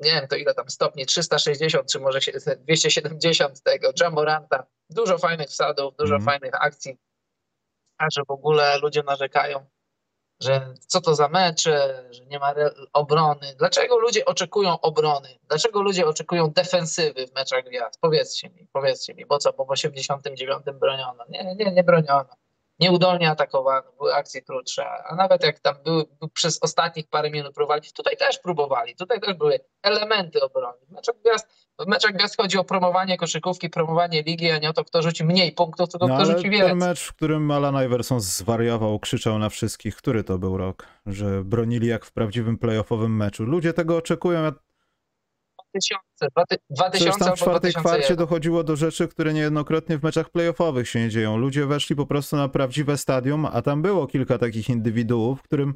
nie 0.00 0.10
wiem 0.10 0.28
to 0.28 0.36
ile 0.36 0.54
tam 0.54 0.70
stopni, 0.70 1.06
360 1.06 1.92
czy 1.92 2.00
może 2.00 2.20
się- 2.20 2.32
270 2.58 3.62
tego 3.62 3.90
Jamoranta. 4.00 4.66
Dużo 4.90 5.18
fajnych 5.18 5.48
wsadów, 5.48 5.96
dużo 5.96 6.14
Mhm. 6.14 6.22
fajnych 6.24 6.54
akcji, 6.64 6.98
a 7.98 8.06
że 8.12 8.22
w 8.28 8.30
ogóle 8.30 8.78
ludzie 8.78 9.02
narzekają, 9.02 9.66
że 10.42 10.74
co 10.88 11.00
to 11.00 11.14
za 11.14 11.28
mecze, 11.28 12.04
że 12.10 12.24
nie 12.26 12.38
ma 12.38 12.54
obrony. 12.92 13.54
Dlaczego 13.58 13.98
ludzie 13.98 14.24
oczekują 14.24 14.80
obrony? 14.80 15.38
Dlaczego 15.48 15.82
ludzie 15.82 16.06
oczekują 16.06 16.50
defensywy 16.50 17.26
w 17.26 17.34
meczach 17.34 17.64
gwiazd? 17.64 18.00
Powiedzcie 18.00 18.50
mi, 18.50 18.68
powiedzcie 18.72 19.14
mi, 19.14 19.26
bo 19.26 19.38
co, 19.38 19.52
po 19.52 19.66
89 19.66 20.62
broniono? 20.72 21.24
Nie, 21.28 21.54
nie, 21.54 21.72
nie 21.72 21.84
broniono. 21.84 22.34
Nieudolnie 22.82 23.30
atakowano, 23.30 23.92
były 23.98 24.14
akcje 24.14 24.42
krótsze, 24.42 24.84
a 25.10 25.14
nawet 25.14 25.44
jak 25.44 25.58
tam 25.58 25.74
były 25.84 26.04
przez 26.32 26.58
ostatnich 26.62 27.08
parę 27.08 27.30
minut 27.30 27.54
próbowali, 27.54 27.82
tutaj 27.96 28.16
też 28.16 28.38
próbowali, 28.38 28.96
tutaj 28.96 29.20
też 29.20 29.34
były 29.34 29.60
elementy 29.82 30.40
obrony. 30.40 30.78
W 30.88 30.92
meczach 30.92 31.14
gwiazd, 31.24 31.46
w 31.78 31.86
meczach 31.86 32.12
gwiazd 32.12 32.36
chodzi 32.36 32.58
o 32.58 32.64
promowanie 32.64 33.16
koszykówki, 33.16 33.70
promowanie 33.70 34.22
ligi, 34.22 34.50
a 34.50 34.58
nie 34.58 34.70
o 34.70 34.72
to, 34.72 34.84
kto 34.84 35.02
rzuci 35.02 35.24
mniej 35.24 35.52
punktów, 35.52 35.88
tylko 35.88 36.08
no 36.08 36.16
kto 36.16 36.24
rzuci 36.24 36.42
ten 36.42 36.50
więcej. 36.50 36.74
mecz, 36.74 37.00
w 37.00 37.14
którym 37.14 37.50
Alan 37.50 37.84
Iverson 37.86 38.20
zwariował, 38.20 38.98
krzyczał 38.98 39.38
na 39.38 39.48
wszystkich, 39.48 39.96
który 39.96 40.24
to 40.24 40.38
był 40.38 40.56
rok, 40.56 40.86
że 41.06 41.44
bronili 41.44 41.86
jak 41.86 42.04
w 42.04 42.12
prawdziwym 42.12 42.58
playoffowym 42.58 43.16
meczu. 43.16 43.44
Ludzie 43.44 43.72
tego 43.72 43.96
oczekują. 43.96 44.42
Ja 44.42 44.52
2000, 45.74 46.28
dwa 46.36 46.46
ty- 46.46 46.56
2000 46.70 46.98
Przecież 47.04 47.26
tam 47.26 47.36
w 47.36 47.40
czwartej 47.40 47.70
kwarcie 47.70 47.88
2001. 47.88 48.16
dochodziło 48.16 48.64
do 48.64 48.76
rzeczy, 48.76 49.08
które 49.08 49.32
niejednokrotnie 49.32 49.98
w 49.98 50.02
meczach 50.02 50.30
playoffowych 50.30 50.88
się 50.88 51.00
nie 51.00 51.08
dzieją. 51.08 51.36
Ludzie 51.36 51.66
weszli 51.66 51.96
po 51.96 52.06
prostu 52.06 52.36
na 52.36 52.48
prawdziwe 52.48 52.96
stadium, 52.98 53.46
a 53.46 53.62
tam 53.62 53.82
było 53.82 54.06
kilka 54.06 54.38
takich 54.38 54.68
indywiduów, 54.68 55.42
którym 55.42 55.74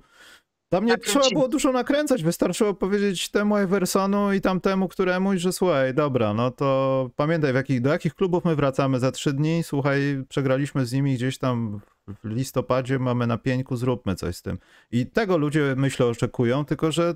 tam 0.73 0.85
nie 0.85 0.93
Nakręcili. 0.93 1.21
trzeba 1.21 1.35
było 1.35 1.49
dużo 1.49 1.73
nakręcać. 1.73 2.23
Wystarczyło 2.23 2.75
powiedzieć 2.75 3.29
temu 3.31 3.57
Eversonu 3.57 4.33
i 4.33 4.41
tamtemu 4.41 4.89
któremuś, 4.89 5.41
że 5.41 5.53
słuchaj, 5.53 5.95
dobra, 5.95 6.35
no 6.35 6.51
to 6.51 7.11
pamiętaj, 7.17 7.55
jakich, 7.55 7.81
do 7.81 7.91
jakich 7.91 8.15
klubów 8.15 8.45
my 8.45 8.57
wracamy 8.57 9.01
za 9.01 9.13
trzy 9.13 9.33
dni. 9.33 9.63
Słuchaj, 9.63 10.25
przegraliśmy 10.29 10.87
z 10.87 10.93
nimi 10.93 11.15
gdzieś 11.15 11.39
tam 11.39 11.81
w 12.25 12.29
listopadzie, 12.29 12.99
mamy 12.99 13.27
na 13.27 13.39
pieńku, 13.39 13.77
zróbmy 13.77 14.15
coś 14.15 14.37
z 14.37 14.43
tym. 14.43 14.59
I 14.91 15.07
tego 15.07 15.37
ludzie, 15.37 15.75
myślę, 15.77 16.07
oczekują, 16.07 16.65
tylko 16.65 16.93
że 16.93 17.15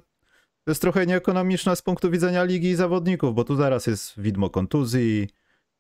to 0.65 0.71
jest 0.71 0.81
trochę 0.81 1.07
nieekonomiczne 1.07 1.77
z 1.77 1.83
punktu 1.83 2.11
widzenia 2.11 2.45
ligi 2.45 2.69
i 2.69 2.77
zawodników, 2.77 3.35
bo 3.35 3.45
tu 3.45 3.57
zaraz 3.57 3.87
jest 3.87 4.21
widmo 4.21 4.51
kontuzji, 4.51 5.29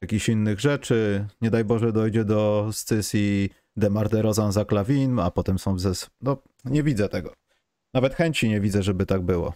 jakichś 0.02 0.28
innych 0.28 0.60
rzeczy. 0.60 1.26
Nie 1.40 1.50
daj 1.50 1.64
Boże 1.64 1.92
dojdzie 1.92 2.24
do 2.24 2.68
scysji 2.72 3.50
Demar 3.76 4.08
DeRozan 4.08 4.52
za 4.52 4.64
Klawin, 4.64 5.18
a 5.18 5.30
potem 5.30 5.58
są 5.58 5.78
zes... 5.78 6.10
No, 6.20 6.42
nie 6.64 6.82
widzę 6.82 7.08
tego. 7.08 7.34
Nawet 7.94 8.14
chęci 8.14 8.48
nie 8.48 8.60
widzę, 8.60 8.82
żeby 8.82 9.06
tak 9.06 9.22
było. 9.22 9.54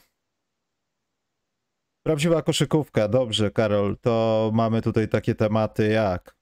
Prawdziwa 2.06 2.42
koszykówka, 2.42 3.08
dobrze, 3.08 3.50
Karol. 3.50 3.96
To 4.00 4.50
mamy 4.54 4.82
tutaj 4.82 5.08
takie 5.08 5.34
tematy 5.34 5.88
jak 5.88 6.37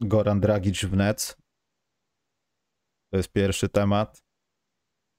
Goran 0.00 0.40
Dragic 0.40 0.84
w 0.84 0.96
Nets. 0.96 1.36
To 3.10 3.16
jest 3.16 3.32
pierwszy 3.32 3.68
temat. 3.68 4.22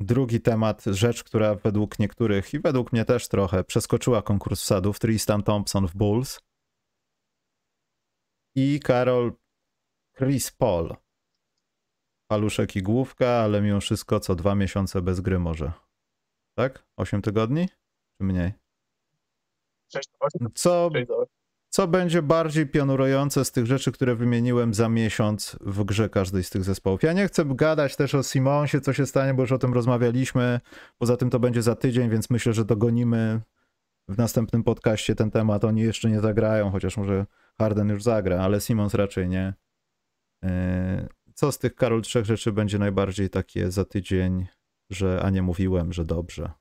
Drugi 0.04 0.42
temat, 0.42 0.84
rzecz, 0.86 1.24
która 1.24 1.56
według 1.56 2.00
niektórych 2.00 2.54
i 2.54 2.60
według 2.60 2.94
mnie 2.94 3.06
też 3.06 3.28
trochę 3.28 3.64
przeskoczyła 3.64 4.22
konkurs 4.22 4.62
wsadów, 4.62 5.00
Tristan 5.00 5.44
Thompson 5.44 5.88
w 5.88 5.96
Bulls. 5.96 6.40
I 8.56 8.80
Karol 8.80 9.34
Chris 10.18 10.52
Paul. 10.52 10.96
Paluszek 12.28 12.76
i 12.76 12.82
główka, 12.82 13.28
ale 13.28 13.62
mimo 13.62 13.80
wszystko 13.80 14.20
co 14.20 14.36
dwa 14.36 14.56
miesiące 14.56 15.02
bez 15.02 15.22
gry 15.22 15.40
może. 15.40 15.72
Tak? 16.58 16.86
Osiem 16.98 17.22
tygodni? 17.22 17.70
Czy 18.18 18.24
mniej? 18.24 18.54
Co, 20.54 20.90
co 21.72 21.88
będzie 21.88 22.22
bardziej 22.22 22.68
pionurujące 22.68 23.46
z 23.46 23.52
tych 23.52 23.66
rzeczy, 23.66 23.92
które 23.92 24.16
wymieniłem 24.16 24.74
za 24.74 24.90
miesiąc 24.90 25.58
w 25.62 25.84
grze 25.84 26.10
każdej 26.10 26.44
z 26.44 26.50
tych 26.50 26.64
zespołów? 26.64 27.04
Ja 27.04 27.14
nie 27.14 27.28
chcę 27.28 27.46
gadać 27.46 27.96
też 27.96 28.16
o 28.16 28.24
Simonsie, 28.24 28.82
co 28.82 28.94
się 28.94 29.06
stanie, 29.06 29.34
bo 29.34 29.42
już 29.42 29.52
o 29.52 29.58
tym 29.58 29.74
rozmawialiśmy. 29.74 30.60
Poza 30.98 31.18
tym 31.18 31.30
to 31.30 31.40
będzie 31.40 31.62
za 31.62 31.76
tydzień, 31.76 32.10
więc 32.10 32.30
myślę, 32.30 32.54
że 32.54 32.66
dogonimy 32.66 33.42
w 34.08 34.18
następnym 34.18 34.64
podcaście 34.64 35.16
ten 35.16 35.32
temat. 35.32 35.66
Oni 35.66 35.82
jeszcze 35.82 36.10
nie 36.10 36.20
zagrają, 36.20 36.72
chociaż 36.72 36.98
może 36.98 37.26
Harden 37.58 37.90
już 37.90 38.04
zagra, 38.04 38.40
ale 38.40 38.62
Simons 38.62 38.94
raczej 38.94 39.30
nie. 39.30 39.54
Yy, 40.44 40.50
co 41.34 41.52
z 41.52 41.60
tych, 41.60 41.76
Karol, 41.76 42.02
trzech 42.02 42.26
rzeczy 42.26 42.52
będzie 42.52 42.80
najbardziej 42.80 43.30
takie 43.30 43.72
za 43.72 43.86
tydzień, 43.86 44.48
że 44.90 45.22
a 45.24 45.30
nie 45.30 45.42
mówiłem, 45.42 45.94
że 45.94 46.06
dobrze? 46.06 46.52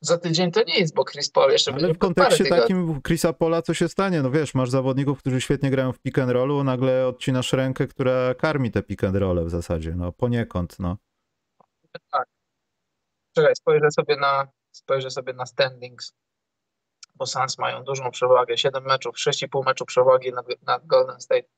Za 0.00 0.18
tydzień 0.18 0.52
to 0.52 0.62
nie 0.62 0.78
jest, 0.78 0.94
bo 0.94 1.04
Chris 1.04 1.30
Paul 1.30 1.52
jeszcze 1.52 1.72
Ale 1.72 1.94
w 1.94 1.98
kontekście 1.98 2.44
takim 2.44 3.02
Chrisa 3.02 3.32
Pola 3.32 3.62
co 3.62 3.74
się 3.74 3.88
stanie? 3.88 4.22
No 4.22 4.30
wiesz, 4.30 4.54
masz 4.54 4.70
zawodników, 4.70 5.18
którzy 5.18 5.40
świetnie 5.40 5.70
grają 5.70 5.92
w 5.92 5.98
pick 5.98 6.18
and 6.18 6.30
rollu, 6.30 6.64
nagle 6.64 7.06
odcinasz 7.06 7.52
rękę, 7.52 7.86
która 7.86 8.34
karmi 8.34 8.70
te 8.70 8.82
pick 8.82 9.04
and 9.04 9.16
rolle 9.16 9.44
w 9.44 9.50
zasadzie, 9.50 9.94
no 9.96 10.12
poniekąd, 10.12 10.78
no. 10.78 10.96
Tak. 12.10 12.28
Czekaj, 13.36 13.56
spojrzę 13.56 13.90
sobie 13.90 14.16
na, 14.16 14.48
spojrzę 14.72 15.10
sobie 15.10 15.32
na 15.32 15.46
standings, 15.46 16.12
bo 17.14 17.26
Suns 17.26 17.58
mają 17.58 17.84
dużą 17.84 18.10
przewagę, 18.10 18.58
7 18.58 18.84
meczów, 18.84 19.16
6,5 19.16 19.66
meczów 19.66 19.86
przewagi 19.86 20.32
nad, 20.32 20.46
nad 20.62 20.86
Golden 20.86 21.20
State. 21.20 21.48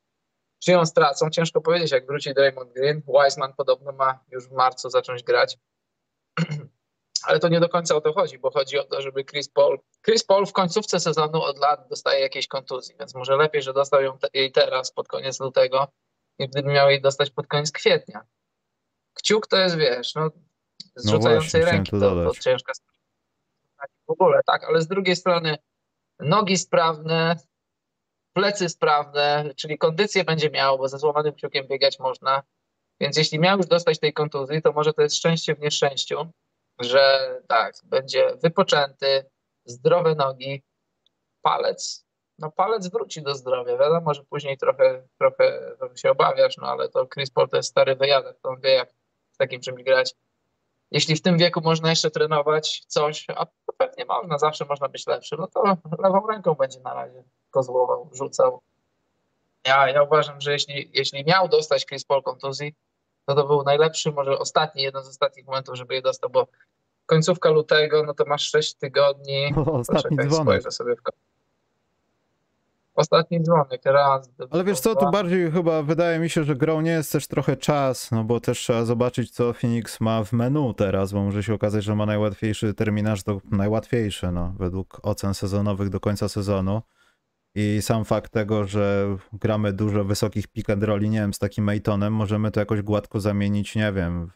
Czy 0.58 0.72
ją 0.72 0.86
stracą? 0.86 1.30
Ciężko 1.30 1.60
powiedzieć, 1.60 1.92
jak 1.92 2.06
wróci 2.06 2.34
Draymond 2.34 2.72
Green. 2.72 3.02
Wiseman 3.08 3.52
podobno 3.56 3.92
ma 3.92 4.24
już 4.28 4.48
w 4.48 4.52
marcu 4.52 4.90
zacząć 4.90 5.22
grać. 5.22 5.58
ale 7.24 7.38
to 7.38 7.48
nie 7.48 7.60
do 7.60 7.68
końca 7.68 7.96
o 7.96 8.00
to 8.00 8.12
chodzi, 8.12 8.38
bo 8.38 8.50
chodzi 8.50 8.78
o 8.78 8.84
to, 8.84 9.02
żeby 9.02 9.24
Chris 9.24 9.48
Paul. 9.48 9.78
Chris 10.04 10.24
Paul 10.24 10.46
w 10.46 10.52
końcówce 10.52 11.00
sezonu 11.00 11.42
od 11.42 11.58
lat 11.58 11.88
dostaje 11.88 12.20
jakieś 12.20 12.46
kontuzji, 12.46 12.94
więc 12.98 13.14
może 13.14 13.36
lepiej, 13.36 13.62
że 13.62 13.72
dostał 13.72 14.02
ją 14.02 14.18
jej 14.34 14.52
teraz 14.52 14.92
pod 14.92 15.08
koniec 15.08 15.40
lutego, 15.40 15.88
niż 16.38 16.48
gdyby 16.48 16.72
miał 16.72 16.90
jej 16.90 17.00
dostać 17.00 17.30
pod 17.30 17.46
koniec 17.46 17.72
kwietnia. 17.72 18.20
Kciuk 19.14 19.46
to 19.46 19.56
jest, 19.56 19.76
wiesz, 19.76 20.14
no, 20.14 20.30
zrzucającej 20.96 21.60
no 21.60 21.70
ręki, 21.70 21.90
to, 21.90 22.00
to, 22.00 22.32
to 22.32 22.40
ciężka 22.40 22.72
w 24.06 24.10
ogóle, 24.12 24.40
tak, 24.46 24.64
ale 24.64 24.82
z 24.82 24.88
drugiej 24.88 25.16
strony 25.16 25.58
nogi 26.18 26.56
sprawne, 26.56 27.36
plecy 28.32 28.68
sprawne, 28.68 29.50
czyli 29.56 29.78
kondycję 29.78 30.24
będzie 30.24 30.50
miał, 30.50 30.78
bo 30.78 30.88
ze 30.88 30.98
złamanym 30.98 31.32
kciukiem 31.32 31.66
biegać 31.66 31.98
można. 31.98 32.42
Więc 33.00 33.16
jeśli 33.16 33.38
miał 33.38 33.56
już 33.56 33.66
dostać 33.66 33.98
tej 33.98 34.12
kontuzji, 34.12 34.62
to 34.62 34.72
może 34.72 34.92
to 34.92 35.02
jest 35.02 35.16
szczęście 35.16 35.54
w 35.54 35.60
nieszczęściu 35.60 36.32
że 36.80 37.34
tak, 37.48 37.74
będzie 37.84 38.36
wypoczęty, 38.42 39.30
zdrowe 39.64 40.14
nogi, 40.14 40.62
palec. 41.42 42.06
No 42.38 42.50
palec 42.50 42.88
wróci 42.88 43.22
do 43.22 43.34
zdrowia. 43.34 43.76
Wiadomo, 43.76 44.14
że 44.14 44.24
później 44.24 44.58
trochę, 44.58 45.08
trochę, 45.18 45.74
trochę 45.78 45.96
się 45.96 46.10
obawiasz, 46.10 46.56
no 46.56 46.66
ale 46.66 46.88
to 46.88 47.06
Chris 47.06 47.30
Paul 47.30 47.48
to 47.48 47.56
jest 47.56 47.68
stary 47.68 47.96
wyjadek, 47.96 48.40
to 48.42 48.48
on 48.48 48.60
wie 48.60 48.70
jak 48.70 48.90
z 49.32 49.36
takim 49.36 49.60
czymś 49.60 49.82
grać. 49.82 50.14
Jeśli 50.90 51.16
w 51.16 51.22
tym 51.22 51.38
wieku 51.38 51.60
można 51.60 51.90
jeszcze 51.90 52.10
trenować 52.10 52.84
coś, 52.86 53.26
a 53.36 53.46
pewnie 53.76 54.04
można, 54.04 54.38
zawsze 54.38 54.64
można 54.64 54.88
być 54.88 55.06
lepszy, 55.06 55.36
no 55.38 55.46
to 55.46 55.62
lewą 55.98 56.26
ręką 56.26 56.54
będzie 56.54 56.80
na 56.80 56.94
razie 56.94 57.24
kozłował, 57.50 58.10
rzucał. 58.12 58.62
Ja, 59.64 59.88
ja 59.88 60.02
uważam, 60.02 60.40
że 60.40 60.52
jeśli, 60.52 60.90
jeśli 60.92 61.24
miał 61.24 61.48
dostać 61.48 61.86
Chris 61.86 62.04
Paul 62.04 62.22
kontuzji, 62.22 62.74
to 63.26 63.34
to 63.34 63.46
był 63.46 63.62
najlepszy, 63.62 64.12
może 64.12 64.38
ostatni, 64.38 64.82
jeden 64.82 65.04
z 65.04 65.08
ostatnich 65.08 65.46
momentów, 65.46 65.76
żeby 65.76 65.94
je 65.94 66.02
dostał, 66.02 66.30
bo 66.30 66.46
końcówka 67.10 67.50
lutego, 67.50 68.02
no 68.06 68.14
to 68.14 68.24
masz 68.26 68.50
6 68.50 68.74
tygodni. 68.74 69.52
O, 69.56 69.72
ostatni 69.72 70.16
Poczekaj, 70.16 70.28
dzwonek. 70.28 70.72
Sobie 70.72 70.96
w... 70.96 70.98
Ostatni 72.94 73.42
dzwonek, 73.42 73.80
raz. 73.84 74.30
Ale 74.50 74.64
wiesz 74.64 74.80
co, 74.80 74.94
tu 74.94 75.10
bardziej 75.10 75.52
chyba 75.52 75.82
wydaje 75.82 76.18
mi 76.18 76.30
się, 76.30 76.44
że 76.44 76.56
grą 76.56 76.80
nie 76.80 76.90
jest 76.90 77.12
też 77.12 77.26
trochę 77.26 77.56
czas, 77.56 78.10
no 78.10 78.24
bo 78.24 78.40
też 78.40 78.58
trzeba 78.58 78.84
zobaczyć, 78.84 79.30
co 79.30 79.52
Phoenix 79.52 80.00
ma 80.00 80.24
w 80.24 80.32
menu 80.32 80.74
teraz, 80.74 81.12
bo 81.12 81.22
może 81.22 81.42
się 81.42 81.54
okazać, 81.54 81.84
że 81.84 81.94
ma 81.94 82.06
najłatwiejszy 82.06 82.74
terminarz, 82.74 83.22
to 83.22 83.40
najłatwiejszy, 83.50 84.32
no, 84.32 84.54
według 84.58 85.00
ocen 85.02 85.34
sezonowych 85.34 85.88
do 85.88 86.00
końca 86.00 86.28
sezonu. 86.28 86.82
I 87.54 87.82
sam 87.82 88.04
fakt 88.04 88.32
tego, 88.32 88.64
że 88.64 89.16
gramy 89.32 89.72
dużo 89.72 90.04
wysokich 90.04 90.48
pick 90.48 90.70
and 90.70 90.82
rolli, 90.82 91.10
nie 91.10 91.20
wiem, 91.20 91.34
z 91.34 91.38
takim 91.38 91.64
Maytonem, 91.64 92.12
możemy 92.12 92.50
to 92.50 92.60
jakoś 92.60 92.82
gładko 92.82 93.20
zamienić, 93.20 93.74
nie 93.74 93.92
wiem, 93.92 94.30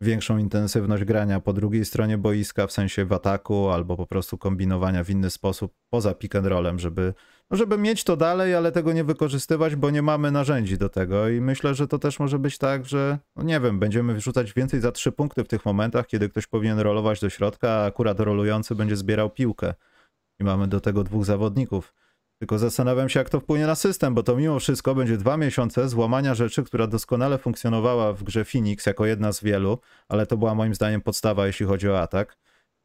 większą 0.00 0.38
intensywność 0.38 1.04
grania 1.04 1.40
po 1.40 1.52
drugiej 1.52 1.84
stronie 1.84 2.18
boiska, 2.18 2.66
w 2.66 2.72
sensie 2.72 3.04
w 3.04 3.12
ataku, 3.12 3.68
albo 3.68 3.96
po 3.96 4.06
prostu 4.06 4.38
kombinowania 4.38 5.04
w 5.04 5.10
inny 5.10 5.30
sposób 5.30 5.74
poza 5.90 6.14
pick 6.14 6.36
and 6.36 6.46
rollem, 6.46 6.78
żeby, 6.78 7.14
no 7.50 7.56
żeby 7.56 7.78
mieć 7.78 8.04
to 8.04 8.16
dalej, 8.16 8.54
ale 8.54 8.72
tego 8.72 8.92
nie 8.92 9.04
wykorzystywać, 9.04 9.76
bo 9.76 9.90
nie 9.90 10.02
mamy 10.02 10.30
narzędzi 10.30 10.78
do 10.78 10.88
tego 10.88 11.28
i 11.28 11.40
myślę, 11.40 11.74
że 11.74 11.88
to 11.88 11.98
też 11.98 12.18
może 12.18 12.38
być 12.38 12.58
tak, 12.58 12.86
że, 12.86 13.18
no 13.36 13.42
nie 13.42 13.60
wiem, 13.60 13.78
będziemy 13.78 14.14
wyrzucać 14.14 14.52
więcej 14.52 14.80
za 14.80 14.92
trzy 14.92 15.12
punkty 15.12 15.44
w 15.44 15.48
tych 15.48 15.64
momentach, 15.64 16.06
kiedy 16.06 16.28
ktoś 16.28 16.46
powinien 16.46 16.78
rolować 16.78 17.20
do 17.20 17.30
środka, 17.30 17.70
a 17.70 17.86
akurat 17.86 18.20
rolujący 18.20 18.74
będzie 18.74 18.96
zbierał 18.96 19.30
piłkę 19.30 19.74
i 20.40 20.44
mamy 20.44 20.68
do 20.68 20.80
tego 20.80 21.04
dwóch 21.04 21.24
zawodników. 21.24 21.94
Tylko 22.40 22.58
zastanawiam 22.58 23.08
się, 23.08 23.20
jak 23.20 23.30
to 23.30 23.40
wpłynie 23.40 23.66
na 23.66 23.74
system, 23.74 24.14
bo 24.14 24.22
to 24.22 24.36
mimo 24.36 24.58
wszystko 24.58 24.94
będzie 24.94 25.16
dwa 25.16 25.36
miesiące 25.36 25.88
złamania 25.88 26.34
rzeczy, 26.34 26.64
która 26.64 26.86
doskonale 26.86 27.38
funkcjonowała 27.38 28.12
w 28.12 28.22
grze 28.22 28.44
Phoenix 28.44 28.86
jako 28.86 29.06
jedna 29.06 29.32
z 29.32 29.44
wielu, 29.44 29.78
ale 30.08 30.26
to 30.26 30.36
była 30.36 30.54
moim 30.54 30.74
zdaniem 30.74 31.00
podstawa, 31.00 31.46
jeśli 31.46 31.66
chodzi 31.66 31.88
o 31.88 32.00
atak. 32.00 32.36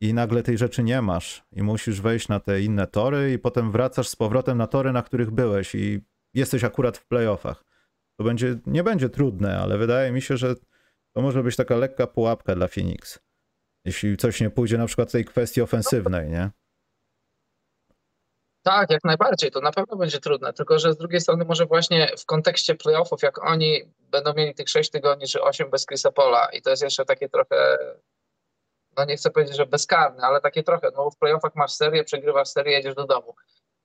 I 0.02 0.14
nagle 0.14 0.44
tej 0.44 0.58
rzeczy 0.58 0.84
nie 0.84 1.02
masz 1.02 1.44
i 1.52 1.64
musisz 1.64 2.02
wejść 2.02 2.28
na 2.28 2.40
te 2.40 2.62
inne 2.62 2.88
tory 2.88 3.34
i 3.34 3.40
potem 3.40 3.72
wracasz 3.72 4.08
z 4.08 4.16
powrotem 4.16 4.58
na 4.58 4.68
tory, 4.68 4.92
na 4.92 5.02
których 5.02 5.32
byłeś 5.32 5.76
i 5.76 6.02
jesteś 6.34 6.64
akurat 6.64 6.98
w 6.98 7.08
playoffach. 7.08 7.64
To 8.20 8.24
będzie, 8.24 8.58
nie 8.66 8.84
będzie 8.84 9.10
trudne, 9.10 9.60
ale 9.60 9.78
wydaje 9.78 10.12
mi 10.12 10.22
się, 10.22 10.38
że 10.38 10.56
to 11.16 11.22
może 11.22 11.44
być 11.44 11.56
taka 11.56 11.76
lekka 11.76 12.08
pułapka 12.08 12.56
dla 12.56 12.68
Phoenix. 12.68 13.20
Jeśli 13.86 14.18
coś 14.18 14.42
nie 14.42 14.50
pójdzie 14.50 14.78
na 14.78 14.86
przykład 14.86 15.12
tej 15.12 15.26
kwestii 15.26 15.62
ofensywnej, 15.62 16.30
nie? 16.30 16.50
Tak, 18.66 18.90
jak 18.90 19.04
najbardziej. 19.04 19.52
To 19.52 19.62
na 19.62 19.72
pewno 19.72 19.98
będzie 19.98 20.20
trudne. 20.20 20.54
Tylko, 20.54 20.80
że 20.80 20.94
z 20.94 20.98
drugiej 20.98 21.22
strony, 21.22 21.46
może 21.46 21.66
właśnie 21.66 22.08
w 22.20 22.26
kontekście 22.26 22.76
playoffów, 22.76 23.22
jak 23.22 23.46
oni 23.46 23.94
będą 24.00 24.34
mieli 24.34 24.56
tych 24.56 24.70
6 24.70 24.92
tygodni 24.92 25.28
czy 25.28 25.42
8 25.42 25.70
bez 25.70 25.86
Chrisa 25.86 26.12
Pola, 26.12 26.50
i 26.54 26.62
to 26.62 26.70
jest 26.70 26.84
jeszcze 26.84 27.06
takie 27.06 27.30
trochę, 27.30 27.78
no 28.98 29.06
nie 29.06 29.18
chcę 29.18 29.32
powiedzieć, 29.32 29.58
że 29.58 29.66
bezkarne, 29.66 30.24
ale 30.24 30.42
takie 30.42 30.64
trochę. 30.64 30.92
No 30.96 31.12
w 31.12 31.18
playoffach 31.18 31.56
masz 31.56 31.72
serię, 31.72 32.04
przegrywasz 32.04 32.48
serię, 32.48 32.74
jedziesz 32.74 32.96
do 32.96 33.06
domu. 33.06 33.36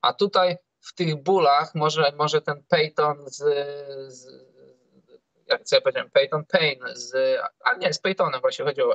A 0.03 0.13
tutaj 0.13 0.57
w 0.81 0.95
tych 0.95 1.23
bólach 1.23 1.75
może, 1.75 2.13
może 2.17 2.41
ten 2.41 2.65
Peyton 2.69 3.25
z, 3.27 3.37
z 4.13 4.27
jak 5.47 5.65
co 5.65 5.77
ja 5.77 5.83
powiedziałem, 5.83 6.11
Peyton 6.11 6.45
Payne 6.45 6.97
z, 6.97 7.39
a 7.65 7.75
nie, 7.75 7.93
z 7.93 7.99
Peytonem 7.99 8.41
właśnie 8.41 8.65
chodziło, 8.65 8.95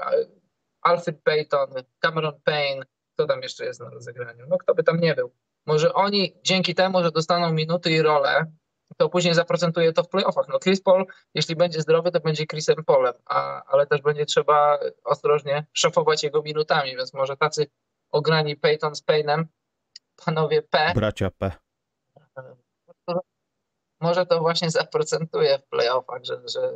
Alfred 0.81 1.23
Payton, 1.23 1.69
Cameron 1.99 2.41
Payne, 2.43 2.85
kto 3.13 3.25
tam 3.27 3.41
jeszcze 3.41 3.65
jest 3.65 3.79
na 3.79 3.89
rozegraniu? 3.89 4.45
No 4.47 4.57
kto 4.57 4.75
by 4.75 4.83
tam 4.83 4.99
nie 4.99 5.15
był 5.15 5.31
może 5.65 5.93
oni 5.93 6.33
dzięki 6.43 6.75
temu, 6.75 7.03
że 7.03 7.11
dostaną 7.11 7.51
minuty 7.51 7.91
i 7.91 8.01
rolę, 8.01 8.45
to 8.97 9.09
później 9.09 9.33
zaprocentuje 9.33 9.93
to 9.93 10.03
w 10.03 10.09
playoffach. 10.09 10.47
No 10.47 10.59
Chris 10.59 10.81
Paul, 10.81 11.05
jeśli 11.33 11.55
będzie 11.55 11.81
zdrowy, 11.81 12.11
to 12.11 12.19
będzie 12.19 12.47
Chrisem 12.47 12.83
Polem, 12.85 13.13
a, 13.25 13.63
ale 13.63 13.87
też 13.87 14.01
będzie 14.01 14.25
trzeba 14.25 14.79
ostrożnie 15.03 15.65
szafować 15.73 16.23
jego 16.23 16.41
minutami, 16.41 16.95
więc 16.95 17.13
może 17.13 17.37
tacy 17.37 17.67
ograni 18.11 18.55
Peyton 18.55 18.95
z 18.95 19.01
Paynem, 19.01 19.47
panowie 20.25 20.61
P. 20.61 20.91
Bracia 20.95 21.31
P. 21.31 21.51
Może 24.01 24.25
to 24.25 24.39
właśnie 24.39 24.71
zaprocentuje 24.71 25.59
w 25.59 25.67
playoffach, 25.69 26.23
że, 26.23 26.41
że 26.53 26.73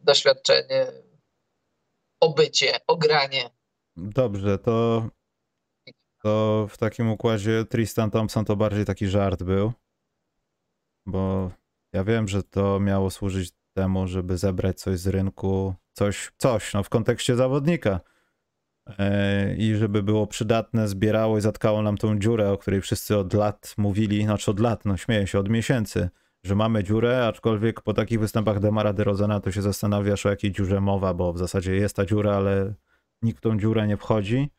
doświadczenie, 0.00 0.86
obycie, 2.20 2.78
ogranie. 2.86 3.50
Dobrze, 3.96 4.58
to 4.58 5.02
to 6.22 6.66
w 6.70 6.78
takim 6.78 7.10
układzie 7.10 7.64
Tristan 7.64 8.10
Thompson 8.10 8.44
to 8.44 8.56
bardziej 8.56 8.84
taki 8.84 9.08
żart 9.08 9.42
był, 9.42 9.72
bo 11.06 11.50
ja 11.92 12.04
wiem, 12.04 12.28
że 12.28 12.42
to 12.42 12.80
miało 12.80 13.10
służyć 13.10 13.52
temu, 13.72 14.06
żeby 14.06 14.38
zebrać 14.38 14.80
coś 14.80 14.98
z 14.98 15.06
rynku, 15.06 15.74
coś, 15.92 16.32
coś, 16.36 16.74
no 16.74 16.82
w 16.82 16.88
kontekście 16.88 17.36
zawodnika. 17.36 18.00
e, 18.98 19.54
i 19.56 19.74
żeby 19.74 20.02
było 20.02 20.26
przydatne, 20.26 20.88
zbierało 20.88 21.38
i 21.38 21.40
zatkało 21.40 21.82
nam 21.82 21.96
tą 21.96 22.18
dziurę, 22.18 22.52
o 22.52 22.58
której 22.58 22.80
wszyscy 22.80 23.16
od 23.16 23.34
lat 23.34 23.74
mówili, 23.78 24.24
znaczy 24.24 24.50
od 24.50 24.60
lat, 24.60 24.84
no 24.84 24.96
śmieję 24.96 25.26
się, 25.26 25.38
od 25.38 25.48
miesięcy, 25.48 26.10
że 26.44 26.54
mamy 26.54 26.84
dziurę, 26.84 27.26
aczkolwiek 27.26 27.80
po 27.80 27.94
takich 27.94 28.20
występach 28.20 28.60
Demara 28.60 28.92
DeRozana 28.92 29.40
to 29.40 29.52
się 29.52 29.62
zastanawiasz 29.62 30.26
o 30.26 30.30
jakiej 30.30 30.52
dziurze 30.52 30.80
mowa, 30.80 31.14
bo 31.14 31.32
w 31.32 31.38
zasadzie 31.38 31.74
jest 31.76 31.96
ta 31.96 32.06
dziura, 32.06 32.36
ale 32.36 32.74
nikt 33.22 33.42
tą 33.42 33.58
dziurę 33.58 33.86
nie 33.86 33.96
wchodzi. 33.96 34.50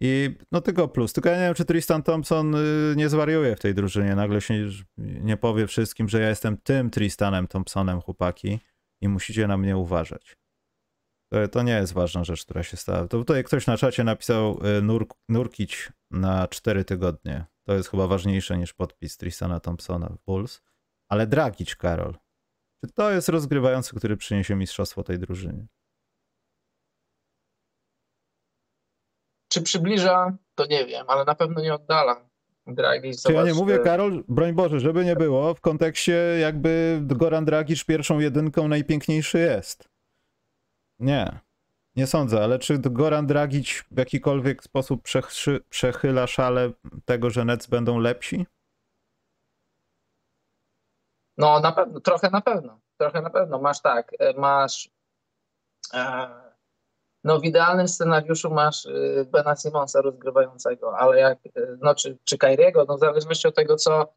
I 0.00 0.36
no 0.52 0.60
tylko 0.60 0.88
plus. 0.88 1.12
Tylko 1.12 1.28
ja 1.28 1.36
nie 1.36 1.44
wiem, 1.44 1.54
czy 1.54 1.64
Tristan 1.64 2.02
Thompson 2.02 2.54
y, 2.54 2.94
nie 2.96 3.08
zwariuje 3.08 3.56
w 3.56 3.60
tej 3.60 3.74
drużynie. 3.74 4.14
Nagle 4.14 4.40
się 4.40 4.68
nie 4.98 5.36
powie 5.36 5.66
wszystkim, 5.66 6.08
że 6.08 6.20
ja 6.20 6.28
jestem 6.28 6.56
tym 6.56 6.90
Tristanem 6.90 7.46
Thompsonem, 7.46 8.00
chłopaki, 8.00 8.60
i 9.00 9.08
musicie 9.08 9.46
na 9.46 9.56
mnie 9.56 9.76
uważać. 9.76 10.36
To, 11.32 11.48
to 11.48 11.62
nie 11.62 11.72
jest 11.72 11.92
ważna 11.92 12.24
rzecz, 12.24 12.44
która 12.44 12.62
się 12.62 12.76
stała. 12.76 13.08
To 13.08 13.18
tutaj 13.18 13.44
ktoś 13.44 13.66
na 13.66 13.76
czacie 13.76 14.04
napisał 14.04 14.60
y, 14.78 14.82
nur, 14.82 15.06
nurkić 15.28 15.92
na 16.10 16.48
4 16.48 16.84
tygodnie. 16.84 17.44
To 17.66 17.74
jest 17.74 17.90
chyba 17.90 18.06
ważniejsze 18.06 18.58
niż 18.58 18.72
podpis 18.74 19.16
Tristana 19.16 19.60
Thompsona 19.60 20.08
w 20.08 20.18
Bulls. 20.26 20.62
Ale 21.08 21.26
Dragic, 21.26 21.76
Karol. 21.76 22.16
Czy 22.84 22.92
to 22.92 23.10
jest 23.10 23.28
rozgrywający, 23.28 23.96
który 23.96 24.16
przyniesie 24.16 24.56
mistrzostwo 24.56 25.02
tej 25.02 25.18
drużynie? 25.18 25.66
Czy 29.56 29.62
przybliża, 29.62 30.36
to 30.54 30.66
nie 30.66 30.86
wiem, 30.86 31.04
ale 31.08 31.24
na 31.24 31.34
pewno 31.34 31.60
nie 31.60 31.74
oddala. 31.74 32.26
Dragic, 32.66 33.22
Czy 33.22 33.32
ja 33.32 33.44
nie 33.44 33.54
mówię, 33.54 33.78
Karol, 33.78 34.24
broń 34.28 34.52
Boże, 34.52 34.80
żeby 34.80 35.04
nie 35.04 35.16
było, 35.16 35.54
w 35.54 35.60
kontekście 35.60 36.12
jakby 36.40 37.00
Goran 37.02 37.44
Dragic 37.44 37.84
pierwszą 37.84 38.18
jedynką 38.18 38.68
najpiękniejszy 38.68 39.38
jest. 39.38 39.88
Nie, 40.98 41.40
nie 41.96 42.06
sądzę, 42.06 42.44
ale 42.44 42.58
czy 42.58 42.78
Goran 42.78 43.26
Dragic 43.26 43.84
w 43.90 43.98
jakikolwiek 43.98 44.62
sposób 44.64 45.02
przechyla 45.70 46.26
szale 46.26 46.70
tego, 47.04 47.30
że 47.30 47.44
Nets 47.44 47.66
będą 47.66 47.98
lepsi? 47.98 48.46
No 51.38 51.60
na 51.60 51.72
pewno, 51.72 52.00
trochę 52.00 52.30
na 52.30 52.40
pewno, 52.40 52.80
trochę 52.96 53.22
na 53.22 53.30
pewno. 53.30 53.58
Masz 53.58 53.80
tak, 53.80 54.12
e, 54.18 54.32
masz 54.32 54.90
e, 55.94 56.45
no 57.26 57.40
w 57.40 57.44
idealnym 57.44 57.88
scenariuszu 57.88 58.50
masz 58.50 58.86
e, 58.86 59.24
Bena 59.24 59.56
Simonsa 59.56 60.00
rozgrywającego, 60.02 60.98
ale 60.98 61.20
jak, 61.20 61.38
no 61.80 61.94
czy, 61.94 62.18
czy 62.24 62.38
Kairiego, 62.38 62.84
no 62.88 62.96
w 62.96 63.00
zależności 63.00 63.48
od 63.48 63.54
tego, 63.54 63.76
co, 63.76 64.12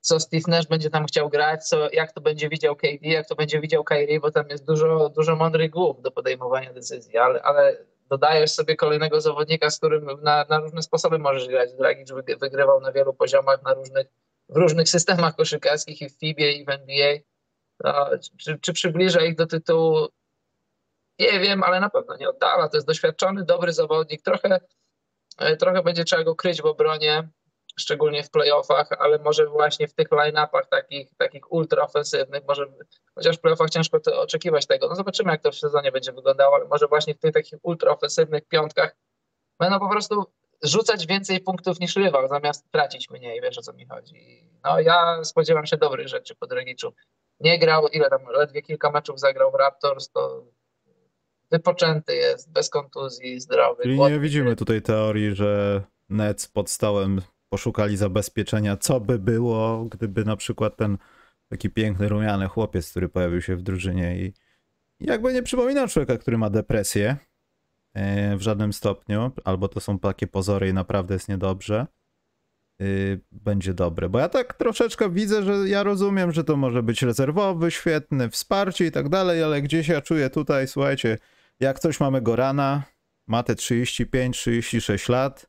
co 0.00 0.20
Steve 0.20 0.44
Nash 0.48 0.66
będzie 0.66 0.90
tam 0.90 1.06
chciał 1.06 1.28
grać, 1.28 1.68
co, 1.68 1.90
jak 1.92 2.12
to 2.12 2.20
będzie 2.20 2.48
widział 2.48 2.76
KD, 2.76 3.08
jak 3.08 3.28
to 3.28 3.34
będzie 3.34 3.60
widział 3.60 3.84
Kyrie, 3.84 4.20
bo 4.20 4.30
tam 4.30 4.48
jest 4.48 4.66
dużo, 4.66 5.08
dużo 5.08 5.36
mądrych 5.36 5.70
głów 5.70 6.02
do 6.02 6.10
podejmowania 6.10 6.72
decyzji, 6.72 7.18
ale, 7.18 7.42
ale 7.42 7.76
dodajesz 8.08 8.50
sobie 8.50 8.76
kolejnego 8.76 9.20
zawodnika, 9.20 9.70
z 9.70 9.78
którym 9.78 10.06
na, 10.22 10.44
na 10.48 10.58
różne 10.58 10.82
sposoby 10.82 11.18
możesz 11.18 11.48
grać. 11.48 11.72
Dragic 11.72 12.12
wygrywał 12.40 12.80
na 12.80 12.92
wielu 12.92 13.14
poziomach, 13.14 13.62
na 13.62 13.74
różnych 13.74 14.06
w 14.48 14.56
różnych 14.56 14.88
systemach 14.88 15.36
koszykarskich 15.36 16.02
i 16.02 16.08
w 16.08 16.18
FIBie 16.18 16.52
i 16.52 16.64
w 16.64 16.68
NBA. 16.68 17.18
No, 17.84 18.10
czy, 18.38 18.58
czy 18.58 18.72
przybliża 18.72 19.20
ich 19.20 19.36
do 19.36 19.46
tytułu? 19.46 20.08
Nie 21.22 21.40
wiem, 21.40 21.62
ale 21.62 21.80
na 21.80 21.90
pewno 21.90 22.16
nie 22.16 22.28
oddala. 22.28 22.68
To 22.68 22.76
jest 22.76 22.86
doświadczony, 22.86 23.44
dobry 23.44 23.72
zawodnik. 23.72 24.22
Trochę, 24.22 24.60
e, 25.38 25.56
trochę 25.56 25.82
będzie 25.82 26.04
trzeba 26.04 26.24
go 26.24 26.34
kryć 26.34 26.62
w 26.62 26.66
obronie, 26.66 27.28
szczególnie 27.80 28.22
w 28.22 28.30
playoffach, 28.30 28.92
ale 28.98 29.18
może 29.18 29.46
właśnie 29.46 29.88
w 29.88 29.94
tych 29.94 30.12
line-upach 30.12 30.68
takich, 30.68 31.14
takich 31.16 31.52
ultra 31.52 31.82
ofensywnych, 31.82 32.42
może 32.48 32.66
chociaż 33.14 33.36
w 33.36 33.40
playoffach 33.40 33.70
ciężko 33.70 33.98
oczekiwać 34.16 34.66
tego. 34.66 34.88
No 34.88 34.96
zobaczymy, 34.96 35.32
jak 35.32 35.42
to 35.42 35.50
w 35.50 35.54
sezonie 35.54 35.92
będzie 35.92 36.12
wyglądało, 36.12 36.54
ale 36.54 36.64
może 36.64 36.86
właśnie 36.86 37.14
w 37.14 37.18
tych 37.18 37.32
takich 37.34 37.58
ultra 37.62 37.90
ofensywnych 37.90 38.48
piątkach 38.48 38.96
będą 39.60 39.78
po 39.78 39.88
prostu 39.88 40.24
rzucać 40.62 41.06
więcej 41.06 41.40
punktów 41.40 41.80
niż 41.80 41.96
rywal, 41.96 42.28
zamiast 42.28 42.70
tracić 42.70 43.10
mniej, 43.10 43.40
wiesz 43.40 43.58
o 43.58 43.62
co 43.62 43.72
mi 43.72 43.86
chodzi. 43.86 44.50
No 44.64 44.80
ja 44.80 45.24
spodziewam 45.24 45.66
się 45.66 45.76
dobrych 45.76 46.08
rzeczy 46.08 46.34
po 46.34 46.46
Dragiczu. 46.46 46.94
Nie 47.40 47.58
grał, 47.58 47.88
ile 47.88 48.10
tam, 48.10 48.26
ledwie 48.26 48.62
kilka 48.62 48.90
meczów 48.90 49.20
zagrał 49.20 49.52
w 49.52 49.54
Raptors, 49.54 50.10
to 50.10 50.44
wypoczęty 51.52 52.14
jest, 52.14 52.52
bez 52.52 52.70
kontuzji, 52.70 53.40
zdrowy. 53.40 53.82
Czyli 53.82 54.00
nie 54.00 54.20
widzimy 54.20 54.56
tutaj 54.56 54.82
teorii, 54.82 55.34
że 55.34 55.82
Nets 56.08 56.48
pod 56.48 56.70
stołem 56.70 57.20
poszukali 57.48 57.96
zabezpieczenia, 57.96 58.76
co 58.76 59.00
by 59.00 59.18
było, 59.18 59.84
gdyby 59.84 60.24
na 60.24 60.36
przykład 60.36 60.76
ten 60.76 60.98
taki 61.48 61.70
piękny, 61.70 62.08
rumiany 62.08 62.48
chłopiec, 62.48 62.90
który 62.90 63.08
pojawił 63.08 63.42
się 63.42 63.56
w 63.56 63.62
drużynie 63.62 64.16
i 64.16 64.32
jakby 65.00 65.32
nie 65.32 65.42
przypominał 65.42 65.88
człowieka, 65.88 66.18
który 66.18 66.38
ma 66.38 66.50
depresję, 66.50 67.16
E, 67.94 68.36
w 68.36 68.42
żadnym 68.42 68.72
stopniu, 68.72 69.30
albo 69.44 69.68
to 69.68 69.80
są 69.80 69.98
takie 69.98 70.26
pozory 70.26 70.68
i 70.68 70.74
naprawdę 70.74 71.14
jest 71.14 71.28
niedobrze, 71.28 71.86
y, 72.82 73.20
będzie 73.32 73.74
dobre. 73.74 74.08
Bo 74.08 74.18
ja 74.18 74.28
tak 74.28 74.54
troszeczkę 74.54 75.10
widzę, 75.10 75.42
że 75.42 75.68
ja 75.68 75.82
rozumiem, 75.82 76.32
że 76.32 76.44
to 76.44 76.56
może 76.56 76.82
być 76.82 77.02
rezerwowy, 77.02 77.70
świetny, 77.70 78.30
wsparcie 78.30 78.86
i 78.86 78.90
tak 78.90 79.08
dalej, 79.08 79.42
ale 79.42 79.62
gdzieś 79.62 79.88
ja 79.88 80.00
czuję 80.00 80.30
tutaj, 80.30 80.68
słuchajcie, 80.68 81.18
jak 81.62 81.78
coś 81.78 82.00
mamy 82.00 82.22
Gorana, 82.22 82.82
ma 83.26 83.42
te 83.42 83.54
35-36 83.54 85.10
lat, 85.10 85.46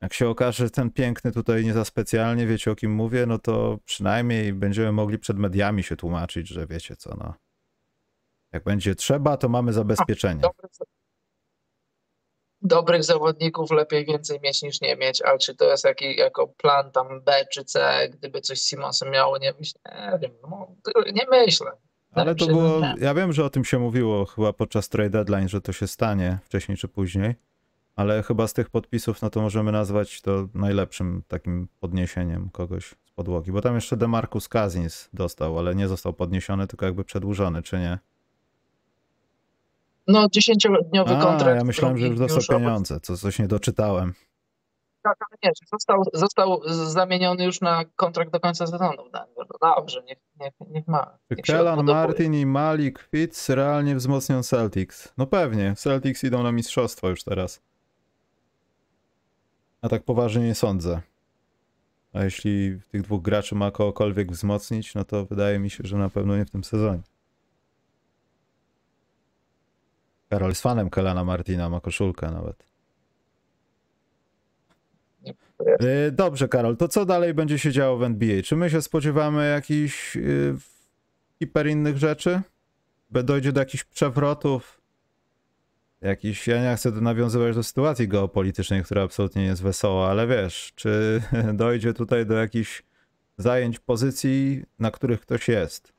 jak 0.00 0.14
się 0.14 0.28
okaże, 0.28 0.64
że 0.64 0.70
ten 0.70 0.90
piękny 0.90 1.32
tutaj 1.32 1.64
nie 1.64 1.72
za 1.72 1.84
specjalnie, 1.84 2.46
wiecie 2.46 2.70
o 2.70 2.74
kim 2.74 2.94
mówię, 2.94 3.26
no 3.26 3.38
to 3.38 3.78
przynajmniej 3.84 4.52
będziemy 4.52 4.92
mogli 4.92 5.18
przed 5.18 5.38
mediami 5.38 5.82
się 5.82 5.96
tłumaczyć, 5.96 6.48
że 6.48 6.66
wiecie 6.66 6.96
co, 6.96 7.16
no. 7.18 7.34
Jak 8.52 8.64
będzie 8.64 8.94
trzeba, 8.94 9.36
to 9.36 9.48
mamy 9.48 9.72
zabezpieczenie 9.72 10.42
dobrych 12.62 13.04
zawodników 13.04 13.70
lepiej 13.70 14.06
więcej 14.06 14.40
mieć 14.40 14.62
niż 14.62 14.80
nie 14.80 14.96
mieć, 14.96 15.22
ale 15.22 15.38
czy 15.38 15.54
to 15.54 15.64
jest 15.64 15.84
jaki, 15.84 16.16
jako 16.16 16.48
plan 16.48 16.92
tam 16.92 17.22
B 17.22 17.46
czy 17.52 17.64
C, 17.64 18.08
gdyby 18.12 18.40
coś 18.40 18.60
z 18.60 18.68
Simonsem 18.68 19.10
miało 19.10 19.38
nie 19.38 19.54
nie 19.60 20.18
wiem, 20.22 20.32
no, 20.42 20.76
nie 21.12 21.26
myślę. 21.30 21.70
Ale 22.16 22.34
to 22.34 22.46
było, 22.46 22.80
ja 23.00 23.14
wiem, 23.14 23.32
że 23.32 23.44
o 23.44 23.50
tym 23.50 23.64
się 23.64 23.78
mówiło 23.78 24.26
chyba 24.26 24.52
podczas 24.52 24.88
trade 24.88 25.10
deadline, 25.10 25.48
że 25.48 25.60
to 25.60 25.72
się 25.72 25.86
stanie 25.86 26.38
wcześniej 26.44 26.78
czy 26.78 26.88
później, 26.88 27.34
ale 27.96 28.22
chyba 28.22 28.48
z 28.48 28.52
tych 28.52 28.70
podpisów, 28.70 29.22
no 29.22 29.30
to 29.30 29.40
możemy 29.40 29.72
nazwać 29.72 30.20
to 30.22 30.48
najlepszym 30.54 31.22
takim 31.28 31.68
podniesieniem 31.80 32.50
kogoś 32.50 32.84
z 33.04 33.10
podłogi, 33.14 33.52
bo 33.52 33.60
tam 33.60 33.74
jeszcze 33.74 33.96
DeMarcus 33.96 34.48
Cousins 34.48 35.08
dostał, 35.12 35.58
ale 35.58 35.74
nie 35.74 35.88
został 35.88 36.12
podniesiony, 36.12 36.66
tylko 36.66 36.86
jakby 36.86 37.04
przedłużony, 37.04 37.62
czy 37.62 37.78
nie? 37.78 37.98
No, 40.08 40.28
dziesięciodniowy 40.32 41.16
A, 41.16 41.22
kontrakt. 41.22 41.58
Ja 41.58 41.64
myślałem, 41.64 41.98
że 41.98 42.06
już 42.06 42.18
dostał 42.18 42.58
pieniądze, 42.58 43.00
co 43.00 43.16
coś 43.16 43.38
nie 43.38 43.48
doczytałem. 43.48 44.14
Tak, 45.06 45.16
ale 45.30 45.38
nie, 45.44 45.50
został, 45.72 46.02
został 46.12 46.60
zamieniony 46.86 47.44
już 47.44 47.60
na 47.60 47.84
kontrakt 47.96 48.32
do 48.32 48.40
końca 48.40 48.66
sezonu. 48.66 49.02
No 49.12 49.44
dobrze, 49.60 50.02
niech, 50.02 50.18
niech, 50.40 50.52
niech 50.70 50.88
ma. 50.88 51.18
Niech 51.30 51.40
Kellan 51.40 51.84
Martin 51.84 52.34
i 52.34 52.46
Malik 52.46 53.08
Fitz 53.10 53.48
realnie 53.48 53.96
wzmocnią 53.96 54.42
Celtics. 54.42 55.12
No 55.18 55.26
pewnie, 55.26 55.74
Celtics 55.76 56.24
idą 56.24 56.42
na 56.42 56.52
mistrzostwo 56.52 57.08
już 57.08 57.24
teraz. 57.24 57.62
A 59.82 59.88
tak 59.88 60.02
poważnie 60.02 60.42
nie 60.42 60.54
sądzę. 60.54 61.00
A 62.12 62.24
jeśli 62.24 62.80
tych 62.88 63.02
dwóch 63.02 63.22
graczy 63.22 63.54
ma 63.54 63.70
kogokolwiek 63.70 64.32
wzmocnić, 64.32 64.94
no 64.94 65.04
to 65.04 65.26
wydaje 65.26 65.58
mi 65.58 65.70
się, 65.70 65.84
że 65.84 65.96
na 65.96 66.08
pewno 66.08 66.36
nie 66.36 66.44
w 66.44 66.50
tym 66.50 66.64
sezonie. 66.64 67.02
Karol 70.28 70.48
jest 70.48 70.62
fanem 70.62 70.90
Kelana 70.90 71.24
Martina, 71.24 71.68
ma 71.68 71.80
koszulkę 71.80 72.30
nawet. 72.30 72.66
Y, 75.60 76.12
dobrze, 76.12 76.48
Karol, 76.48 76.76
to 76.76 76.88
co 76.88 77.06
dalej 77.06 77.34
będzie 77.34 77.58
się 77.58 77.72
działo 77.72 77.96
w 77.96 78.02
NBA? 78.02 78.42
Czy 78.42 78.56
my 78.56 78.70
się 78.70 78.82
spodziewamy 78.82 79.50
jakichś 79.50 80.16
yy, 80.16 80.56
hiper 81.38 81.66
innych 81.66 81.98
rzeczy? 81.98 82.40
Dojdzie 83.10 83.52
do 83.52 83.60
jakichś 83.60 83.84
przewrotów? 83.84 84.80
Jakiś, 86.00 86.46
ja 86.48 86.62
nie 86.62 86.76
chcę 86.76 86.90
nawiązywać 86.90 87.54
do 87.54 87.62
sytuacji 87.62 88.08
geopolitycznej, 88.08 88.84
która 88.84 89.02
absolutnie 89.02 89.42
nie 89.42 89.48
jest 89.48 89.62
wesoła, 89.62 90.10
ale 90.10 90.26
wiesz, 90.26 90.72
czy 90.74 91.22
dojdzie 91.54 91.94
tutaj 91.94 92.26
do 92.26 92.34
jakichś 92.34 92.82
zajęć 93.38 93.78
pozycji, 93.78 94.64
na 94.78 94.90
których 94.90 95.20
ktoś 95.20 95.48
jest? 95.48 95.92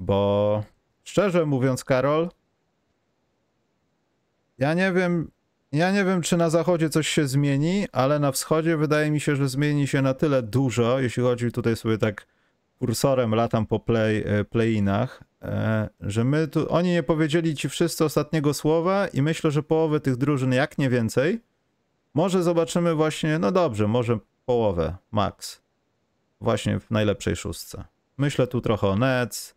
Bo 0.00 0.64
szczerze 1.04 1.46
mówiąc, 1.46 1.84
Karol, 1.84 2.28
ja 4.58 4.74
nie 4.74 4.92
wiem, 4.92 5.30
ja 5.72 5.92
nie 5.92 6.04
wiem, 6.04 6.22
czy 6.22 6.36
na 6.36 6.50
zachodzie 6.50 6.90
coś 6.90 7.08
się 7.08 7.26
zmieni, 7.26 7.86
ale 7.92 8.18
na 8.18 8.32
wschodzie 8.32 8.76
wydaje 8.76 9.10
mi 9.10 9.20
się, 9.20 9.36
że 9.36 9.48
zmieni 9.48 9.86
się 9.86 10.02
na 10.02 10.14
tyle 10.14 10.42
dużo, 10.42 11.00
jeśli 11.00 11.22
chodzi 11.22 11.52
tutaj 11.52 11.76
sobie 11.76 11.98
tak 11.98 12.26
kursorem 12.78 13.34
latam 13.34 13.66
po 13.66 13.80
play, 13.80 14.24
e, 14.26 14.44
play-inach, 14.44 15.24
e, 15.42 15.88
że 16.00 16.24
my 16.24 16.48
tu, 16.48 16.72
oni 16.72 16.90
nie 16.90 17.02
powiedzieli 17.02 17.54
ci 17.54 17.68
wszyscy 17.68 18.04
ostatniego 18.04 18.54
słowa 18.54 19.08
i 19.08 19.22
myślę, 19.22 19.50
że 19.50 19.62
połowę 19.62 20.00
tych 20.00 20.16
drużyn, 20.16 20.52
jak 20.52 20.78
nie 20.78 20.90
więcej, 20.90 21.40
może 22.14 22.42
zobaczymy 22.42 22.94
właśnie, 22.94 23.38
no 23.38 23.52
dobrze, 23.52 23.88
może 23.88 24.18
połowę, 24.46 24.96
max, 25.12 25.62
właśnie 26.40 26.80
w 26.80 26.90
najlepszej 26.90 27.36
szóstce. 27.36 27.84
Myślę 28.18 28.46
tu 28.46 28.60
trochę 28.60 28.88
o 28.88 28.96
Nets, 28.96 29.54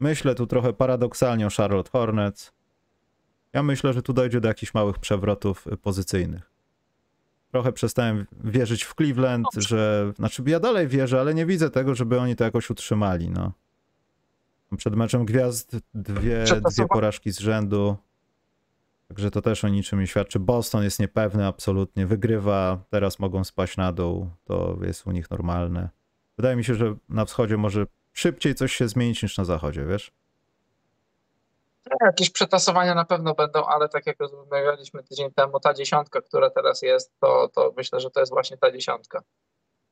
myślę 0.00 0.34
tu 0.34 0.46
trochę 0.46 0.72
paradoksalnie 0.72 1.46
o 1.46 1.50
Charlotte 1.50 1.90
Hornets, 1.90 2.52
Ja 3.52 3.62
myślę, 3.62 3.92
że 3.92 4.02
tu 4.02 4.12
dojdzie 4.12 4.40
do 4.40 4.48
jakichś 4.48 4.74
małych 4.74 4.98
przewrotów 4.98 5.66
y, 5.66 5.76
pozycyjnych. 5.76 6.50
Trochę 7.50 7.72
przestałem 7.72 8.26
wierzyć 8.44 8.84
w 8.84 8.94
Cleveland, 8.94 9.46
że. 9.56 10.12
Znaczy, 10.16 10.42
ja 10.46 10.60
dalej 10.60 10.88
wierzę, 10.88 11.20
ale 11.20 11.34
nie 11.34 11.46
widzę 11.46 11.70
tego, 11.70 11.94
żeby 11.94 12.20
oni 12.20 12.36
to 12.36 12.44
jakoś 12.44 12.70
utrzymali. 12.70 13.30
No. 13.30 13.52
Przed 14.76 14.96
meczem 14.96 15.24
gwiazd 15.24 15.76
dwie, 15.94 16.44
dwie 16.70 16.86
porażki 16.88 17.32
z 17.32 17.38
rzędu. 17.38 17.96
Także 19.08 19.30
to 19.30 19.42
też 19.42 19.64
o 19.64 19.68
niczym 19.68 20.00
nie 20.00 20.06
świadczy. 20.06 20.40
Boston 20.40 20.84
jest 20.84 21.00
niepewny 21.00 21.46
absolutnie, 21.46 22.06
wygrywa, 22.06 22.84
teraz 22.90 23.18
mogą 23.18 23.44
spaść 23.44 23.76
na 23.76 23.92
dół, 23.92 24.30
to 24.44 24.78
jest 24.82 25.06
u 25.06 25.10
nich 25.10 25.30
normalne. 25.30 25.88
Wydaje 26.36 26.56
mi 26.56 26.64
się, 26.64 26.74
że 26.74 26.96
na 27.08 27.24
wschodzie 27.24 27.56
może 27.56 27.86
szybciej 28.12 28.54
coś 28.54 28.76
się 28.76 28.88
zmienić 28.88 29.22
niż 29.22 29.38
na 29.38 29.44
zachodzie, 29.44 29.86
wiesz? 29.86 30.12
Jakieś 32.00 32.30
przetasowania 32.30 32.94
na 32.94 33.04
pewno 33.04 33.34
będą, 33.34 33.64
ale 33.64 33.88
tak 33.88 34.06
jak 34.06 34.20
rozmawialiśmy 34.20 35.02
tydzień 35.02 35.32
temu, 35.32 35.60
ta 35.60 35.74
dziesiątka, 35.74 36.20
która 36.20 36.50
teraz 36.50 36.82
jest, 36.82 37.12
to, 37.20 37.48
to 37.48 37.72
myślę, 37.76 38.00
że 38.00 38.10
to 38.10 38.20
jest 38.20 38.32
właśnie 38.32 38.56
ta 38.56 38.72
dziesiątka. 38.72 39.22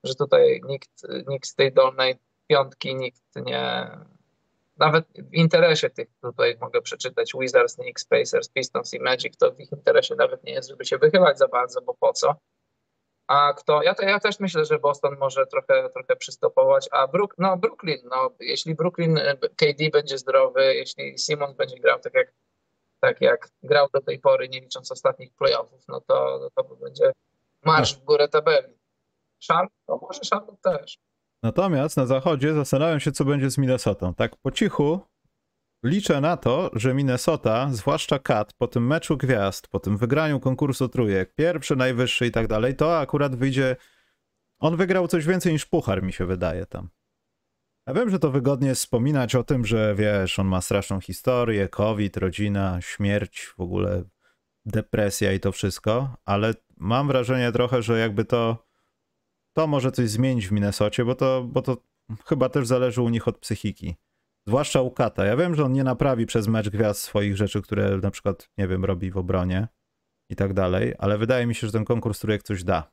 Że 0.04 0.14
tutaj 0.14 0.60
nikt, 0.64 0.90
nikt 1.28 1.48
z 1.48 1.54
tej 1.54 1.72
dolnej 1.72 2.18
piątki, 2.46 2.94
nikt 2.94 3.22
nie. 3.36 3.90
Nawet 4.76 5.04
w 5.18 5.34
interesie 5.34 5.90
tych, 5.90 6.08
tutaj 6.22 6.56
mogę 6.60 6.82
przeczytać 6.82 7.32
Wizards, 7.40 7.74
Knicks, 7.74 8.04
Pacers, 8.04 8.48
Pistons 8.48 8.94
i 8.94 9.00
Magic, 9.00 9.36
to 9.36 9.52
w 9.52 9.60
ich 9.60 9.72
interesie 9.72 10.14
nawet 10.14 10.44
nie 10.44 10.52
jest, 10.52 10.68
żeby 10.68 10.84
się 10.84 10.98
wychylać 10.98 11.38
za 11.38 11.48
bardzo, 11.48 11.82
bo 11.82 11.94
po 11.94 12.12
co? 12.12 12.34
A 13.30 13.52
kto? 13.52 13.82
Ja, 13.82 13.94
ja 14.02 14.20
też 14.20 14.40
myślę, 14.40 14.64
że 14.64 14.78
Boston 14.78 15.16
może 15.20 15.46
trochę, 15.46 15.88
trochę 15.88 16.16
przystopować, 16.16 16.88
a 16.92 17.08
Brook, 17.08 17.34
no 17.38 17.56
Brooklyn, 17.56 17.98
no, 18.10 18.30
jeśli 18.40 18.74
Brooklyn, 18.74 19.16
y, 19.18 19.38
KD 19.56 19.90
będzie 19.92 20.18
zdrowy, 20.18 20.74
jeśli 20.74 21.18
Simons 21.18 21.56
będzie 21.56 21.76
grał 21.76 22.00
tak 22.00 22.14
jak, 22.14 22.32
tak 23.00 23.20
jak 23.20 23.48
grał 23.62 23.86
do 23.94 24.00
tej 24.00 24.18
pory, 24.18 24.48
nie 24.48 24.60
licząc 24.60 24.92
ostatnich 24.92 25.34
playoffów, 25.34 25.84
no 25.88 26.00
to, 26.00 26.38
no 26.40 26.50
to 26.64 26.74
będzie 26.74 27.12
marsz 27.64 27.94
w 27.94 28.04
górę 28.04 28.28
tabeli. 28.28 28.74
Charlotte? 29.48 29.74
To 29.86 29.98
może 30.02 30.20
Charlotte 30.30 30.78
też. 30.78 30.98
Natomiast 31.42 31.96
na 31.96 32.06
zachodzie 32.06 32.54
zastanawiam 32.54 33.00
się, 33.00 33.12
co 33.12 33.24
będzie 33.24 33.50
z 33.50 33.58
Minnesotą. 33.58 34.14
Tak 34.14 34.36
po 34.36 34.50
cichu 34.50 35.00
liczę 35.82 36.20
na 36.20 36.36
to, 36.36 36.70
że 36.72 36.94
Minnesota, 36.94 37.68
zwłaszcza 37.72 38.18
Kat, 38.18 38.52
po 38.52 38.68
tym 38.68 38.86
meczu 38.86 39.16
gwiazd, 39.16 39.68
po 39.68 39.80
tym 39.80 39.96
wygraniu 39.96 40.40
konkursu 40.40 40.88
trójek, 40.88 41.34
pierwszy, 41.34 41.76
najwyższy 41.76 42.26
i 42.26 42.30
tak 42.30 42.46
dalej, 42.46 42.76
to 42.76 42.98
akurat 42.98 43.36
wyjdzie. 43.36 43.76
On 44.58 44.76
wygrał 44.76 45.08
coś 45.08 45.26
więcej 45.26 45.52
niż 45.52 45.66
puchar, 45.66 46.02
mi 46.02 46.12
się 46.12 46.26
wydaje 46.26 46.66
tam. 46.66 46.88
Ja 47.86 47.94
wiem, 47.94 48.10
że 48.10 48.18
to 48.18 48.30
wygodnie 48.30 48.74
wspominać 48.74 49.34
o 49.34 49.44
tym, 49.44 49.66
że 49.66 49.94
wiesz, 49.94 50.38
on 50.38 50.46
ma 50.46 50.60
straszną 50.60 51.00
historię, 51.00 51.68
COVID, 51.68 52.16
rodzina, 52.16 52.80
śmierć, 52.80 53.46
w 53.46 53.60
ogóle 53.60 54.04
depresja 54.64 55.32
i 55.32 55.40
to 55.40 55.52
wszystko, 55.52 56.16
ale 56.24 56.54
mam 56.76 57.08
wrażenie 57.08 57.52
trochę, 57.52 57.82
że 57.82 57.98
jakby 57.98 58.24
to 58.24 58.66
to 59.52 59.66
może 59.66 59.92
coś 59.92 60.10
zmienić 60.10 60.48
w 60.48 60.52
Minnesocie, 60.52 61.04
bo 61.04 61.14
to, 61.14 61.44
bo 61.44 61.62
to 61.62 61.76
chyba 62.26 62.48
też 62.48 62.66
zależy 62.66 63.02
u 63.02 63.08
nich 63.08 63.28
od 63.28 63.38
psychiki. 63.38 63.96
Zwłaszcza 64.46 64.80
u 64.80 64.90
Kata. 64.90 65.24
Ja 65.24 65.36
wiem, 65.36 65.54
że 65.54 65.64
on 65.64 65.72
nie 65.72 65.84
naprawi 65.84 66.26
przez 66.26 66.48
mecz 66.48 66.68
gwiazd 66.68 67.00
swoich 67.00 67.36
rzeczy, 67.36 67.62
które 67.62 67.96
na 67.96 68.10
przykład, 68.10 68.48
nie 68.58 68.68
wiem, 68.68 68.84
robi 68.84 69.10
w 69.10 69.16
obronie 69.16 69.68
i 70.30 70.36
tak 70.36 70.54
dalej, 70.54 70.94
ale 70.98 71.18
wydaje 71.18 71.46
mi 71.46 71.54
się, 71.54 71.66
że 71.66 71.72
ten 71.72 71.84
konkurs 71.84 72.20
trójek 72.20 72.42
coś 72.42 72.64
da. 72.64 72.90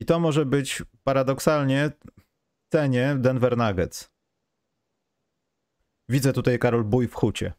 I 0.00 0.04
to 0.04 0.20
może 0.20 0.46
być 0.46 0.82
paradoksalnie 1.04 1.90
w 2.00 2.72
cenie 2.72 3.16
Denver 3.18 3.56
Nuggets. 3.56 4.10
Widzę 6.08 6.32
tutaj 6.32 6.58
Karol 6.58 6.84
Bój 6.84 7.08
w 7.08 7.14
hucie. 7.14 7.52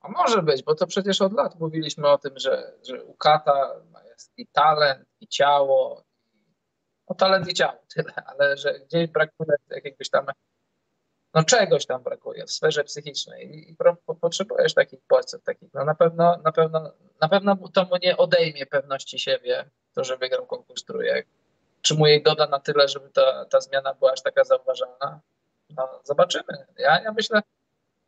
A 0.00 0.08
może 0.08 0.42
być, 0.42 0.62
bo 0.62 0.74
to 0.74 0.86
przecież 0.86 1.22
od 1.22 1.32
lat 1.32 1.60
mówiliśmy 1.60 2.08
o 2.08 2.18
tym, 2.18 2.38
że, 2.38 2.72
że 2.88 3.04
u 3.04 3.14
Kata 3.14 3.80
jest 4.04 4.32
i 4.38 4.46
talent, 4.46 5.08
i 5.20 5.28
ciało. 5.28 6.04
No 7.08 7.14
talent 7.14 7.52
ciało, 7.52 7.78
tyle, 7.94 8.12
ale 8.30 8.56
że 8.56 8.80
gdzieś 8.80 9.10
brakuje 9.10 9.56
jakiegoś 9.70 10.10
tam, 10.10 10.26
no 11.34 11.44
czegoś 11.44 11.86
tam 11.86 12.02
brakuje 12.02 12.46
w 12.46 12.50
sferze 12.50 12.84
psychicznej 12.84 13.54
i, 13.54 13.70
i 13.70 13.76
pro, 13.76 13.96
po, 14.06 14.14
potrzebujesz 14.14 14.74
takich 14.74 15.00
bodźców, 15.08 15.42
takich, 15.42 15.74
no 15.74 15.84
na 15.84 15.94
pewno, 15.94 16.36
na 16.44 16.52
pewno, 16.52 16.92
na 17.20 17.28
pewno 17.28 17.56
to 17.74 17.84
mu 17.84 17.96
nie 18.02 18.16
odejmie 18.16 18.66
pewności 18.66 19.18
siebie, 19.18 19.70
to, 19.94 20.04
że 20.04 20.16
wygrał 20.16 20.46
konkurs 20.46 20.84
trójek. 20.84 21.26
Czy 21.82 21.94
mu 21.94 22.06
jej 22.06 22.22
doda 22.22 22.46
na 22.46 22.60
tyle, 22.60 22.88
żeby 22.88 23.10
ta, 23.10 23.44
ta 23.44 23.60
zmiana 23.60 23.94
była 23.94 24.12
aż 24.12 24.22
taka 24.22 24.44
zauważalna? 24.44 25.20
No, 25.70 26.00
zobaczymy. 26.04 26.66
Ja, 26.78 27.02
ja 27.02 27.12
myślę, 27.12 27.42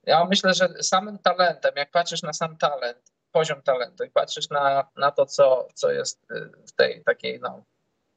ja 0.07 0.25
myślę, 0.25 0.55
że 0.55 0.69
samym 0.83 1.19
talentem, 1.19 1.73
jak 1.77 1.91
patrzysz 1.91 2.23
na 2.23 2.33
sam 2.33 2.57
talent, 2.57 3.13
poziom 3.33 3.63
talentu 3.63 4.05
i 4.05 4.11
patrzysz 4.11 4.51
na, 4.51 4.89
na 4.97 5.11
to, 5.11 5.27
co, 5.27 5.69
co 5.75 5.91
jest 5.91 6.27
w 6.67 6.73
tej 6.73 7.05
takiej 7.05 7.41
no, 7.41 7.65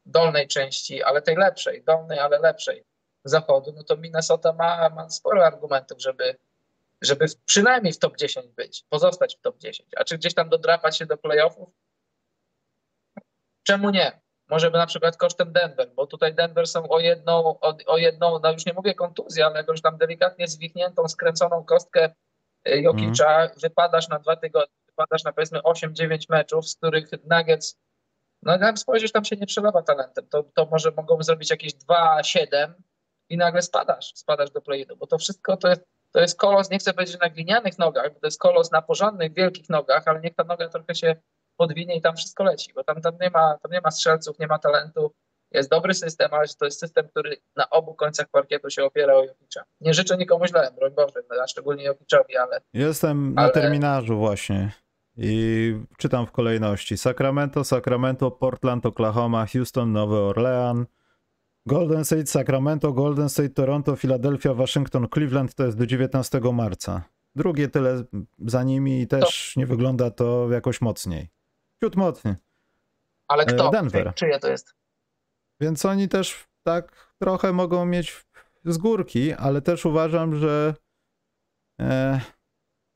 dolnej 0.06 0.48
części, 0.48 1.04
ale 1.04 1.22
tej 1.22 1.36
lepszej, 1.36 1.84
dolnej, 1.84 2.20
ale 2.20 2.40
lepszej 2.40 2.84
zachodu, 3.24 3.74
no 3.76 3.84
to 3.84 3.98
Minnesota 3.98 4.54
ma, 4.54 4.90
ma 4.90 5.10
sporo 5.10 5.46
argumentów, 5.46 6.02
żeby, 6.02 6.36
żeby 7.02 7.28
w, 7.28 7.36
przynajmniej 7.36 7.94
w 7.94 8.00
top 8.00 8.18
10 8.18 8.48
być, 8.48 8.86
pozostać 8.90 9.36
w 9.36 9.42
top 9.42 9.58
10. 9.58 9.90
A 9.98 10.04
czy 10.04 10.18
gdzieś 10.18 10.34
tam 10.34 10.50
dodrapać 10.50 10.98
się 10.98 11.06
do 11.06 11.18
playoffów? 11.18 11.70
Czemu 13.64 13.90
nie? 13.90 14.22
Może 14.50 14.72
by 14.72 14.78
na 14.78 14.86
przykład 14.86 15.18
kosztem 15.18 15.54
Denver, 15.54 15.92
bo 15.96 16.08
tutaj 16.08 16.36
Denver 16.36 16.68
są 16.68 16.90
o 16.90 17.00
jedną, 17.00 17.60
o, 17.60 17.78
o 17.86 17.98
jedną, 17.98 18.40
no 18.40 18.52
już 18.52 18.66
nie 18.66 18.74
mówię 18.74 18.94
kontuzję, 18.94 19.46
ale 19.46 19.58
jakąś 19.58 19.82
tam 19.82 19.98
delikatnie 19.98 20.48
zwichniętą, 20.48 21.08
skręconą 21.08 21.64
kostkę 21.64 22.14
Jokicza, 22.66 23.42
mm. 23.42 23.52
wypadasz 23.62 24.10
na 24.10 24.20
dwa 24.20 24.36
tygodnie, 24.36 24.76
wypadasz 24.88 25.24
na 25.24 25.34
powiedzmy 25.34 25.60
8-9 25.60 26.26
meczów, 26.30 26.70
z 26.70 26.76
których 26.76 27.10
Nuggets, 27.12 27.78
no 28.46 28.58
jak 28.58 28.80
spojrzysz, 28.80 29.12
tam 29.12 29.26
się 29.26 29.36
nie 29.36 29.46
przelewa 29.46 29.82
talentem, 29.82 30.28
to, 30.30 30.44
to 30.44 30.66
może 30.66 30.92
mogą 30.92 31.24
zrobić 31.24 31.50
jakieś 31.50 31.74
2-7 31.74 32.74
i 33.30 33.38
nagle 33.38 33.62
spadasz, 33.62 34.14
spadasz 34.16 34.52
do 34.52 34.62
play 34.62 34.88
bo 34.98 35.08
to 35.08 35.18
wszystko 35.18 35.58
to 35.58 35.68
jest, 35.68 35.82
to 36.12 36.20
jest 36.20 36.40
kolos, 36.40 36.70
nie 36.70 36.80
chcę 36.80 36.94
powiedzieć 36.94 37.20
na 37.22 37.30
glinianych 37.30 37.80
nogach, 37.80 38.14
bo 38.14 38.20
to 38.20 38.28
jest 38.28 38.40
kolos 38.40 38.72
na 38.72 38.82
porządnych, 38.82 39.34
wielkich 39.34 39.70
nogach, 39.70 40.04
ale 40.06 40.20
niech 40.20 40.36
ta 40.36 40.44
noga 40.44 40.70
trochę 40.70 40.96
się 40.96 41.16
podwinie 41.58 41.96
i 41.96 42.02
tam 42.02 42.16
wszystko 42.16 42.44
leci, 42.44 42.74
bo 42.76 42.84
tam, 42.84 43.02
tam, 43.02 43.14
nie, 43.22 43.30
ma, 43.30 43.58
tam 43.58 43.72
nie 43.72 43.82
ma 43.82 43.92
strzelców, 43.92 44.40
nie 44.40 44.48
ma 44.48 44.60
talentu, 44.60 45.14
jest 45.52 45.70
dobry 45.70 45.94
system, 45.94 46.34
ale 46.34 46.48
to 46.60 46.66
jest 46.66 46.80
system, 46.80 47.08
który 47.08 47.38
na 47.56 47.70
obu 47.70 47.94
końcach 47.96 48.28
parkietu 48.32 48.70
się 48.70 48.84
opiera 48.84 49.14
o 49.14 49.26
Jokicza. 49.26 49.64
Nie 49.82 49.94
życzę 49.94 50.18
nikomu 50.18 50.48
źle, 50.48 50.72
broń 50.76 50.92
Boże, 50.92 51.20
a 51.44 51.48
szczególnie 51.48 51.84
Jokiczowi, 51.84 52.38
ale... 52.38 52.62
Jestem 52.74 53.34
ale... 53.38 53.48
na 53.48 53.54
terminarzu 53.54 54.18
właśnie 54.18 54.72
i 55.18 55.76
czytam 55.98 56.26
w 56.26 56.32
kolejności. 56.32 56.98
Sacramento, 56.98 57.64
Sacramento, 57.64 58.32
Portland, 58.32 58.86
Oklahoma, 58.86 59.46
Houston, 59.46 59.92
Nowy 59.92 60.18
Orlean, 60.18 60.86
Golden 61.66 62.06
State, 62.06 62.26
Sacramento, 62.26 62.94
Golden 62.94 63.30
State, 63.30 63.50
Toronto, 63.50 63.96
Philadelphia, 63.96 64.54
Waszyngton, 64.54 65.08
Cleveland 65.14 65.56
to 65.56 65.66
jest 65.66 65.78
do 65.78 65.86
19 65.86 66.40
marca. 66.54 67.04
Drugie 67.36 67.68
tyle 67.68 68.04
za 68.40 68.64
nimi 68.64 69.02
i 69.02 69.08
też 69.08 69.52
to... 69.54 69.60
nie 69.60 69.66
wygląda 69.66 70.12
to 70.12 70.52
jakoś 70.52 70.82
mocniej. 70.82 71.30
Ciut 71.84 71.96
mocniej. 71.96 72.36
Ale 73.28 73.46
kto? 73.46 73.70
Denver. 73.70 74.14
Czyje 74.16 74.40
to 74.40 74.48
jest? 74.48 74.76
Więc 75.62 75.86
oni 75.86 76.10
też 76.10 76.48
tak 76.64 77.14
trochę 77.20 77.54
mogą 77.54 77.86
mieć 77.86 78.26
z 78.66 78.78
górki, 78.78 79.34
ale 79.34 79.62
też 79.62 79.86
uważam, 79.86 80.36
że 80.36 80.74
e, 81.80 82.22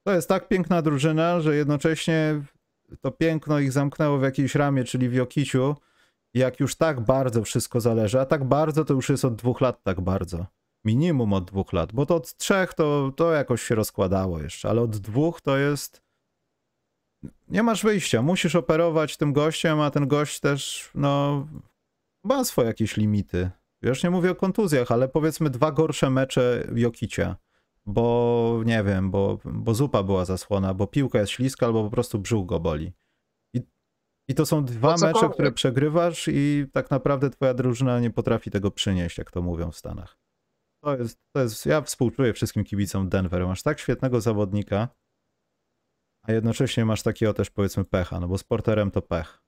to 0.08 0.14
jest 0.14 0.30
tak 0.30 0.48
piękna 0.48 0.82
drużyna, 0.82 1.42
że 1.42 1.56
jednocześnie 1.56 2.42
to 3.02 3.12
piękno 3.12 3.60
ich 3.60 3.72
zamknęło 3.72 4.18
w 4.18 4.24
jakiejś 4.24 4.56
ramie, 4.56 4.84
czyli 4.84 5.10
w 5.10 5.14
Jokiciu, 5.14 5.76
jak 6.34 6.60
już 6.60 6.76
tak 6.76 7.02
bardzo 7.02 7.44
wszystko 7.44 7.82
zależy, 7.82 8.20
a 8.20 8.26
tak 8.26 8.44
bardzo 8.44 8.86
to 8.86 8.94
już 8.94 9.10
jest 9.10 9.26
od 9.26 9.36
dwóch 9.36 9.62
lat 9.62 9.84
tak 9.84 10.02
bardzo. 10.02 10.46
Minimum 10.86 11.34
od 11.34 11.46
dwóch 11.46 11.74
lat, 11.74 11.94
bo 11.94 12.06
to 12.06 12.16
od 12.16 12.38
trzech 12.38 12.74
to, 12.74 13.12
to 13.16 13.32
jakoś 13.32 13.62
się 13.62 13.76
rozkładało 13.76 14.40
jeszcze, 14.40 14.70
ale 14.70 14.82
od 14.82 14.98
dwóch 14.98 15.42
to 15.42 15.58
jest 15.58 16.02
nie 17.48 17.64
masz 17.64 17.84
wyjścia, 17.84 18.22
musisz 18.22 18.56
operować 18.56 19.18
tym 19.18 19.34
gościem, 19.34 19.80
a 19.80 19.92
ten 19.92 20.08
gość 20.08 20.40
też, 20.40 20.92
no, 20.96 21.48
ma 22.24 22.44
swoje 22.44 22.68
jakieś 22.68 22.98
limity. 22.98 23.50
Już 23.82 24.04
nie 24.04 24.10
mówię 24.10 24.32
o 24.32 24.36
kontuzjach, 24.36 24.92
ale 24.92 25.08
powiedzmy 25.08 25.50
dwa 25.50 25.72
gorsze 25.72 26.10
mecze 26.10 26.68
Jokicia, 26.76 27.36
bo 27.88 28.62
nie 28.66 28.84
wiem, 28.84 29.12
bo, 29.12 29.40
bo 29.46 29.74
zupa 29.74 30.04
była 30.04 30.26
zasłona, 30.26 30.74
bo 30.74 30.88
piłka 30.88 31.20
jest 31.20 31.32
śliska, 31.32 31.66
albo 31.66 31.84
po 31.84 31.90
prostu 31.90 32.20
brzuch 32.20 32.46
go 32.46 32.60
boli. 32.60 32.94
I, 33.54 33.62
i 34.30 34.36
to 34.36 34.46
są 34.46 34.66
dwa 34.66 34.96
no 34.96 35.08
mecze, 35.08 35.30
które 35.30 35.52
przegrywasz 35.52 36.28
i 36.28 36.66
tak 36.74 36.92
naprawdę 36.92 37.30
twoja 37.30 37.54
drużyna 37.54 38.00
nie 38.00 38.12
potrafi 38.12 38.52
tego 38.52 38.72
przynieść, 38.72 39.18
jak 39.18 39.32
to 39.32 39.42
mówią 39.42 39.72
w 39.72 39.78
Stanach. 39.78 40.18
To 40.84 40.98
jest, 40.98 41.20
to 41.36 41.42
jest, 41.42 41.66
ja 41.66 41.82
współczuję 41.82 42.34
wszystkim 42.34 42.64
kibicom 42.64 43.10
Denver. 43.10 43.48
Masz 43.48 43.64
tak 43.64 43.80
świetnego 43.80 44.22
zawodnika, 44.22 44.88
a 46.24 46.32
jednocześnie 46.32 46.86
masz 46.86 47.04
takiego 47.04 47.34
też 47.34 47.50
powiedzmy 47.50 47.86
pecha, 47.86 48.20
no 48.20 48.28
bo 48.28 48.38
z 48.38 48.44
porterem 48.44 48.92
to 48.92 49.02
pech. 49.02 49.44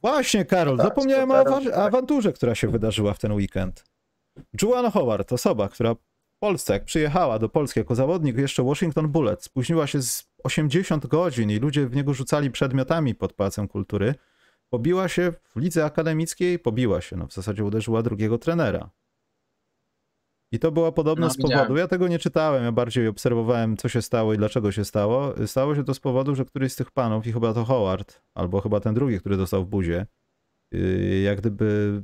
Właśnie, 0.00 0.44
Karol, 0.44 0.76
tak, 0.76 0.86
zapomniałem 0.86 1.30
o 1.30 1.34
awa- 1.34 1.72
awanturze, 1.72 2.32
która 2.32 2.54
się 2.54 2.68
wydarzyła 2.68 3.14
w 3.14 3.18
ten 3.18 3.32
weekend. 3.32 3.84
Juan 4.62 4.90
Howard, 4.90 5.32
osoba, 5.32 5.68
która 5.68 5.94
Polsce, 6.38 6.72
jak 6.72 6.84
przyjechała 6.84 7.38
do 7.38 7.48
Polski 7.48 7.80
jako 7.80 7.94
zawodnik, 7.94 8.38
jeszcze 8.38 8.62
Washington 8.62 9.08
Bullets, 9.08 9.44
spóźniła 9.44 9.86
się 9.86 10.02
z 10.02 10.28
80 10.44 11.06
godzin 11.06 11.50
i 11.50 11.56
ludzie 11.58 11.86
w 11.86 11.96
niego 11.96 12.14
rzucali 12.14 12.50
przedmiotami 12.50 13.14
pod 13.14 13.32
Pałacem 13.32 13.68
Kultury. 13.68 14.14
Pobiła 14.70 15.08
się 15.08 15.32
w 15.32 15.60
lidze 15.60 15.84
akademickiej, 15.84 16.58
pobiła 16.58 17.00
się, 17.00 17.16
no 17.16 17.26
w 17.26 17.32
zasadzie 17.32 17.64
uderzyła 17.64 18.02
drugiego 18.02 18.38
trenera. 18.38 18.90
I 20.52 20.58
to 20.58 20.72
była 20.72 20.92
podobno 20.92 21.26
No, 21.26 21.30
z 21.32 21.36
powodu, 21.36 21.54
widziałem. 21.54 21.76
ja 21.76 21.88
tego 21.88 22.08
nie 22.08 22.18
czytałem, 22.18 22.64
ja 22.64 22.72
bardziej 22.72 23.08
obserwowałem, 23.08 23.76
co 23.76 23.88
się 23.88 24.02
stało 24.02 24.34
i 24.34 24.36
dlaczego 24.38 24.72
się 24.72 24.84
stało. 24.84 25.34
Stało 25.46 25.74
się 25.74 25.84
to 25.84 25.94
z 25.94 26.00
powodu, 26.00 26.34
że 26.34 26.44
któryś 26.44 26.72
z 26.72 26.76
tych 26.76 26.90
panów, 26.90 27.26
i 27.26 27.32
chyba 27.32 27.54
to 27.54 27.64
Howard, 27.64 28.22
albo 28.34 28.60
chyba 28.60 28.80
ten 28.80 28.94
drugi, 28.94 29.20
który 29.20 29.36
dostał 29.36 29.64
w 29.64 29.68
buzie, 29.68 30.06
yy, 30.72 31.20
jak 31.20 31.38
gdyby, 31.38 32.02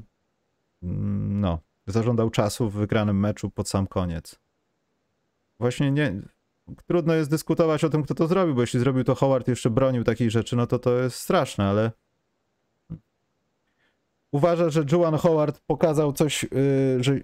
mm, 0.83 1.41
no, 1.41 1.59
zażądał 1.87 2.31
czasu 2.31 2.71
w 2.71 2.75
wygranym 2.75 3.21
meczu 3.21 3.51
pod 3.51 3.69
sam 3.69 3.87
koniec. 3.87 4.41
Właśnie 5.61 5.91
nie, 5.91 6.23
trudno 6.87 7.15
jest 7.15 7.31
dyskutować 7.31 7.85
o 7.85 7.89
tym, 7.89 8.03
kto 8.03 8.15
to 8.15 8.27
zrobił, 8.27 8.55
bo 8.55 8.61
jeśli 8.61 8.81
zrobił 8.81 9.05
to 9.05 9.15
Howard 9.15 9.49
i 9.49 9.51
jeszcze 9.51 9.71
bronił 9.71 10.05
takich 10.05 10.31
rzeczy, 10.31 10.57
no 10.57 10.67
to 10.67 10.79
to 10.79 10.99
jest 10.99 11.17
straszne, 11.17 11.65
ale 11.65 11.93
uważa, 14.33 14.71
że 14.71 14.85
Juwan 14.93 15.17
Howard 15.17 15.61
pokazał 15.67 16.13
coś, 16.13 16.43
yy, 16.43 16.49
że 17.01 17.21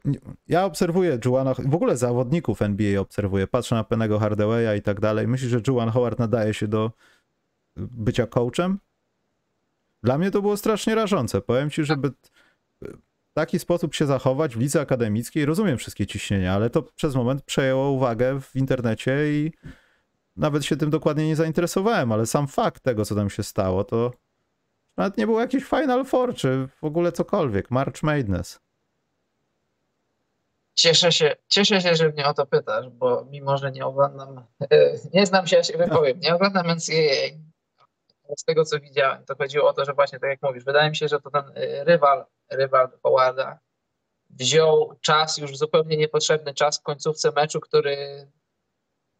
ja 0.48 0.64
obserwuję 0.64 1.18
Juwana, 1.24 1.54
w 1.54 1.74
ogóle 1.74 1.96
zawodników 1.96 2.62
NBA 2.62 3.00
obserwuję, 3.00 3.46
patrzę 3.46 3.74
na 3.74 3.84
Pennego 3.84 4.18
Hardawaya 4.18 4.76
i 4.78 4.82
tak 4.82 5.00
dalej. 5.00 5.28
Myślisz, 5.28 5.50
że 5.50 5.60
Juwan 5.68 5.90
Howard 5.90 6.18
nadaje 6.18 6.54
się 6.54 6.68
do 6.68 6.90
bycia 7.76 8.26
coachem? 8.26 8.78
Dla 10.02 10.18
mnie 10.18 10.30
to 10.30 10.42
było 10.42 10.56
strasznie 10.56 10.94
rażące. 10.94 11.40
Powiem 11.40 11.70
ci, 11.70 11.84
żeby 11.84 12.10
w 12.82 13.09
taki 13.34 13.58
sposób 13.58 13.94
się 13.94 14.06
zachować 14.06 14.56
w 14.56 14.60
lidze 14.60 14.80
akademickiej, 14.80 15.44
rozumiem 15.44 15.78
wszystkie 15.78 16.06
ciśnienia, 16.06 16.54
ale 16.54 16.70
to 16.70 16.82
przez 16.82 17.14
moment 17.14 17.42
przejęło 17.42 17.90
uwagę 17.90 18.40
w 18.40 18.56
internecie 18.56 19.32
i 19.32 19.52
nawet 20.36 20.64
się 20.64 20.76
tym 20.76 20.90
dokładnie 20.90 21.26
nie 21.26 21.36
zainteresowałem, 21.36 22.12
ale 22.12 22.26
sam 22.26 22.48
fakt 22.48 22.82
tego, 22.82 23.04
co 23.04 23.14
tam 23.14 23.30
się 23.30 23.42
stało, 23.42 23.84
to 23.84 24.12
nawet 24.96 25.16
nie 25.16 25.26
było 25.26 25.40
jakiś 25.40 25.64
Final 25.64 26.04
Four, 26.04 26.34
czy 26.34 26.68
w 26.80 26.84
ogóle 26.84 27.12
cokolwiek. 27.12 27.70
March 27.70 28.02
Madness. 28.02 28.60
Cieszę 30.74 31.12
się, 31.12 31.36
cieszę 31.48 31.80
się, 31.80 31.94
że 31.94 32.08
mnie 32.08 32.26
o 32.26 32.34
to 32.34 32.46
pytasz, 32.46 32.88
bo 32.88 33.26
mimo, 33.30 33.58
że 33.58 33.72
nie 33.72 33.86
oglądam, 33.86 34.44
nie 35.14 35.26
znam 35.26 35.46
się, 35.46 35.56
ja 35.56 35.64
się 35.64 35.78
wypowiem, 35.78 36.20
nie 36.20 36.34
oglądam 36.34 36.66
NCAA. 36.66 37.49
Z 38.36 38.44
tego, 38.44 38.64
co 38.64 38.80
widziałem, 38.80 39.24
to 39.24 39.36
chodziło 39.36 39.68
o 39.68 39.72
to, 39.72 39.84
że 39.84 39.92
właśnie 39.92 40.20
tak 40.20 40.30
jak 40.30 40.42
mówisz, 40.42 40.64
wydaje 40.64 40.90
mi 40.90 40.96
się, 40.96 41.08
że 41.08 41.20
to 41.20 41.30
ten 41.30 41.44
e, 41.54 41.84
rywal, 41.84 42.24
rywal 42.50 42.88
Howarda 43.02 43.58
wziął 44.30 44.94
czas, 45.00 45.38
już 45.38 45.56
zupełnie 45.56 45.96
niepotrzebny 45.96 46.54
czas 46.54 46.78
w 46.78 46.82
końcówce 46.82 47.32
meczu, 47.32 47.60
który 47.60 48.26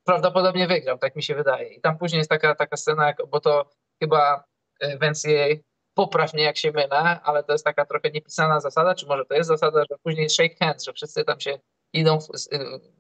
prawdopodobnie 0.04 0.66
wygrał, 0.66 0.98
tak 0.98 1.16
mi 1.16 1.22
się 1.22 1.34
wydaje. 1.34 1.68
I 1.68 1.80
tam 1.80 1.98
później 1.98 2.18
jest 2.18 2.30
taka, 2.30 2.54
taka 2.54 2.76
scena, 2.76 3.14
bo 3.28 3.40
to 3.40 3.70
chyba 4.02 4.44
e, 4.80 4.98
w 4.98 5.00
NCAA, 5.00 5.62
popraw 5.94 6.34
mnie 6.34 6.42
jak 6.42 6.56
się 6.56 6.72
mylę, 6.72 7.20
ale 7.22 7.44
to 7.44 7.52
jest 7.52 7.64
taka 7.64 7.84
trochę 7.84 8.10
niepisana 8.10 8.60
zasada, 8.60 8.94
czy 8.94 9.06
może 9.06 9.24
to 9.24 9.34
jest 9.34 9.48
zasada, 9.48 9.80
że 9.90 9.96
później 10.02 10.30
shake 10.30 10.54
hands, 10.60 10.84
że 10.84 10.92
wszyscy 10.92 11.24
tam 11.24 11.40
się 11.40 11.58
idą 11.92 12.20
w, 12.20 12.28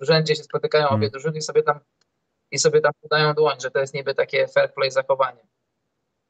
w 0.00 0.04
rzędzie, 0.04 0.36
się 0.36 0.42
spotykają 0.42 0.88
obie 0.88 1.10
drużyny 1.10 1.38
i 1.38 1.42
sobie 1.42 1.62
tam 1.62 1.80
i 2.50 2.58
sobie 2.58 2.80
tam 2.80 2.92
podają 3.02 3.34
dłoń, 3.34 3.60
że 3.60 3.70
to 3.70 3.78
jest 3.78 3.94
niby 3.94 4.14
takie 4.14 4.48
fair 4.48 4.74
play 4.74 4.90
zachowanie. 4.90 5.46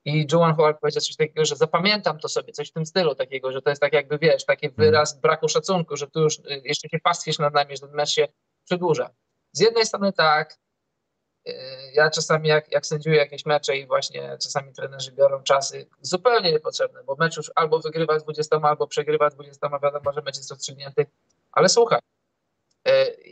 I 0.05 0.27
Joan 0.33 0.55
Howard 0.55 0.81
powiedział 0.81 1.01
coś 1.01 1.17
takiego, 1.17 1.45
że 1.45 1.57
zapamiętam 1.57 2.19
to 2.19 2.29
sobie, 2.29 2.53
coś 2.53 2.71
w 2.71 2.73
tym 2.73 2.87
stylu 2.87 3.15
takiego, 3.15 3.53
że 3.53 3.63
to 3.63 3.71
jest 3.71 3.83
tak 3.83 3.93
jakby, 3.93 4.19
wiesz, 4.19 4.45
taki 4.45 4.71
wyraz 4.71 5.21
braku 5.21 5.49
szacunku, 5.49 5.97
że 5.97 6.07
tu 6.07 6.21
już 6.21 6.39
y, 6.39 6.63
jeszcze 6.65 6.89
się 6.89 6.99
pastwisz 6.99 7.39
nad 7.39 7.55
nami, 7.55 7.77
że 7.77 7.87
ten 7.87 7.97
mecz 7.97 8.11
się 8.11 8.29
przedłuża. 8.65 9.11
Z 9.53 9.61
jednej 9.61 9.87
strony 9.87 10.13
tak, 10.13 10.59
y, 11.49 11.53
ja 11.95 12.11
czasami 12.11 12.49
jak, 12.49 12.73
jak 12.73 12.87
sędziuję 12.87 13.17
jakieś 13.17 13.47
mecze 13.47 13.77
i 13.77 13.87
właśnie 13.87 14.39
czasami 14.43 14.73
trenerzy 14.73 15.13
biorą 15.13 15.43
czasy 15.43 15.87
zupełnie 16.01 16.53
niepotrzebne, 16.53 17.05
bo 17.05 17.17
mecz 17.19 17.37
już 17.37 17.53
albo 17.55 17.79
wygrywa 17.79 18.19
20, 18.19 18.57
albo 18.63 18.87
przegrywa 18.87 19.31
20, 19.31 19.69
wiadomo, 19.83 20.13
że 20.13 20.23
mecz 20.23 20.37
jest 20.37 20.51
rozstrzygnięty, 20.51 21.07
ale 21.53 21.69
słuchaj, 21.69 22.01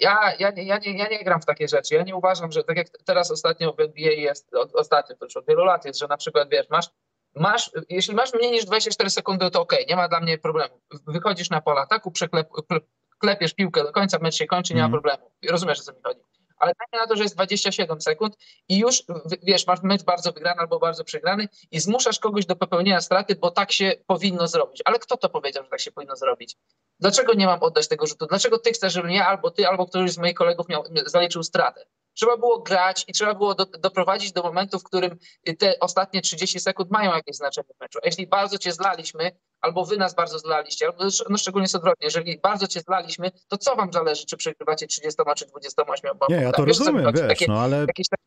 ja, 0.00 0.32
ja, 0.38 0.50
nie, 0.50 0.62
ja, 0.62 0.78
nie, 0.78 0.98
ja 0.98 1.08
nie 1.08 1.24
gram 1.24 1.40
w 1.40 1.44
takie 1.46 1.68
rzeczy. 1.68 1.94
Ja 1.94 2.02
nie 2.02 2.16
uważam, 2.16 2.52
że 2.52 2.64
tak 2.64 2.76
jak 2.76 2.86
teraz 3.06 3.30
ostatnio 3.30 3.72
w 3.72 3.80
NBA 3.80 4.12
jest, 4.12 4.54
od, 4.54 4.74
ostatnio 4.74 5.16
to 5.16 5.24
już 5.24 5.36
od 5.36 5.46
wielu 5.46 5.64
lat 5.64 5.84
jest, 5.84 5.98
że 5.98 6.06
na 6.06 6.16
przykład 6.16 6.48
wiesz, 6.50 6.68
masz, 6.70 6.86
masz 7.34 7.70
jeśli 7.88 8.14
masz 8.14 8.34
mniej 8.34 8.50
niż 8.50 8.64
24 8.64 9.10
sekundy, 9.10 9.50
to 9.50 9.60
okej, 9.60 9.86
nie 9.88 9.96
ma 9.96 10.08
dla 10.08 10.20
mnie 10.20 10.38
problemu. 10.38 10.80
Wychodzisz 11.06 11.50
na 11.50 11.60
pole 11.60 11.80
ataku, 11.80 12.10
przeklep, 12.10 12.48
klep- 12.50 12.80
klepiesz 13.18 13.54
piłkę 13.54 13.82
do 13.84 13.92
końca, 13.92 14.18
mecz 14.18 14.34
się 14.34 14.46
kończy, 14.46 14.74
nie 14.74 14.80
ma 14.80 14.86
Mhm. 14.86 15.02
problemu. 15.02 15.30
Rozumiesz, 15.50 15.80
o 15.80 15.82
co 15.82 15.92
mi 15.92 15.98
chodzi. 16.04 16.20
Ale 16.58 16.72
dajmy 16.78 17.02
na 17.02 17.08
to, 17.08 17.16
że 17.16 17.22
jest 17.22 17.34
27 17.34 18.00
sekund 18.00 18.36
i 18.68 18.78
już 18.78 19.02
wiesz, 19.42 19.66
masz 19.66 19.82
mecz 19.82 20.02
bardzo 20.02 20.32
wygrany 20.32 20.60
albo 20.60 20.78
bardzo 20.78 21.04
przegrany 21.04 21.48
i 21.70 21.80
zmuszasz 21.80 22.18
kogoś 22.18 22.46
do 22.46 22.56
popełnienia 22.56 23.00
straty, 23.00 23.36
bo 23.36 23.50
tak 23.50 23.72
się 23.72 23.92
powinno 24.06 24.48
zrobić. 24.48 24.82
Ale 24.84 24.98
kto 24.98 25.16
to 25.16 25.28
powiedział, 25.28 25.64
że 25.64 25.70
tak 25.70 25.80
się 25.80 25.92
powinno 25.92 26.16
zrobić? 26.16 26.56
Dlaczego 27.00 27.34
nie 27.34 27.46
mam 27.46 27.62
oddać 27.62 27.88
tego 27.88 28.06
rzutu? 28.06 28.26
Dlaczego 28.26 28.58
ty 28.58 28.72
chcesz, 28.72 28.92
żebym 28.92 29.10
ja 29.10 29.26
albo 29.26 29.50
ty, 29.50 29.68
albo 29.68 29.86
któryś 29.86 30.12
z 30.12 30.18
moich 30.18 30.34
kolegów 30.34 30.68
miał, 30.68 30.84
zaliczył 31.06 31.42
stratę? 31.42 31.86
Trzeba 32.14 32.36
było 32.36 32.58
grać 32.58 33.04
i 33.08 33.12
trzeba 33.12 33.34
było 33.34 33.54
do, 33.54 33.66
doprowadzić 33.66 34.32
do 34.32 34.42
momentu, 34.42 34.78
w 34.78 34.84
którym 34.84 35.18
te 35.58 35.78
ostatnie 35.80 36.22
30 36.22 36.60
sekund 36.60 36.90
mają 36.90 37.14
jakieś 37.14 37.36
znaczenie 37.36 37.68
w 37.76 37.80
meczu. 37.80 37.98
A 38.02 38.06
Jeśli 38.06 38.26
bardzo 38.26 38.58
cię 38.58 38.72
zlaliśmy, 38.72 39.38
albo 39.60 39.84
wy 39.84 39.96
nas 39.96 40.14
bardzo 40.14 40.38
zlaliście, 40.38 40.86
albo 40.86 41.04
no 41.30 41.38
szczególnie 41.38 41.64
jest 41.64 41.74
odwrotnie, 41.74 42.04
jeżeli 42.06 42.40
bardzo 42.42 42.66
cię 42.66 42.80
zlaliśmy, 42.80 43.30
to 43.48 43.58
co 43.58 43.76
wam 43.76 43.92
zależy, 43.92 44.26
czy 44.26 44.36
przegrywacie 44.36 44.86
30 44.86 45.22
czy 45.36 45.46
28 45.46 46.10
Nie, 46.28 46.36
ja 46.36 46.52
to? 46.52 46.64
Wiesz, 46.64 46.78
rozumiem, 46.78 47.12
wiesz, 47.12 47.28
Takie- 47.28 47.46
no 47.48 47.60
ale 47.60 47.76
jakieś, 47.80 48.08
takie- 48.08 48.22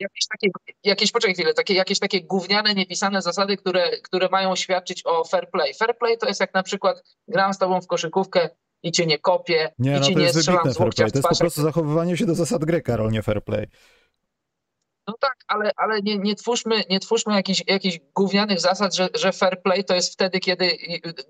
jakieś 0.00 0.24
takie, 0.28 0.74
jakieś, 0.84 1.12
poczekaj 1.12 1.34
chwilę, 1.34 1.54
takie, 1.54 1.74
jakieś 1.74 1.98
takie 1.98 2.22
gówniane, 2.22 2.74
niepisane 2.74 3.22
zasady, 3.22 3.56
które, 3.56 3.90
które 3.98 4.28
mają 4.28 4.56
świadczyć 4.56 5.02
o 5.04 5.24
fair 5.24 5.50
play. 5.50 5.74
Fair 5.74 5.98
play 5.98 6.18
to 6.18 6.26
jest 6.28 6.40
jak 6.40 6.54
na 6.54 6.62
przykład 6.62 7.02
gram 7.28 7.54
z 7.54 7.58
tobą 7.58 7.80
w 7.80 7.86
koszykówkę 7.86 8.50
i 8.82 8.92
cię 8.92 9.06
nie 9.06 9.18
kopię, 9.18 9.72
nie, 9.78 9.90
i 9.90 9.94
no 9.94 10.00
ci 10.00 10.12
to 10.12 10.18
nie 10.18 10.24
jest 10.24 10.38
strzelam 10.38 10.72
z 10.72 10.78
łokcia 10.78 11.10
To 11.10 11.18
jest 11.18 11.28
po 11.28 11.36
prostu 11.36 11.62
zachowywanie 11.62 12.16
się 12.16 12.26
do 12.26 12.34
zasad 12.34 12.64
gry, 12.64 12.82
Karol, 12.82 13.10
nie 13.10 13.22
fair 13.22 13.44
play. 13.44 13.66
No 15.10 15.16
tak, 15.20 15.36
ale, 15.48 15.70
ale 15.76 16.02
nie, 16.02 16.18
nie 16.18 16.34
twórzmy, 16.34 16.84
nie 16.90 17.00
twórzmy 17.00 17.34
jakichś, 17.34 17.62
jakichś 17.66 17.98
gównianych 18.14 18.60
zasad, 18.60 18.94
że, 18.94 19.08
że 19.14 19.32
fair 19.32 19.62
play 19.62 19.84
to 19.84 19.94
jest 19.94 20.12
wtedy, 20.12 20.40
kiedy 20.40 20.78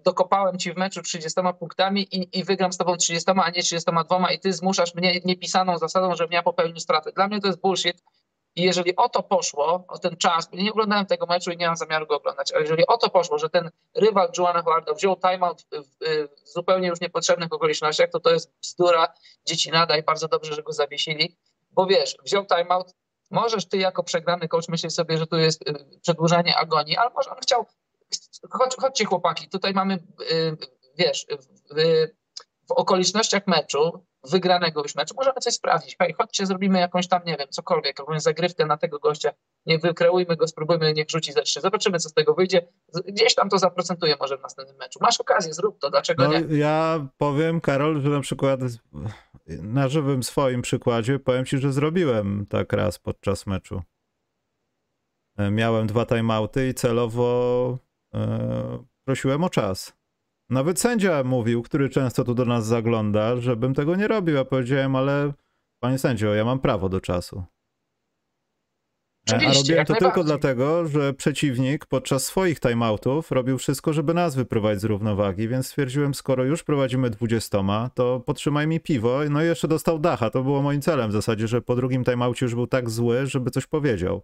dokopałem 0.05 0.59
ci 0.59 0.73
w 0.73 0.77
meczu 0.77 1.03
30 1.03 1.41
punktami 1.59 2.03
i, 2.17 2.39
i 2.39 2.45
wygram 2.45 2.73
z 2.73 2.77
tobą 2.77 2.97
30, 2.97 3.31
a 3.31 3.51
nie 3.51 3.63
32 3.63 4.33
i 4.33 4.41
ty 4.41 4.53
zmuszasz 4.53 4.95
mnie 4.95 5.21
niepisaną 5.25 5.79
zasadą, 5.79 6.15
żebym 6.15 6.33
ja 6.33 6.43
popełnił 6.43 6.81
stratę. 6.81 7.13
Dla 7.13 7.29
mnie 7.29 7.41
to 7.41 7.47
jest 7.47 7.61
bullshit. 7.61 8.03
I 8.57 8.63
jeżeli 8.63 8.97
o 8.97 9.09
to 9.09 9.23
poszło, 9.23 9.85
o 9.89 9.99
ten 9.99 10.17
czas, 10.17 10.53
nie 10.53 10.71
oglądałem 10.71 11.07
tego 11.07 11.27
meczu 11.27 11.51
i 11.51 11.57
nie 11.57 11.67
mam 11.67 11.77
zamiaru 11.77 12.07
go 12.07 12.17
oglądać, 12.17 12.53
ale 12.53 12.63
jeżeli 12.63 12.87
o 12.87 12.97
to 12.97 13.11
poszło, 13.11 13.39
że 13.39 13.51
ten 13.51 13.71
rywal 13.97 14.31
Joana 14.39 14.63
Howarda 14.63 14.95
wziął 14.95 15.17
timeout 15.17 15.63
w, 15.63 16.05
w 16.45 16.49
zupełnie 16.49 16.89
już 16.89 17.01
niepotrzebnych 17.01 17.53
okolicznościach, 17.53 18.11
to 18.11 18.21
to 18.21 18.31
jest 18.31 18.53
bzdura, 18.63 19.13
dzieci 19.47 19.71
nada 19.71 19.97
i 19.97 20.03
bardzo 20.03 20.29
dobrze, 20.29 20.55
że 20.55 20.63
go 20.63 20.73
zawiesili, 20.73 21.37
bo 21.71 21.87
wiesz, 21.87 22.17
wziął 22.25 22.47
timeout, 22.47 22.95
Możesz 23.31 23.69
ty 23.69 23.77
jako 23.77 24.03
przegrany 24.03 24.49
coach 24.49 24.69
myśleć 24.69 24.95
sobie, 24.95 25.19
że 25.19 25.27
tu 25.27 25.37
jest 25.37 25.69
y, 25.69 26.01
przedłużanie 26.03 26.57
agonii, 26.57 26.97
ale 26.97 27.11
może 27.11 27.31
on 27.31 27.37
chciał, 27.43 27.67
chodź, 28.51 28.77
chodźcie 28.77 29.05
chłopaki, 29.05 29.49
tutaj 29.49 29.73
mamy, 29.75 29.95
y, 30.31 30.57
wiesz, 30.99 31.27
w, 31.71 32.73
okolicznościach 32.73 33.47
meczu, 33.47 34.07
wygranego 34.31 34.83
już 34.83 34.95
meczu, 34.95 35.15
możemy 35.17 35.41
coś 35.41 35.55
sprawdzić. 35.55 35.97
Hej, 35.99 36.13
chodźcie, 36.13 36.47
zrobimy 36.47 36.81
jakąś 36.81 37.09
tam, 37.09 37.21
nie 37.27 37.37
wiem, 37.37 37.49
cokolwiek, 37.51 37.99
jakąś 37.99 38.23
zagrywkę 38.23 38.67
na 38.67 38.77
tego 38.77 38.99
gościa, 38.99 39.31
niech 39.67 39.81
wykreujmy 39.81 40.37
go, 40.37 40.49
spróbujmy, 40.49 40.93
niech 40.93 41.11
rzuci 41.11 41.33
ze 41.33 41.43
trzy, 41.43 41.61
zobaczymy, 41.61 41.99
co 41.99 42.09
z 42.09 42.15
tego 42.15 42.35
wyjdzie. 42.35 42.69
Gdzieś 43.07 43.35
tam 43.35 43.49
to 43.49 43.59
zaprocentuje 43.59 44.17
może 44.21 44.39
w 44.39 44.43
następnym 44.43 44.77
meczu. 44.77 44.99
Masz 45.03 45.21
okazję, 45.21 45.55
zrób 45.55 45.79
to, 45.79 45.91
dlaczego 45.91 46.25
No, 46.25 46.39
nie? 46.39 46.59
ja 46.59 47.07
powiem, 47.19 47.61
Karol, 47.61 48.03
że 48.03 48.09
na 48.09 48.21
przykład 48.21 48.61
na 49.63 49.89
żywym 49.89 50.23
swoim 50.23 50.63
przykładzie 50.63 51.19
powiem 51.19 51.45
ci, 51.45 51.59
że 51.59 51.73
zrobiłem 51.73 52.47
tak 52.47 52.73
raz 52.73 52.99
podczas 52.99 53.47
meczu. 53.47 53.83
E, 55.37 55.51
Miałem 55.51 55.87
dwa 55.87 56.07
timeouty 56.07 56.69
i 56.69 56.75
celowo 56.75 57.79
e, 58.15 58.85
prosiłem 59.05 59.45
o 59.45 59.51
czas. 59.51 60.01
Nawet 60.51 60.81
sędzia 60.81 61.25
mówił, 61.25 61.63
który 61.63 61.89
często 61.89 62.25
tu 62.25 62.35
do 62.35 62.45
nas 62.45 62.67
zagląda, 62.67 63.37
żebym 63.37 63.75
tego 63.75 63.97
nie 63.97 64.09
robił. 64.09 64.35
Ja 64.35 64.45
powiedziałem, 64.45 64.97
ale 64.97 65.33
panie 65.83 65.99
sędzio, 65.99 66.35
ja 66.35 66.45
mam 66.45 66.59
prawo 66.59 66.89
do 66.89 67.01
czasu. 67.01 67.45
E, 69.29 69.33
A 69.33 69.37
Oczywiście, 69.37 69.61
robiłem 69.61 69.79
jak 69.79 69.89
to 69.89 69.95
tylko 69.95 70.25
dlatego, 70.25 70.89
że 70.89 71.15
przeciwnik 71.15 71.87
podczas 71.87 72.25
swoich 72.25 72.61
timeoutów 72.61 73.31
robił 73.31 73.59
wszystko, 73.59 73.93
żeby 73.93 74.15
nas 74.15 74.37
wyprowadzić 74.37 74.81
z 74.81 74.85
równowagi, 74.85 75.49
więc 75.49 75.67
stwierdziłem, 75.67 76.15
skoro 76.15 76.45
już 76.45 76.63
prowadzimy 76.63 77.11
20, 77.11 77.91
to 77.95 78.21
podtrzymaj 78.21 78.67
mi 78.67 78.81
piwo. 78.81 79.21
No 79.31 79.43
i 79.43 79.47
jeszcze 79.47 79.69
dostał 79.69 79.99
dacha. 79.99 80.31
To 80.31 80.43
było 80.43 80.63
moim 80.63 80.83
celem 80.83 81.11
w 81.11 81.13
zasadzie, 81.13 81.49
że 81.49 81.63
po 81.63 81.77
drugim 81.77 82.05
timeoutie 82.05 82.47
już 82.47 82.55
był 82.55 82.67
tak 82.67 82.91
zły, 82.91 83.27
żeby 83.27 83.51
coś 83.51 83.67
powiedział. 83.67 84.23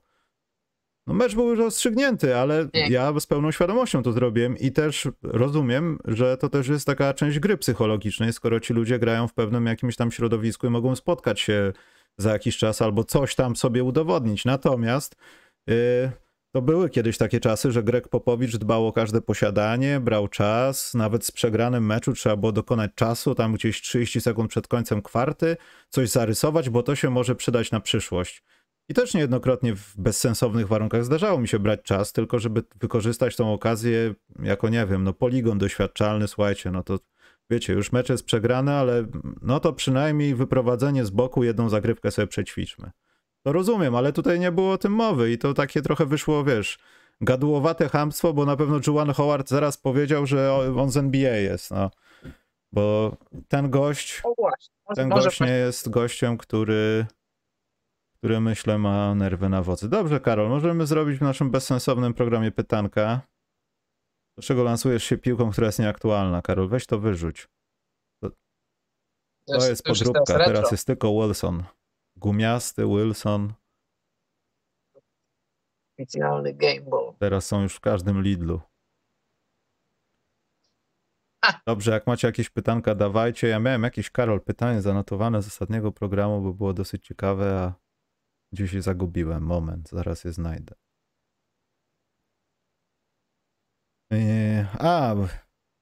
No 1.07 1.15
mecz 1.15 1.35
był 1.35 1.49
już 1.49 1.59
rozstrzygnięty, 1.59 2.37
ale 2.37 2.69
ja 2.89 3.21
z 3.21 3.27
pełną 3.27 3.51
świadomością 3.51 4.03
to 4.03 4.13
zrobiłem 4.13 4.59
i 4.59 4.73
też 4.73 5.09
rozumiem, 5.23 5.99
że 6.05 6.37
to 6.37 6.49
też 6.49 6.69
jest 6.69 6.87
taka 6.87 7.15
część 7.15 7.39
gry 7.39 7.57
psychologicznej, 7.57 8.33
skoro 8.33 8.61
ci 8.61 8.75
ludzie 8.75 8.99
grają 8.99 9.29
w 9.29 9.35
pewnym 9.35 9.67
jakimś 9.67 9.97
tam 9.97 10.11
środowisku 10.11 10.67
i 10.67 10.71
mogą 10.71 10.97
spotkać 10.97 11.41
się 11.41 11.73
za 12.19 12.33
jakiś 12.33 12.59
czas 12.59 12.83
albo 12.83 13.05
coś 13.05 13.35
tam 13.35 13.57
sobie 13.57 13.85
udowodnić. 13.85 14.45
Natomiast 14.45 15.17
yy, 15.67 15.75
to 16.57 16.63
były 16.63 16.91
kiedyś 16.91 17.19
takie 17.19 17.41
czasy, 17.41 17.73
że 17.73 17.83
Greg 17.83 18.09
Popowicz 18.09 18.57
dbał 18.57 18.87
o 18.87 18.93
każde 18.93 19.21
posiadanie, 19.21 20.01
brał 20.01 20.29
czas, 20.29 20.95
nawet 20.95 21.27
z 21.27 21.31
przegranym 21.31 21.87
meczu 21.87 22.13
trzeba 22.13 22.37
było 22.37 22.53
dokonać 22.53 22.91
czasu, 22.95 23.35
tam 23.35 23.55
gdzieś 23.55 23.83
30 23.83 24.21
sekund 24.21 24.51
przed 24.51 24.69
końcem 24.69 25.03
kwarty, 25.03 25.57
coś 25.89 26.09
zarysować, 26.11 26.71
bo 26.71 26.83
to 26.83 26.97
się 26.97 27.11
może 27.11 27.35
przydać 27.35 27.71
na 27.71 27.81
przyszłość. 27.81 28.43
I 28.89 28.95
też 28.95 29.15
niejednokrotnie 29.15 29.75
w 29.77 29.95
bezsensownych 29.97 30.69
warunkach 30.69 31.05
zdarzało 31.05 31.41
mi 31.41 31.49
się 31.49 31.59
brać 31.59 31.83
czas, 31.83 32.13
tylko 32.13 32.39
żeby 32.39 32.63
wykorzystać 32.81 33.37
tą 33.37 33.53
okazję 33.53 34.15
jako, 34.43 34.69
nie 34.69 34.87
wiem, 34.87 35.05
no 35.05 35.13
poligon 35.13 35.59
doświadczalny, 35.59 36.29
słuchajcie, 36.29 36.71
no 36.71 36.83
to 36.83 36.99
wiecie, 37.51 37.73
już 37.73 37.93
mecz 37.93 38.09
jest 38.09 38.25
przegrany, 38.25 38.73
ale 38.73 39.07
no 39.43 39.61
to 39.61 39.73
przynajmniej 39.73 40.35
wyprowadzenie 40.35 41.05
z 41.05 41.11
boku, 41.11 41.45
jedną 41.45 41.69
zagrywkę 41.69 42.11
sobie 42.11 42.27
przećwiczmy. 42.27 42.91
To 43.43 43.53
rozumiem, 43.53 43.95
ale 43.95 44.13
tutaj 44.13 44.41
nie 44.41 44.53
było 44.53 44.73
o 44.73 44.79
tym 44.79 44.93
mowy 44.93 45.33
i 45.33 45.39
to 45.39 45.55
takie 45.55 45.83
trochę 45.83 46.07
wyszło, 46.07 46.45
wiesz, 46.45 46.79
gadułowate 47.21 47.89
chamstwo, 47.89 48.33
bo 48.33 48.45
na 48.45 48.57
pewno 48.57 48.81
Juwan 48.87 49.13
Howard 49.13 49.49
zaraz 49.49 49.79
powiedział, 49.79 50.27
że 50.27 50.55
on 50.77 50.91
z 50.91 50.97
NBA 50.97 51.37
jest, 51.37 51.71
no. 51.71 51.91
Bo 52.73 53.17
ten 53.49 53.71
gość, 53.71 54.23
ten 54.95 55.09
gość 55.09 55.41
nie 55.41 55.53
jest 55.53 55.91
gościem, 55.91 56.39
który, 56.39 57.07
który 58.19 58.41
myślę 58.41 58.79
ma 58.79 59.15
nerwy 59.15 59.49
na 59.49 59.63
wodzy. 59.63 59.89
Dobrze, 59.89 60.21
Karol, 60.21 60.49
możemy 60.49 60.87
zrobić 60.87 61.19
w 61.19 61.23
naszym 61.23 61.51
bezsensownym 61.51 62.15
programie 62.15 62.51
pytanka. 62.51 63.21
Dlaczego 64.39 64.65
lansujesz 64.65 65.05
się 65.05 65.19
piłką, 65.19 65.51
która 65.51 65.67
jest 65.67 65.79
nieaktualna? 65.79 66.43
Karol, 66.43 66.69
weź 66.69 66.87
to 66.87 66.99
wyrzuć. 66.99 67.49
To 69.47 69.69
jest 69.69 69.89
już 69.89 69.99
podróbka, 69.99 70.39
retro. 70.39 70.55
teraz 70.55 70.71
jest 70.71 70.87
tylko 70.87 71.13
Wilson. 71.13 71.65
Gumiasty 72.17 72.87
Wilson. 72.87 73.53
Oficjalny 75.99 76.55
game 76.55 76.81
ball. 76.81 77.15
Teraz 77.19 77.47
są 77.47 77.63
już 77.63 77.75
w 77.75 77.81
każdym 77.81 78.23
Lidlu. 78.23 78.61
Dobrze, 81.67 81.91
jak 81.91 82.07
macie 82.07 82.29
jakieś 82.29 82.51
pytanka, 82.51 82.95
dawajcie. 82.95 83.49
Ja 83.49 83.59
miałem 83.59 83.83
jakieś, 83.83 84.11
Karol, 84.11 84.41
pytanie 84.41 84.83
zanotowane 84.83 85.43
z 85.43 85.47
ostatniego 85.47 85.93
programu, 85.93 86.43
bo 86.43 86.55
było 86.55 86.73
dosyć 86.73 87.07
ciekawe, 87.07 87.61
a 87.61 87.75
gdzieś 88.53 88.73
je 88.73 88.83
zagubiłem. 88.83 89.43
Moment, 89.43 89.89
zaraz 89.89 90.25
je 90.25 90.33
znajdę. 90.33 90.75
Yy, 90.75 90.85
A, 94.79 95.15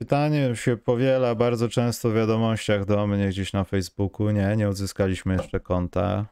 pytanie 0.01 0.57
się 0.57 0.77
powiela 0.77 1.35
bardzo 1.35 1.69
często 1.69 2.11
w 2.11 2.15
wiadomościach 2.15 2.85
do 2.85 3.07
mnie 3.07 3.29
gdzieś 3.29 3.53
na 3.53 3.65
Facebooku. 3.65 4.31
Nie, 4.31 4.57
nie 4.57 4.69
odzyskaliśmy 4.69 5.35
jeszcze 5.35 5.61
konta. 5.61 6.27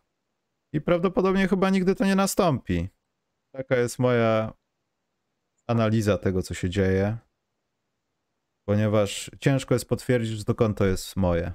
I 0.72 0.80
prawdopodobnie 0.80 1.48
chyba 1.48 1.70
nigdy 1.70 1.94
to 1.94 2.04
nie 2.04 2.14
nastąpi. 2.14 2.88
Taka 3.54 3.76
jest 3.76 3.98
moja 3.98 4.52
analiza 5.66 6.18
tego, 6.18 6.42
co 6.42 6.54
się 6.54 6.70
dzieje. 6.70 7.18
Ponieważ 8.68 9.30
ciężko 9.40 9.74
jest 9.74 9.88
potwierdzić, 9.88 10.38
że 10.38 10.44
to 10.44 10.54
konto 10.54 10.84
jest 10.84 11.16
moje. 11.16 11.52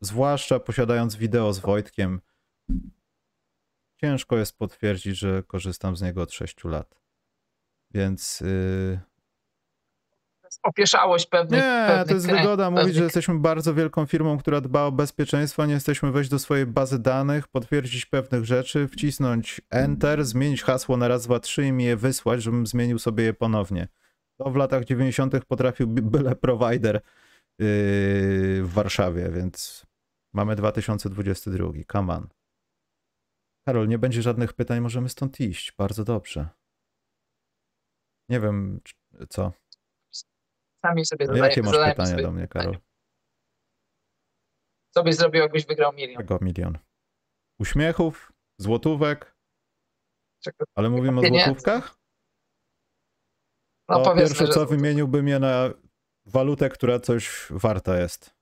Zwłaszcza 0.00 0.60
posiadając 0.60 1.16
wideo 1.16 1.52
z 1.52 1.58
Wojtkiem, 1.58 2.20
ciężko 4.00 4.36
jest 4.38 4.58
potwierdzić, 4.58 5.18
że 5.18 5.42
korzystam 5.42 5.96
z 5.96 6.02
niego 6.02 6.22
od 6.22 6.32
6 6.32 6.64
lat. 6.64 7.00
Więc 7.94 8.40
yy, 8.40 9.00
Opieszałość 10.62 11.26
pewnych 11.26 11.60
nie, 11.60 11.84
pewnych 11.88 12.06
to 12.08 12.14
jest 12.14 12.26
krę- 12.26 12.36
wygoda 12.42 12.70
mówić, 12.70 12.86
że 12.86 12.88
pewnych- 12.92 13.04
jesteśmy 13.04 13.38
bardzo 13.38 13.74
wielką 13.74 14.06
firmą, 14.06 14.38
która 14.38 14.60
dba 14.60 14.82
o 14.84 14.92
bezpieczeństwo. 14.92 15.66
Nie 15.66 15.74
jesteśmy 15.74 16.12
wejść 16.12 16.30
do 16.30 16.38
swojej 16.38 16.66
bazy 16.66 16.98
danych, 16.98 17.48
potwierdzić 17.48 18.06
pewnych 18.06 18.44
rzeczy, 18.44 18.88
wcisnąć 18.88 19.60
Enter, 19.70 20.24
zmienić 20.24 20.62
hasło 20.62 20.96
na 20.96 21.08
raz, 21.08 21.24
dwa, 21.26 21.40
trzy 21.40 21.66
i 21.66 21.72
mi 21.72 21.84
je 21.84 21.96
wysłać, 21.96 22.42
żebym 22.42 22.66
zmienił 22.66 22.98
sobie 22.98 23.24
je 23.24 23.34
ponownie. 23.34 23.88
To 24.38 24.50
w 24.50 24.56
latach 24.56 24.84
90. 24.84 25.44
potrafił 25.44 25.86
by- 25.86 26.02
byle 26.02 26.36
provider 26.36 26.94
yy, 26.94 27.02
w 28.62 28.70
Warszawie, 28.72 29.30
więc 29.34 29.86
mamy 30.32 30.56
2022. 30.56 31.68
Come 31.92 32.14
on. 32.14 32.28
Karol, 33.66 33.88
nie 33.88 33.98
będzie 33.98 34.22
żadnych 34.22 34.52
pytań, 34.52 34.80
możemy 34.80 35.08
stąd 35.08 35.40
iść. 35.40 35.72
Bardzo 35.78 36.04
dobrze. 36.04 36.48
Nie 38.30 38.40
wiem, 38.40 38.80
co. 39.28 39.52
Sami 40.86 41.06
sobie 41.06 41.26
zadaje, 41.26 41.44
jakie 41.44 41.62
masz 41.62 41.76
pytania 41.90 42.10
sobie 42.10 42.22
do 42.22 42.32
mnie, 42.32 42.48
Karol? 42.48 42.78
Co 44.90 45.02
byś 45.02 45.16
zrobił, 45.16 45.40
jakbyś 45.42 45.66
wygrał 45.66 45.92
milion? 45.92 46.16
Czego 46.22 46.38
milion? 46.40 46.78
Uśmiechów? 47.58 48.32
Złotówek? 48.58 49.36
Ale 50.74 50.90
mówimy 50.90 51.20
o 51.20 51.24
złotówkach? 51.44 51.96
No 53.88 54.04
To 54.04 54.14
pierwsze 54.14 54.48
co 54.48 54.66
wymieniłbym 54.66 55.28
je 55.28 55.38
na 55.38 55.70
walutę, 56.26 56.68
która 56.68 57.00
coś 57.00 57.46
warta 57.50 58.00
jest. 58.00 58.34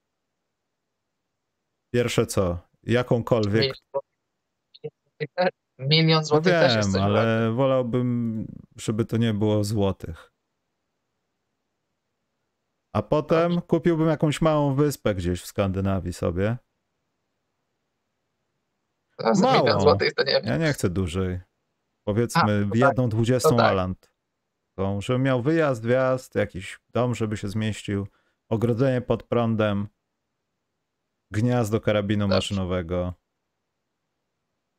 Pierwsze 1.93 2.25
co? 2.25 2.57
Jakąkolwiek. 2.83 3.75
Milion 5.79 6.25
złotych 6.25 6.53
No 6.53 6.59
złotych 6.59 6.67
też 6.69 6.75
jest 6.75 6.89
wiem, 6.89 6.93
coś 6.93 7.01
ale 7.01 7.13
warte. 7.39 7.51
wolałbym, 7.55 8.45
żeby 8.75 9.05
to 9.05 9.17
nie 9.17 9.33
było 9.33 9.63
złotych. 9.63 10.31
A 12.93 13.01
potem 13.01 13.61
kupiłbym 13.61 14.07
jakąś 14.07 14.41
małą 14.41 14.75
wyspę 14.75 15.15
gdzieś 15.15 15.41
w 15.41 15.45
Skandynawii 15.45 16.13
sobie. 16.13 16.57
Milion 19.35 19.81
złotych 19.81 20.13
to 20.13 20.23
nie 20.23 20.31
wiem. 20.31 20.45
Ja 20.45 20.57
nie 20.57 20.73
chcę 20.73 20.89
dłużej. 20.89 21.39
Powiedzmy 22.07 22.41
A, 22.41 22.47
no 22.47 22.69
tak, 22.69 22.75
jedną 22.79 23.09
dwudziestą 23.09 23.49
to 23.49 23.55
tak. 23.55 23.65
Aland. 23.65 24.11
Żebym 24.99 25.23
miał 25.23 25.41
wyjazd, 25.41 25.85
wjazd, 25.85 26.35
jakiś 26.35 26.79
dom, 26.89 27.15
żeby 27.15 27.37
się 27.37 27.47
zmieścił, 27.47 28.07
ogrodzenie 28.49 29.01
pod 29.01 29.23
prądem, 29.23 29.87
gniazdo 31.31 31.81
karabinu 31.81 32.23
Dobrze. 32.25 32.35
maszynowego. 32.35 33.13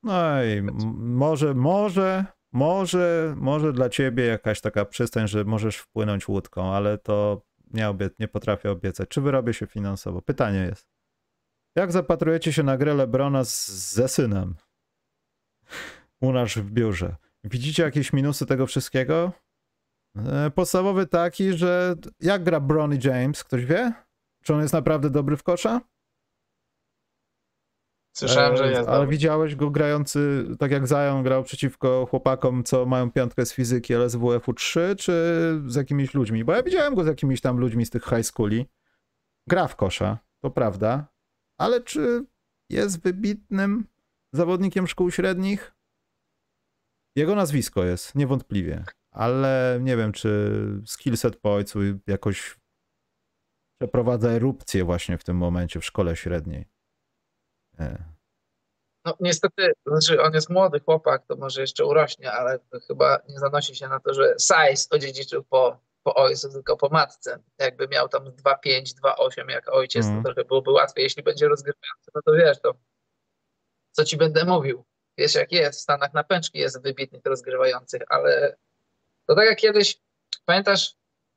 No 0.02 0.44
i 0.44 0.62
może, 0.96 1.54
może, 1.54 2.24
może, 2.52 3.34
może 3.36 3.72
dla 3.72 3.88
ciebie 3.88 4.26
jakaś 4.26 4.60
taka 4.60 4.84
przystań, 4.84 5.28
że 5.28 5.44
możesz 5.44 5.76
wpłynąć 5.76 6.28
łódką, 6.28 6.74
ale 6.74 6.98
to 6.98 7.42
nie, 7.70 7.84
obie- 7.88 8.10
nie 8.18 8.28
potrafię 8.28 8.70
obiecać. 8.70 9.08
Czy 9.08 9.20
wyrobię 9.20 9.54
się 9.54 9.66
finansowo? 9.66 10.22
Pytanie 10.22 10.58
jest. 10.58 10.88
Jak 11.76 11.92
zapatrujecie 11.92 12.52
się 12.52 12.62
na 12.62 12.76
grę 12.76 12.94
Lebrona 12.94 13.44
z, 13.44 13.68
ze 13.94 14.08
synem? 14.08 14.54
U 16.20 16.32
nas 16.32 16.50
w 16.50 16.70
biurze. 16.70 17.16
Widzicie 17.44 17.82
jakieś 17.82 18.12
minusy 18.12 18.46
tego 18.46 18.66
wszystkiego? 18.66 19.32
E, 20.16 20.50
Podstawowy 20.50 21.06
taki, 21.06 21.52
że 21.52 21.94
jak 22.20 22.44
gra 22.44 22.60
Bronny 22.60 22.98
James? 23.04 23.44
Ktoś 23.44 23.64
wie? 23.64 23.92
Czy 24.42 24.54
on 24.54 24.60
jest 24.60 24.74
naprawdę 24.74 25.10
dobry 25.10 25.36
w 25.36 25.42
kosza? 25.42 25.80
Słyszałem, 28.12 28.56
że 28.56 28.64
E, 28.64 28.70
jest. 28.70 28.88
Ale 28.88 29.06
widziałeś 29.06 29.56
go 29.56 29.70
grający, 29.70 30.46
tak 30.58 30.70
jak 30.70 30.86
Zion 30.86 31.22
grał 31.22 31.42
przeciwko 31.42 32.06
chłopakom, 32.06 32.64
co 32.64 32.86
mają 32.86 33.10
piątkę 33.10 33.46
z 33.46 33.52
fizyki 33.52 33.94
LSWF-u 33.94 34.52
3, 34.52 34.94
czy 34.98 35.12
z 35.66 35.74
jakimiś 35.74 36.14
ludźmi? 36.14 36.44
Bo 36.44 36.52
ja 36.52 36.62
widziałem 36.62 36.94
go 36.94 37.04
z 37.04 37.06
jakimiś 37.06 37.40
tam 37.40 37.58
ludźmi 37.58 37.86
z 37.86 37.90
tych 37.90 38.04
high 38.04 38.24
schooli. 38.24 38.66
Gra 39.48 39.68
w 39.68 39.76
kosza, 39.76 40.18
to 40.42 40.50
prawda. 40.50 41.06
Ale 41.58 41.80
czy 41.80 42.24
jest 42.70 43.02
wybitnym 43.02 43.86
zawodnikiem 44.32 44.86
szkół 44.86 45.10
średnich? 45.10 45.72
Jego 47.16 47.34
nazwisko 47.34 47.84
jest, 47.84 48.14
niewątpliwie. 48.14 48.84
Ale 49.10 49.78
nie 49.82 49.96
wiem, 49.96 50.12
czy 50.12 50.52
skillset 50.86 51.36
po 51.36 51.54
ojcu 51.54 51.78
jakoś 52.06 52.60
przeprowadza 53.80 54.30
erupcję 54.30 54.84
właśnie 54.84 55.18
w 55.18 55.24
tym 55.24 55.36
momencie 55.36 55.80
w 55.80 55.84
szkole 55.84 56.16
średniej. 56.16 56.69
No 59.04 59.16
niestety, 59.20 59.72
znaczy 59.86 60.22
on 60.22 60.34
jest 60.34 60.50
młody 60.50 60.80
chłopak, 60.80 61.26
to 61.26 61.36
może 61.36 61.60
jeszcze 61.60 61.84
urośnie, 61.84 62.32
ale 62.32 62.58
chyba 62.88 63.18
nie 63.28 63.38
zanosi 63.38 63.74
się 63.76 63.88
na 63.88 64.00
to, 64.00 64.14
że 64.14 64.34
size 64.38 64.86
odziedziczył 64.90 65.44
po, 65.44 65.80
po 66.02 66.14
ojcu, 66.14 66.52
tylko 66.52 66.76
po 66.76 66.88
matce. 66.88 67.38
Jakby 67.58 67.88
miał 67.88 68.08
tam 68.08 68.24
2,5, 68.24 68.82
2,8 69.04 69.48
jak 69.50 69.68
ojciec, 69.72 70.04
Mhm. 70.06 70.22
to 70.22 70.28
trochę 70.28 70.44
byłoby 70.48 70.70
łatwiej. 70.70 71.02
Jeśli 71.02 71.22
będzie 71.22 71.48
rozgrywający, 71.48 72.10
no 72.14 72.22
to 72.24 72.32
wiesz, 72.32 72.60
to 72.60 72.74
co 73.92 74.04
ci 74.04 74.16
będę 74.16 74.44
mówił. 74.44 74.84
Wiesz 75.18 75.34
jak 75.34 75.52
jest, 75.52 75.78
w 75.78 75.82
Stanach 75.82 76.14
na 76.14 76.24
pęczki 76.24 76.58
jest 76.58 76.82
wybitnych 76.82 77.22
rozgrywających, 77.24 78.02
ale 78.08 78.56
to 79.26 79.34
tak 79.34 79.46
jak 79.46 79.58
kiedyś, 79.58 80.00
pamiętasz 80.44 80.94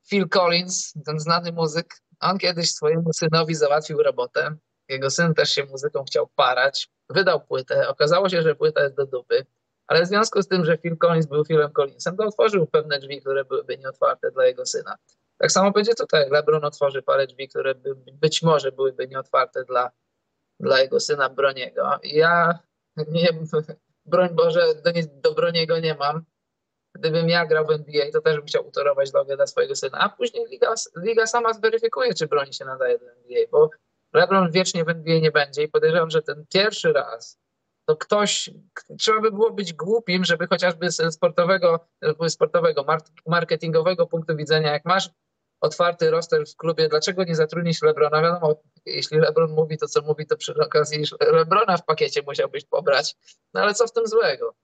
Phil 0.08 0.28
Collins, 0.28 0.92
ten 1.06 1.20
znany 1.20 1.52
muzyk, 1.52 1.94
on 2.20 2.38
kiedyś 2.38 2.70
swojemu 2.70 3.12
synowi 3.12 3.54
załatwił 3.54 4.02
robotę, 4.02 4.56
jego 4.88 5.10
syn 5.10 5.34
też 5.34 5.50
się 5.50 5.64
muzyką 5.64 6.04
chciał 6.04 6.28
parać, 6.36 6.88
wydał 7.08 7.40
płytę, 7.40 7.88
okazało 7.88 8.28
się, 8.28 8.42
że 8.42 8.54
płyta 8.54 8.82
jest 8.82 8.96
do 8.96 9.06
dupy, 9.06 9.46
Ale 9.86 10.02
w 10.02 10.08
związku 10.08 10.42
z 10.42 10.48
tym, 10.48 10.64
że 10.64 10.78
Phil 10.78 10.98
Collins 10.98 11.26
był 11.26 11.44
Philem 11.44 11.72
Collinsem, 11.72 12.16
to 12.16 12.24
otworzył 12.24 12.66
pewne 12.66 12.98
drzwi, 12.98 13.20
które 13.20 13.44
byłyby 13.44 13.78
nieotwarte 13.78 14.30
dla 14.30 14.46
jego 14.46 14.66
syna. 14.66 14.96
Tak 15.38 15.52
samo 15.52 15.70
będzie 15.70 15.94
tutaj. 15.94 16.30
LeBron 16.30 16.64
otworzy 16.64 17.02
parę 17.02 17.26
drzwi, 17.26 17.48
które 17.48 17.74
by, 17.74 17.94
być 18.12 18.42
może 18.42 18.72
byłyby 18.72 19.08
nieotwarte 19.08 19.64
dla, 19.64 19.90
dla 20.60 20.80
jego 20.80 21.00
syna 21.00 21.28
Broniego. 21.28 21.98
Ja 22.02 22.58
nie, 22.96 23.28
broń 24.06 24.28
Boże, 24.32 24.74
do, 24.74 24.90
do 25.22 25.34
Broniego 25.34 25.80
nie 25.80 25.94
mam. 25.94 26.24
Gdybym 26.94 27.28
ja 27.28 27.46
grał 27.46 27.66
w 27.66 27.70
NBA, 27.70 28.12
to 28.12 28.20
też 28.20 28.36
bym 28.36 28.46
chciał 28.46 28.66
utorować 28.66 29.10
drogę 29.10 29.36
dla 29.36 29.46
swojego 29.46 29.76
syna, 29.76 29.98
a 29.98 30.08
później 30.08 30.46
liga, 30.46 30.74
liga 30.96 31.26
sama 31.26 31.52
zweryfikuje, 31.52 32.14
czy 32.14 32.26
Broni 32.26 32.54
się 32.54 32.64
nadaje 32.64 32.98
do 32.98 33.10
NBA, 33.10 33.46
bo 33.50 33.70
LeBron 34.14 34.50
wiecznie 34.50 34.80
NBA 34.80 35.18
nie 35.20 35.30
będzie 35.30 35.62
i 35.62 35.68
podejrzewam, 35.68 36.10
że 36.10 36.22
ten 36.22 36.44
pierwszy 36.52 36.92
raz 36.92 37.38
to 37.86 37.96
ktoś, 37.96 38.50
trzeba 38.98 39.20
by 39.20 39.30
było 39.30 39.50
być 39.50 39.72
głupim, 39.72 40.24
żeby 40.24 40.46
chociażby 40.46 40.90
z 40.90 41.14
sportowego, 41.14 41.88
sportowego, 42.28 42.86
marketingowego 43.26 44.06
punktu 44.06 44.36
widzenia, 44.36 44.72
jak 44.72 44.84
masz 44.84 45.10
otwarty 45.60 46.10
roster 46.10 46.46
w 46.46 46.56
klubie, 46.56 46.88
dlaczego 46.88 47.24
nie 47.24 47.34
zatrudnić 47.34 47.82
Lebrona? 47.82 48.22
Wiadomo, 48.22 48.62
jeśli 48.86 49.18
Lebron 49.18 49.52
mówi 49.52 49.78
to, 49.78 49.88
co 49.88 50.02
mówi, 50.02 50.26
to 50.26 50.36
przy 50.36 50.54
okazji 50.54 51.04
Lebrona 51.32 51.76
w 51.76 51.84
pakiecie 51.84 52.22
musiałbyś 52.26 52.64
pobrać. 52.64 53.16
No 53.54 53.60
ale 53.60 53.74
co 53.74 53.86
w 53.86 53.92
tym 53.92 54.06
złego? 54.06 54.54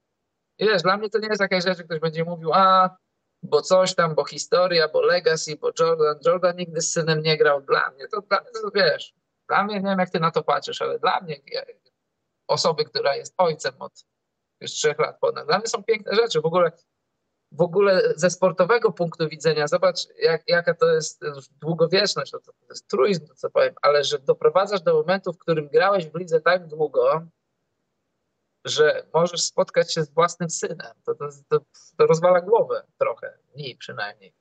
Wiesz, 0.59 0.83
dla 0.83 0.97
mnie 0.97 1.11
to 1.11 1.19
nie 1.19 1.29
jest 1.29 1.41
jakaś 1.41 1.65
rzecz, 1.65 1.79
że 1.79 1.85
ktoś 1.85 2.01
będzie 2.01 2.25
mówił, 2.25 2.53
a 2.53 2.97
bo 3.43 3.63
coś 3.63 3.95
tam, 3.95 4.15
bo 4.15 4.25
historia, 4.25 4.89
bo 4.89 5.01
legacy, 5.01 5.57
bo 5.57 5.71
Jordan. 5.81 6.19
Jordan 6.27 6.57
nigdy 6.57 6.81
z 6.81 6.93
synem 6.93 7.23
nie 7.23 7.37
grał. 7.37 7.63
Dla 7.63 7.91
mnie 7.91 8.09
to, 8.09 8.21
dla 8.21 8.41
mnie 8.41 8.51
to 8.63 8.71
wiesz, 8.75 9.15
dla 9.51 9.65
mnie, 9.65 9.75
nie 9.75 9.91
wiem 9.91 9.99
jak 9.99 10.11
ty 10.11 10.21
na 10.21 10.31
to 10.31 10.43
patrzysz, 10.43 10.83
ale 10.83 10.99
dla 10.99 11.21
mnie 11.21 11.37
osoby, 12.47 12.85
która 12.85 13.17
jest 13.17 13.35
ojcem 13.37 13.75
od 13.79 14.05
już 14.61 14.71
trzech 14.71 14.99
lat 14.99 15.19
ponad, 15.21 15.47
dla 15.47 15.59
mnie 15.59 15.67
są 15.67 15.85
piękne 15.85 16.15
rzeczy. 16.15 16.41
W 16.41 16.47
ogóle 16.47 16.73
w 17.53 17.63
ogóle 17.63 18.03
ze 18.17 18.31
sportowego 18.31 18.93
punktu 18.93 19.29
widzenia, 19.29 19.67
zobacz, 19.67 19.99
jak, 20.19 20.49
jaka 20.49 20.75
to 20.75 20.89
jest 20.95 21.21
długowieczność, 21.61 22.33
to, 22.33 22.39
to 22.41 22.53
jest 22.69 22.89
truizm, 22.89 23.27
to 23.27 23.35
co 23.35 23.51
powiem, 23.51 23.75
ale 23.83 24.05
że 24.05 24.19
doprowadzasz 24.19 24.83
do 24.83 24.95
momentu, 24.95 25.33
w 25.33 25.39
którym 25.39 25.69
grałeś 25.69 26.07
w 26.07 26.15
lidze 26.15 26.41
tak 26.41 26.67
długo, 26.67 27.27
że 28.65 29.07
możesz 29.15 29.43
spotkać 29.43 29.95
się 29.95 30.03
z 30.03 30.11
własnym 30.11 30.51
synem. 30.51 30.93
To, 31.07 31.15
to, 31.15 31.29
to, 31.49 31.61
to 31.97 32.07
rozwala 32.07 32.41
głowę 32.41 32.83
trochę, 32.99 33.39
mi 33.57 33.77
przynajmniej. 33.77 34.35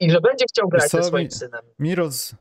I 0.00 0.10
że 0.10 0.20
będzie 0.20 0.44
chciał 0.48 0.68
grać 0.68 0.90
ze 0.90 1.02
swoim 1.02 1.24
mi, 1.24 1.30
synem. 1.30 1.64
Mi 1.78 1.94
roz, 1.94 2.34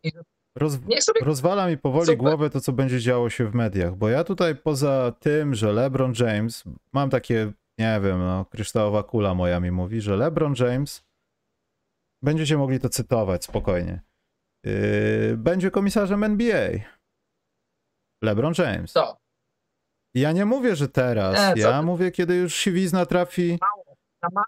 roz, 0.56 0.74
sobie... 1.00 1.22
rozwala 1.22 1.68
mi 1.68 1.78
powoli 1.78 2.06
Super. 2.06 2.18
głowę 2.18 2.50
to, 2.50 2.62
co 2.62 2.72
będzie 2.72 3.00
działo 3.00 3.30
się 3.30 3.46
w 3.46 3.56
mediach, 3.56 3.96
bo 3.96 4.10
ja 4.10 4.24
tutaj 4.24 4.56
poza 4.56 5.14
tym, 5.20 5.56
że 5.56 5.74
LeBron 5.74 6.14
James, 6.20 6.64
mam 6.94 7.10
takie 7.10 7.54
nie 7.80 8.00
wiem, 8.04 8.20
no, 8.20 8.46
kryształowa 8.46 9.04
kula 9.04 9.34
moja 9.34 9.60
mi 9.60 9.72
mówi, 9.72 10.02
że 10.02 10.18
LeBron 10.18 10.54
James, 10.60 11.04
będziecie 12.24 12.58
mogli 12.58 12.80
to 12.80 12.90
cytować 12.90 13.44
spokojnie, 13.44 14.02
yy, 14.66 15.38
będzie 15.38 15.72
komisarzem 15.72 16.24
NBA. 16.24 16.70
LeBron 18.24 18.54
James. 18.58 18.92
Co? 18.92 19.18
Ja 20.16 20.32
nie 20.32 20.46
mówię, 20.46 20.76
że 20.76 20.90
teraz. 20.90 21.56
Nie, 21.56 21.62
ja 21.62 21.80
ty? 21.80 21.86
mówię, 21.86 22.12
kiedy 22.12 22.36
już 22.36 22.56
siwizna 22.56 23.06
trafi. 23.06 23.60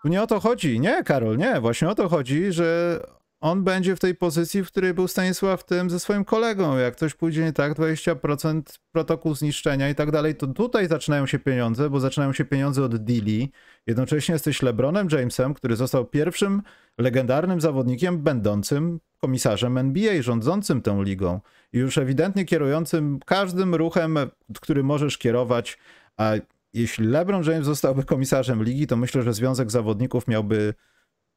Tu 0.03 0.07
nie 0.07 0.21
o 0.21 0.27
to 0.27 0.39
chodzi. 0.39 0.79
Nie, 0.79 1.03
Karol, 1.03 1.37
nie. 1.37 1.61
Właśnie 1.61 1.89
o 1.89 1.95
to 1.95 2.09
chodzi, 2.09 2.51
że 2.51 2.99
on 3.41 3.63
będzie 3.63 3.95
w 3.95 3.99
tej 3.99 4.15
pozycji, 4.15 4.63
w 4.63 4.67
której 4.67 4.93
był 4.93 5.07
Stanisław 5.07 5.63
tym 5.65 5.89
ze 5.89 5.99
swoim 5.99 6.25
kolegą. 6.25 6.77
Jak 6.77 6.95
ktoś 6.95 7.13
pójdzie 7.13 7.43
nie 7.43 7.53
tak, 7.53 7.73
20% 7.73 8.61
protokół 8.91 9.35
zniszczenia 9.35 9.89
i 9.89 9.95
tak 9.95 10.11
dalej, 10.11 10.35
to 10.35 10.47
tutaj 10.47 10.87
zaczynają 10.87 11.25
się 11.25 11.39
pieniądze, 11.39 11.89
bo 11.89 11.99
zaczynają 11.99 12.33
się 12.33 12.45
pieniądze 12.45 12.83
od 12.83 12.95
deali. 12.95 13.51
Jednocześnie 13.87 14.33
jesteś 14.33 14.61
LeBronem 14.61 15.07
Jamesem, 15.11 15.53
który 15.53 15.75
został 15.75 16.05
pierwszym 16.05 16.61
legendarnym 16.97 17.61
zawodnikiem 17.61 18.23
będącym 18.23 18.99
komisarzem 19.21 19.77
NBA, 19.77 20.21
rządzącym 20.21 20.81
tą 20.81 21.03
ligą 21.03 21.39
i 21.73 21.77
już 21.77 21.97
ewidentnie 21.97 22.45
kierującym 22.45 23.19
każdym 23.25 23.75
ruchem, 23.75 24.17
który 24.61 24.83
możesz 24.83 25.17
kierować. 25.17 25.77
A 26.17 26.33
jeśli 26.73 27.07
LeBron 27.07 27.43
James 27.43 27.65
zostałby 27.65 28.03
komisarzem 28.03 28.63
ligi, 28.63 28.87
to 28.87 28.97
myślę, 28.97 29.23
że 29.23 29.33
Związek 29.33 29.71
Zawodników 29.71 30.27
miałby 30.27 30.73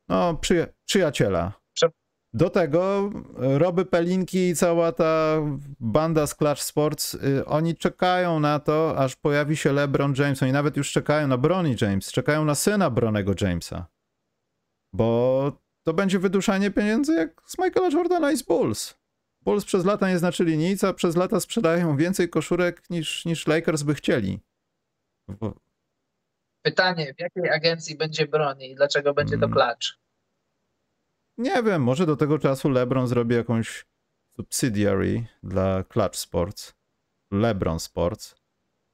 no, 0.08 0.34
przyja 0.34 0.66
przyjaciela 0.84 1.52
do 2.32 2.50
tego 2.50 3.10
Roby 3.36 3.84
Pelinki 3.84 4.48
i 4.48 4.56
cała 4.56 4.92
ta 4.92 5.42
banda 5.80 6.26
z 6.26 6.34
Clutch 6.34 6.62
Sports, 6.62 7.14
y, 7.14 7.46
oni 7.46 7.76
czekają 7.76 8.40
na 8.40 8.60
to, 8.60 8.98
aż 8.98 9.16
pojawi 9.16 9.56
się 9.56 9.72
LeBron 9.72 10.14
James. 10.18 10.42
Oni 10.42 10.52
nawet 10.52 10.76
już 10.76 10.92
czekają 10.92 11.28
na 11.28 11.38
Bronny 11.38 11.76
James, 11.80 12.12
czekają 12.12 12.44
na 12.44 12.54
syna 12.54 12.90
Bronego 12.90 13.32
Jamesa. 13.40 13.86
Bo 14.92 15.52
to 15.82 15.94
będzie 15.94 16.18
wyduszanie 16.18 16.70
pieniędzy 16.70 17.14
jak 17.14 17.42
z 17.46 17.58
Michaela 17.58 17.88
Jordana 17.88 18.32
i 18.32 18.36
z 18.36 18.42
Bulls. 18.42 18.98
Bulls 19.40 19.64
przez 19.64 19.84
lata 19.84 20.08
nie 20.08 20.18
znaczyli 20.18 20.58
nic, 20.58 20.84
a 20.84 20.92
przez 20.92 21.16
lata 21.16 21.40
sprzedają 21.40 21.96
więcej 21.96 22.28
koszurek 22.28 22.90
niż, 22.90 23.24
niż 23.24 23.46
Lakers 23.46 23.82
by 23.82 23.94
chcieli. 23.94 24.40
Pytanie, 26.62 27.14
w 27.14 27.20
jakiej 27.20 27.50
agencji 27.50 27.96
będzie 27.96 28.26
broni 28.26 28.70
i 28.70 28.74
dlaczego 28.74 29.14
będzie 29.14 29.34
to 29.34 29.48
hmm. 29.48 29.54
Nie 31.38 31.62
wiem, 31.62 31.82
może 31.82 32.06
do 32.06 32.16
tego 32.16 32.38
czasu 32.38 32.70
LeBron 32.70 33.06
zrobi 33.06 33.34
jakąś 33.34 33.86
subsidiary 34.36 35.26
dla 35.42 35.84
Clutch 35.84 36.16
Sports. 36.16 36.74
LeBron 37.30 37.80
Sports. 37.80 38.34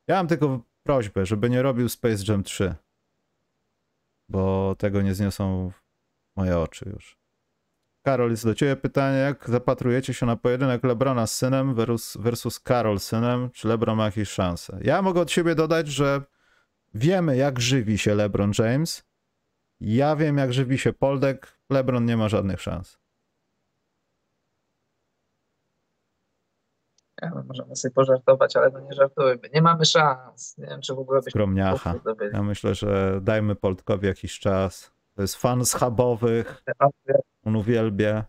Ja 0.07 0.17
mam 0.17 0.27
tylko 0.27 0.61
prośbę, 0.83 1.27
żeby 1.27 1.51
nie 1.51 1.63
robił 1.63 1.89
Space 1.89 2.25
Jam 2.29 2.43
3. 2.43 2.75
Bo 4.29 4.75
tego 4.79 5.03
nie 5.03 5.15
zniosą 5.15 5.73
moje 6.37 6.59
oczy 6.59 6.91
już. 6.93 7.19
Karol, 8.03 8.31
jest 8.31 8.45
do 8.45 8.55
ciebie 8.55 8.77
pytanie, 8.77 9.19
jak 9.19 9.51
zapatrujecie 9.51 10.15
się 10.15 10.27
na 10.27 10.37
pojedynek 10.37 10.85
Lebrona 10.85 11.27
z 11.27 11.35
synem 11.35 11.75
versus, 11.75 12.17
versus 12.21 12.61
Karol 12.61 13.01
synem? 13.01 13.51
Czy 13.51 13.69
Lebron 13.69 13.97
ma 13.97 14.05
jakieś 14.05 14.29
szanse? 14.29 14.79
Ja 14.83 15.03
mogę 15.03 15.21
od 15.21 15.31
siebie 15.31 15.55
dodać, 15.55 15.89
że 15.89 16.23
wiemy, 16.95 17.37
jak 17.37 17.61
żywi 17.61 17.99
się 17.99 18.15
LeBron 18.15 18.53
James. 18.59 19.05
Ja 19.81 20.17
wiem, 20.17 20.39
jak 20.39 20.53
żywi 20.53 20.79
się 20.79 20.93
Poldek. 20.93 21.54
LeBron 21.75 22.05
nie 22.05 22.16
ma 22.16 22.29
żadnych 22.29 22.61
szans. 22.61 22.99
Ja, 27.22 27.31
no, 27.35 27.43
możemy 27.43 27.77
sobie 27.77 27.95
pożartować, 27.95 28.57
ale 28.57 28.70
no 28.70 28.81
nie 28.81 28.93
żartujmy. 28.93 29.49
Nie 29.55 29.62
mamy 29.62 29.85
szans. 29.85 30.59
Nie 30.59 30.66
wiem, 30.66 30.81
czy 30.81 30.95
w 30.95 30.99
ogóle 30.99 31.20
byśmy 31.20 31.31
Skromniacha. 31.31 31.95
Ja 32.33 32.43
myślę, 32.43 32.75
że 32.75 33.18
dajmy 33.22 33.55
Poltkowi 33.55 34.07
jakiś 34.07 34.39
czas. 34.39 34.93
To 35.14 35.22
jest 35.22 35.37
fan 35.37 35.64
schabowych. 35.64 36.62
On 37.45 37.57
uwielbia. 37.57 38.25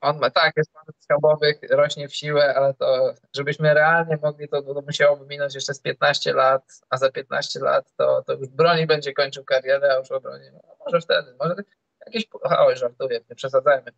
On 0.00 0.18
ma 0.18 0.30
tak, 0.30 0.52
jest 0.56 0.72
fan 0.72 0.84
schabowych, 0.98 1.60
rośnie 1.70 2.08
w 2.08 2.14
siłę, 2.14 2.54
ale 2.54 2.74
to 2.74 3.14
żebyśmy 3.36 3.74
realnie 3.74 4.18
mogli, 4.22 4.48
to, 4.48 4.62
to 4.62 4.82
musiałoby 4.82 5.26
minąć 5.26 5.54
jeszcze 5.54 5.74
z 5.74 5.80
15 5.80 6.32
lat, 6.32 6.80
a 6.90 6.96
za 6.96 7.10
15 7.10 7.60
lat 7.60 7.92
to, 7.96 8.22
to 8.26 8.32
już 8.32 8.48
broni 8.48 8.86
będzie 8.86 9.12
kończył 9.12 9.44
karierę, 9.44 9.92
a 9.92 9.98
już 9.98 10.10
o 10.10 10.20
broni. 10.20 10.44
No, 10.52 10.60
może 10.84 11.00
wtedy, 11.00 11.34
może 11.40 11.54
Jakieś, 12.06 12.28
oj, 12.42 12.76
żartuję, 12.76 13.20
nie 13.30 13.36
przesadzajmy. 13.36 13.92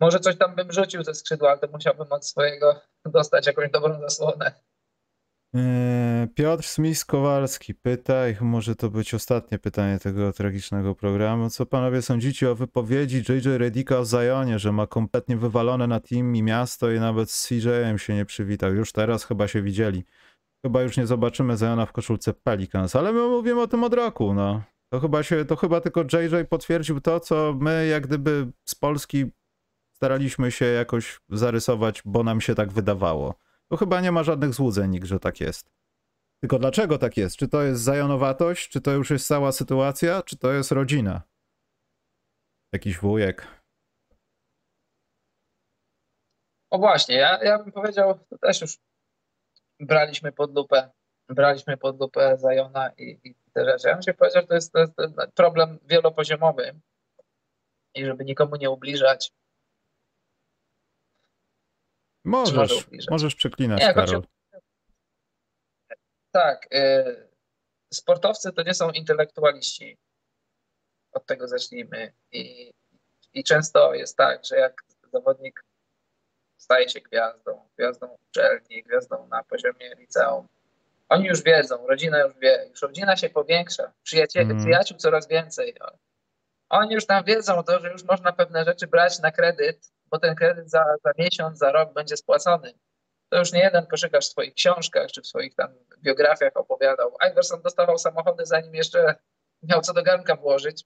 Może 0.00 0.20
coś 0.20 0.38
tam 0.38 0.54
bym 0.54 0.72
rzucił 0.72 1.04
ze 1.04 1.14
skrzydła, 1.14 1.50
ale 1.50 1.58
to 1.58 1.68
musiałbym 1.68 2.12
od 2.12 2.26
swojego 2.26 2.80
dostać 3.04 3.46
jakąś 3.46 3.70
dobrą 3.70 4.00
zasłonę. 4.00 4.54
Eee, 5.54 6.28
Piotr 6.28 6.64
Smith-Kowalski 6.64 7.74
pyta, 7.82 8.28
i 8.28 8.36
może 8.40 8.76
to 8.76 8.90
być 8.90 9.14
ostatnie 9.14 9.58
pytanie 9.58 9.98
tego 9.98 10.32
tragicznego 10.32 10.94
programu. 10.94 11.50
Co 11.50 11.66
panowie 11.66 12.02
sądzicie 12.02 12.50
o 12.50 12.54
wypowiedzi 12.54 13.16
JJ 13.16 13.58
Redika 13.58 13.98
o 13.98 14.04
Zajonie, 14.04 14.58
że 14.58 14.72
ma 14.72 14.86
kompletnie 14.86 15.36
wywalone 15.36 15.86
na 15.86 16.00
team 16.00 16.36
i 16.36 16.42
miasto 16.42 16.90
i 16.90 17.00
nawet 17.00 17.30
z 17.30 17.48
CJ-em 17.48 17.98
się 17.98 18.14
nie 18.14 18.24
przywitał? 18.24 18.74
Już 18.74 18.92
teraz 18.92 19.24
chyba 19.24 19.48
się 19.48 19.62
widzieli. 19.62 20.04
Chyba 20.66 20.82
już 20.82 20.96
nie 20.96 21.06
zobaczymy 21.06 21.56
Zajona 21.56 21.86
w 21.86 21.92
koszulce 21.92 22.32
Pelicans, 22.32 22.96
ale 22.96 23.12
my 23.12 23.28
mówimy 23.28 23.60
o 23.60 23.66
tym 23.66 23.84
od 23.84 23.94
roku, 23.94 24.34
no. 24.34 24.62
To 24.94 25.00
chyba, 25.00 25.22
się, 25.22 25.44
to 25.44 25.56
chyba 25.56 25.80
tylko 25.80 26.00
JJ 26.02 26.46
potwierdził 26.48 27.00
to, 27.00 27.20
co 27.20 27.54
my 27.60 27.86
jak 27.86 28.06
gdyby 28.06 28.46
z 28.64 28.74
Polski 28.74 29.30
staraliśmy 29.92 30.52
się 30.52 30.64
jakoś 30.64 31.20
zarysować, 31.28 32.02
bo 32.04 32.22
nam 32.22 32.40
się 32.40 32.54
tak 32.54 32.72
wydawało. 32.72 33.34
To 33.68 33.76
chyba 33.76 34.00
nie 34.00 34.12
ma 34.12 34.22
żadnych 34.22 34.54
złudzeń 34.54 34.90
nikt, 34.90 35.06
że 35.06 35.20
tak 35.20 35.40
jest. 35.40 35.70
Tylko 36.40 36.58
dlaczego 36.58 36.98
tak 36.98 37.16
jest? 37.16 37.36
Czy 37.36 37.48
to 37.48 37.62
jest 37.62 37.82
zajonowatość? 37.82 38.68
Czy 38.68 38.80
to 38.80 38.90
już 38.90 39.10
jest 39.10 39.26
cała 39.26 39.52
sytuacja? 39.52 40.22
Czy 40.22 40.38
to 40.38 40.52
jest 40.52 40.72
rodzina? 40.72 41.22
Jakiś 42.72 42.98
wujek? 42.98 43.46
O 46.70 46.78
właśnie, 46.78 47.16
ja, 47.16 47.44
ja 47.44 47.58
bym 47.58 47.72
powiedział, 47.72 48.18
to 48.30 48.38
też 48.38 48.60
już 48.60 48.78
braliśmy 49.80 50.32
pod 50.32 50.54
lupę, 50.54 50.90
braliśmy 51.28 51.76
pod 51.76 52.00
lupę 52.00 52.38
Zajona 52.38 52.90
i, 52.98 53.20
i 53.24 53.43
te 53.54 53.64
rzeczy. 53.64 53.88
Ja 53.88 53.94
bym 53.94 54.02
się 54.02 54.14
powiedział, 54.14 54.42
że 54.42 54.48
to 54.48 54.54
jest, 54.54 54.72
to 54.72 54.80
jest 54.80 55.14
problem 55.34 55.78
wielopoziomowy 55.82 56.80
i 57.94 58.04
żeby 58.04 58.24
nikomu 58.24 58.56
nie 58.56 58.70
ubliżać. 58.70 59.32
Możesz, 62.24 62.88
możesz 63.10 63.34
przeklinać, 63.34 63.80
nie, 63.80 63.94
Karol. 63.94 64.22
Tak. 66.30 66.68
Y, 66.74 67.28
sportowcy 67.92 68.52
to 68.52 68.62
nie 68.62 68.74
są 68.74 68.90
intelektualiści. 68.90 69.98
Od 71.12 71.26
tego 71.26 71.48
zacznijmy. 71.48 72.12
I, 72.32 72.72
I 73.34 73.44
często 73.44 73.94
jest 73.94 74.16
tak, 74.16 74.44
że 74.44 74.56
jak 74.56 74.84
zawodnik 75.12 75.64
staje 76.56 76.88
się 76.88 77.00
gwiazdą, 77.00 77.68
gwiazdą 77.76 78.16
uczelni, 78.28 78.82
gwiazdą 78.82 79.26
na 79.26 79.42
poziomie 79.42 79.94
liceum, 79.94 80.48
oni 81.08 81.26
już 81.26 81.42
wiedzą, 81.42 81.86
rodzina 81.86 82.20
już 82.20 82.38
wie, 82.38 82.66
już 82.70 82.82
rodzina 82.82 83.16
się 83.16 83.30
powiększa, 83.30 83.92
przyjaciel, 84.02 84.42
mm. 84.42 84.58
przyjaciół 84.58 84.98
coraz 84.98 85.28
więcej. 85.28 85.74
Oni 86.68 86.94
już 86.94 87.06
tam 87.06 87.24
wiedzą 87.24 87.62
to, 87.62 87.80
że 87.80 87.92
już 87.92 88.04
można 88.04 88.32
pewne 88.32 88.64
rzeczy 88.64 88.86
brać 88.86 89.18
na 89.18 89.30
kredyt, 89.30 89.92
bo 90.06 90.18
ten 90.18 90.34
kredyt 90.34 90.70
za, 90.70 90.84
za 91.04 91.12
miesiąc, 91.18 91.58
za 91.58 91.72
rok 91.72 91.92
będzie 91.92 92.16
spłacony. 92.16 92.72
To 93.28 93.38
już 93.38 93.52
nie 93.52 93.60
jeden 93.60 93.86
koszykarz 93.86 94.26
w 94.26 94.30
swoich 94.30 94.54
książkach 94.54 95.10
czy 95.12 95.22
w 95.22 95.26
swoich 95.26 95.54
tam 95.54 95.74
biografiach 96.02 96.56
opowiadał. 96.56 97.16
Iverson 97.30 97.62
dostawał 97.62 97.98
samochody, 97.98 98.46
zanim 98.46 98.74
jeszcze 98.74 99.14
miał 99.62 99.80
co 99.80 99.92
do 99.92 100.02
garnka 100.02 100.36
włożyć. 100.36 100.84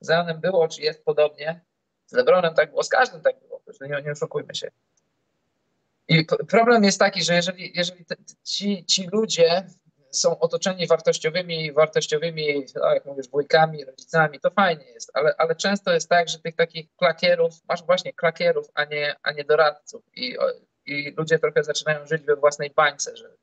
Z 0.00 0.08
Janem 0.08 0.40
było, 0.40 0.68
czy 0.68 0.82
jest 0.82 1.04
podobnie. 1.04 1.64
Z 2.06 2.12
Lebronem 2.12 2.54
tak 2.54 2.70
było, 2.70 2.82
z 2.82 2.88
każdym 2.88 3.20
tak 3.20 3.40
było. 3.40 3.62
Nie, 3.80 4.02
nie 4.02 4.12
oszukujmy 4.12 4.54
się. 4.54 4.70
I 6.08 6.26
problem 6.48 6.84
jest 6.84 6.98
taki, 6.98 7.22
że 7.22 7.34
jeżeli, 7.34 7.72
jeżeli 7.74 8.04
ci, 8.44 8.84
ci 8.84 9.08
ludzie 9.12 9.66
są 10.10 10.38
otoczeni 10.38 10.86
wartościowymi, 10.86 11.72
wartościowymi, 11.72 12.64
no 12.74 12.94
jak 12.94 13.04
mówisz, 13.04 13.28
wujkami, 13.28 13.84
rodzicami, 13.84 14.40
to 14.40 14.50
fajnie 14.50 14.84
jest, 14.84 15.10
ale, 15.14 15.34
ale 15.38 15.54
często 15.54 15.92
jest 15.92 16.08
tak, 16.08 16.28
że 16.28 16.38
tych 16.38 16.56
takich 16.56 16.86
klakierów, 16.96 17.54
masz 17.68 17.82
właśnie 17.82 18.12
klakierów, 18.12 18.66
a 18.74 18.84
nie, 18.84 19.16
a 19.22 19.32
nie 19.32 19.44
doradców 19.44 20.02
i, 20.16 20.36
i 20.86 21.14
ludzie 21.16 21.38
trochę 21.38 21.62
zaczynają 21.62 22.06
żyć 22.06 22.22
we 22.22 22.36
własnej 22.36 22.70
bańce, 22.70 23.16
że 23.16 23.36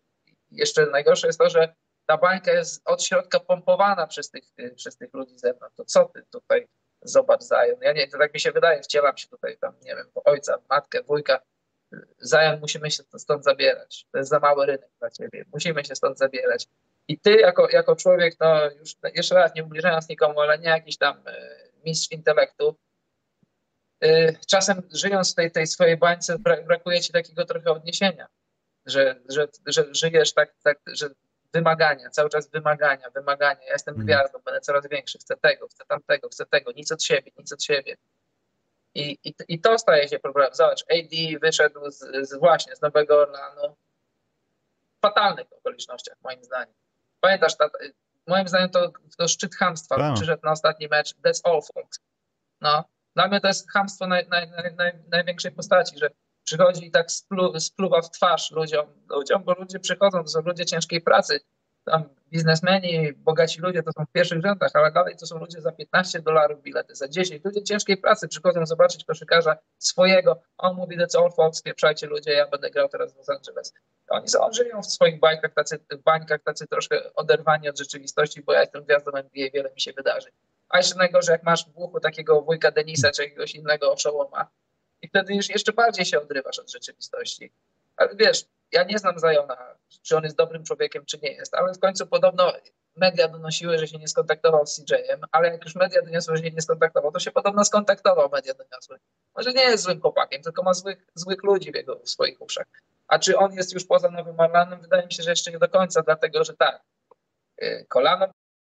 jeszcze 0.52 0.86
najgorsze 0.86 1.28
jest 1.28 1.40
to, 1.40 1.50
że 1.50 1.76
ta 2.06 2.18
bańka 2.18 2.52
jest 2.52 2.82
od 2.86 3.04
środka 3.04 3.40
pompowana 3.40 4.08
przez 4.08 4.30
tych, 4.30 4.44
przez 4.76 4.98
tych 4.98 5.14
ludzi 5.14 5.38
z 5.38 5.42
zewnątrz. 5.42 5.76
To 5.76 5.86
co 5.86 6.06
ty 6.06 6.24
tutaj 6.32 6.68
zobacz 7.02 7.44
Zion? 7.44 7.82
Ja 7.82 7.94
nie, 7.94 8.08
to 8.08 8.18
tak 8.18 8.34
mi 8.34 8.40
się 8.40 8.52
wydaje, 8.52 8.82
wcielam 8.82 9.18
się 9.18 9.28
tutaj 9.28 9.58
tam, 9.58 9.74
nie 9.82 9.96
wiem, 9.96 10.06
ojca, 10.26 10.58
matkę, 10.70 11.04
wujka, 11.04 11.40
Zion 12.26 12.60
musimy 12.60 12.92
się 12.92 13.04
stąd 13.18 13.44
zabierać. 13.44 14.06
To 14.12 14.18
jest 14.18 14.30
za 14.30 14.40
mały 14.40 14.66
rynek 14.66 14.90
dla 15.00 15.10
ciebie. 15.10 15.46
Musimy 15.54 15.86
się 15.86 15.96
stąd 15.96 16.18
zabierać. 16.18 16.68
I 17.08 17.20
ty 17.20 17.36
jako, 17.36 17.70
jako 17.70 17.96
człowiek, 17.96 18.36
no 18.40 18.72
już 18.72 18.96
jeszcze 19.16 19.36
raz 19.36 19.56
nie 19.56 19.64
ubliżając 19.64 20.10
nikomu, 20.10 20.40
ale 20.40 20.60
nie 20.60 20.70
jakiś 20.70 20.98
tam 20.98 21.22
e, 21.28 21.34
mistrz 21.86 22.12
intelektu, 22.12 22.76
e, 24.04 24.34
czasem 24.48 24.82
żyjąc 24.94 25.32
w 25.32 25.36
tej, 25.36 25.52
tej 25.52 25.68
swojej 25.68 25.98
bańce 25.98 26.40
brakuje 26.68 27.02
ci 27.02 27.14
takiego 27.14 27.46
trochę 27.46 27.72
odniesienia, 27.72 28.28
że, 28.86 29.16
że, 29.30 29.48
że 29.66 29.86
żyjesz 29.92 30.34
tak, 30.34 30.54
tak, 30.64 30.80
że 30.88 31.10
wymagania, 31.54 32.10
cały 32.10 32.30
czas 32.30 32.50
wymagania, 32.50 33.10
wymagania. 33.10 33.66
Ja 33.66 33.74
jestem 33.74 33.96
mhm. 33.96 34.06
gwiazdą, 34.06 34.40
będę 34.46 34.62
coraz 34.62 34.88
większy, 34.90 35.18
chcę 35.18 35.38
tego, 35.38 35.68
chcę 35.68 35.86
tamtego, 35.86 36.30
chcę 36.30 36.46
tego, 36.46 36.72
nic 36.72 36.92
od 36.92 37.04
siebie, 37.04 37.32
nic 37.38 37.54
od 37.54 37.64
siebie. 37.64 37.98
I, 38.96 39.18
i, 39.24 39.34
I 39.48 39.62
to 39.62 39.80
staje 39.80 40.08
się 40.08 40.20
problemem. 40.20 40.54
Zobacz, 40.54 40.84
AD 40.92 41.40
wyszedł 41.42 41.92
z, 41.92 42.30
z 42.30 42.40
właśnie 42.40 42.76
z 42.76 42.82
Nowego 42.82 43.22
Orlanu 43.22 43.76
w 44.98 45.02
fatalnych 45.02 45.54
okolicznościach, 45.54 46.18
moim 46.24 46.44
zdaniem. 46.44 46.76
Pamiętasz, 47.20 47.58
ta, 47.58 47.70
moim 48.28 48.48
zdaniem 48.48 48.70
to, 48.70 48.92
to 49.18 49.28
szczyt 49.28 49.56
hamstwa. 49.56 49.98
No. 49.98 50.14
Przyszedł 50.14 50.42
na 50.44 50.52
ostatni 50.52 50.88
mecz, 50.88 51.16
that's 51.16 51.42
all 51.44 51.62
folks. 51.74 52.00
No, 52.62 52.84
dla 53.16 53.28
mnie 53.28 53.42
to 53.42 53.48
jest 53.48 53.72
hamstwo 53.72 54.08
naj, 54.08 54.28
naj, 54.28 54.48
naj, 54.78 54.94
największej 55.12 55.52
postaci, 55.52 56.00
że 56.00 56.10
przychodzi 56.44 56.86
i 56.86 56.92
tak 56.92 57.12
splu, 57.12 57.60
spluwa 57.60 58.02
w 58.02 58.12
twarz 58.12 58.52
ludziom, 58.52 58.86
ludziom, 59.10 59.44
bo 59.44 59.54
ludzie 59.54 59.80
przychodzą, 59.80 60.24
to 60.24 60.28
są 60.28 60.42
ludzie 60.42 60.66
ciężkiej 60.66 61.02
pracy, 61.02 61.40
tam 61.86 62.10
biznesmeni, 62.32 63.14
bogaci 63.14 63.62
ludzie 63.62 63.84
to 63.84 63.92
są 63.92 64.06
w 64.06 64.12
pierwszych 64.12 64.42
rzędach, 64.42 64.72
ale 64.74 64.92
dalej 64.92 65.16
to 65.20 65.26
są 65.26 65.38
ludzie 65.38 65.62
za 65.62 65.72
15 65.72 66.20
dolarów 66.20 66.62
bilety, 66.62 66.96
za 66.96 67.08
10. 67.08 67.44
Ludzie 67.44 67.64
ciężkiej 67.64 67.98
pracy 67.98 68.28
przychodzą 68.28 68.66
zobaczyć 68.66 69.06
koszykarza 69.06 69.58
swojego. 69.78 70.42
On 70.58 70.76
mówi, 70.76 71.00
że 71.00 71.08
co 71.08 71.30
Fox, 71.30 71.58
spieprzajcie 71.60 72.08
ludzie, 72.08 72.32
ja 72.32 72.48
będę 72.48 72.70
grał 72.70 72.90
teraz 72.90 73.14
w 73.14 73.18
Los 73.18 73.30
Angeles. 73.30 73.74
Oni 74.10 74.28
są, 74.28 74.52
żyją 74.54 74.82
w 74.82 74.86
swoich 74.86 75.20
bańkach 75.20 75.54
tacy, 75.54 75.80
bańkach 76.06 76.44
tacy 76.44 76.68
troszkę 76.68 77.14
oderwani 77.14 77.70
od 77.70 77.78
rzeczywistości, 77.78 78.42
bo 78.42 78.54
ja 78.54 78.62
jestem 78.62 78.84
gwiazdą 78.84 79.12
NBA, 79.12 79.50
wiele 79.54 79.72
mi 79.74 79.82
się 79.82 79.94
wydarzy. 79.94 80.28
A 80.70 80.78
jeszcze 80.78 80.96
najgorzej, 80.96 81.34
jak 81.34 81.44
masz 81.44 81.66
w 81.66 81.78
uchu 81.78 82.00
takiego 82.00 82.42
wujka 82.42 82.72
Denisa 82.72 83.12
czy 83.12 83.24
jakiegoś 83.24 83.56
innego 83.56 83.92
oszołoma 83.92 84.48
i 85.02 85.08
wtedy 85.08 85.34
już 85.34 85.50
jeszcze 85.50 85.74
bardziej 85.74 86.06
się 86.06 86.22
odrywasz 86.22 86.60
od 86.60 86.72
rzeczywistości. 86.72 87.52
Ale 87.98 88.16
wiesz, 88.16 88.46
ja 88.72 88.84
nie 88.84 89.00
znam 89.00 89.20
Zajona, 89.20 89.58
czy 90.04 90.18
on 90.18 90.24
jest 90.24 90.38
dobrym 90.38 90.64
człowiekiem, 90.64 91.06
czy 91.06 91.20
nie 91.24 91.32
jest, 91.32 91.56
ale 91.56 91.74
w 91.74 91.80
końcu 91.80 92.08
podobno 92.08 92.54
media 92.96 93.28
donosiły, 93.28 93.78
że 93.78 93.88
się 93.88 93.98
nie 93.98 94.08
skontaktował 94.08 94.66
z 94.66 94.76
CJ-em, 94.76 95.22
ale 95.32 95.48
jak 95.48 95.64
już 95.64 95.76
media 95.76 96.02
doniosły, 96.02 96.38
że 96.38 96.44
się 96.44 96.52
nie 96.52 96.62
skontaktował, 96.62 97.12
to 97.12 97.20
się 97.20 97.32
podobno 97.32 97.66
skontaktował, 97.66 98.30
media 98.30 98.54
doniosły. 98.54 99.00
Może 99.36 99.54
nie 99.54 99.62
jest 99.62 99.84
złym 99.84 100.02
chłopakiem, 100.02 100.42
tylko 100.42 100.64
ma 100.64 100.74
złych, 100.74 101.08
złych 101.16 101.44
ludzi 101.44 101.72
w, 101.72 101.76
jego, 101.76 102.00
w 102.00 102.10
swoich 102.10 102.42
uszach. 102.42 102.66
A 103.08 103.20
czy 103.20 103.38
on 103.38 103.54
jest 103.54 103.74
już 103.74 103.86
poza 103.86 104.12
Nowym 104.12 104.40
Orlanem? 104.40 104.82
Wydaje 104.82 105.06
mi 105.06 105.14
się, 105.14 105.24
że 105.24 105.30
jeszcze 105.30 105.52
nie 105.52 105.60
do 105.60 105.70
końca, 105.70 106.02
dlatego 106.02 106.44
że 106.44 106.54
tak, 106.54 106.82
y, 107.64 107.86
kolano 107.90 108.28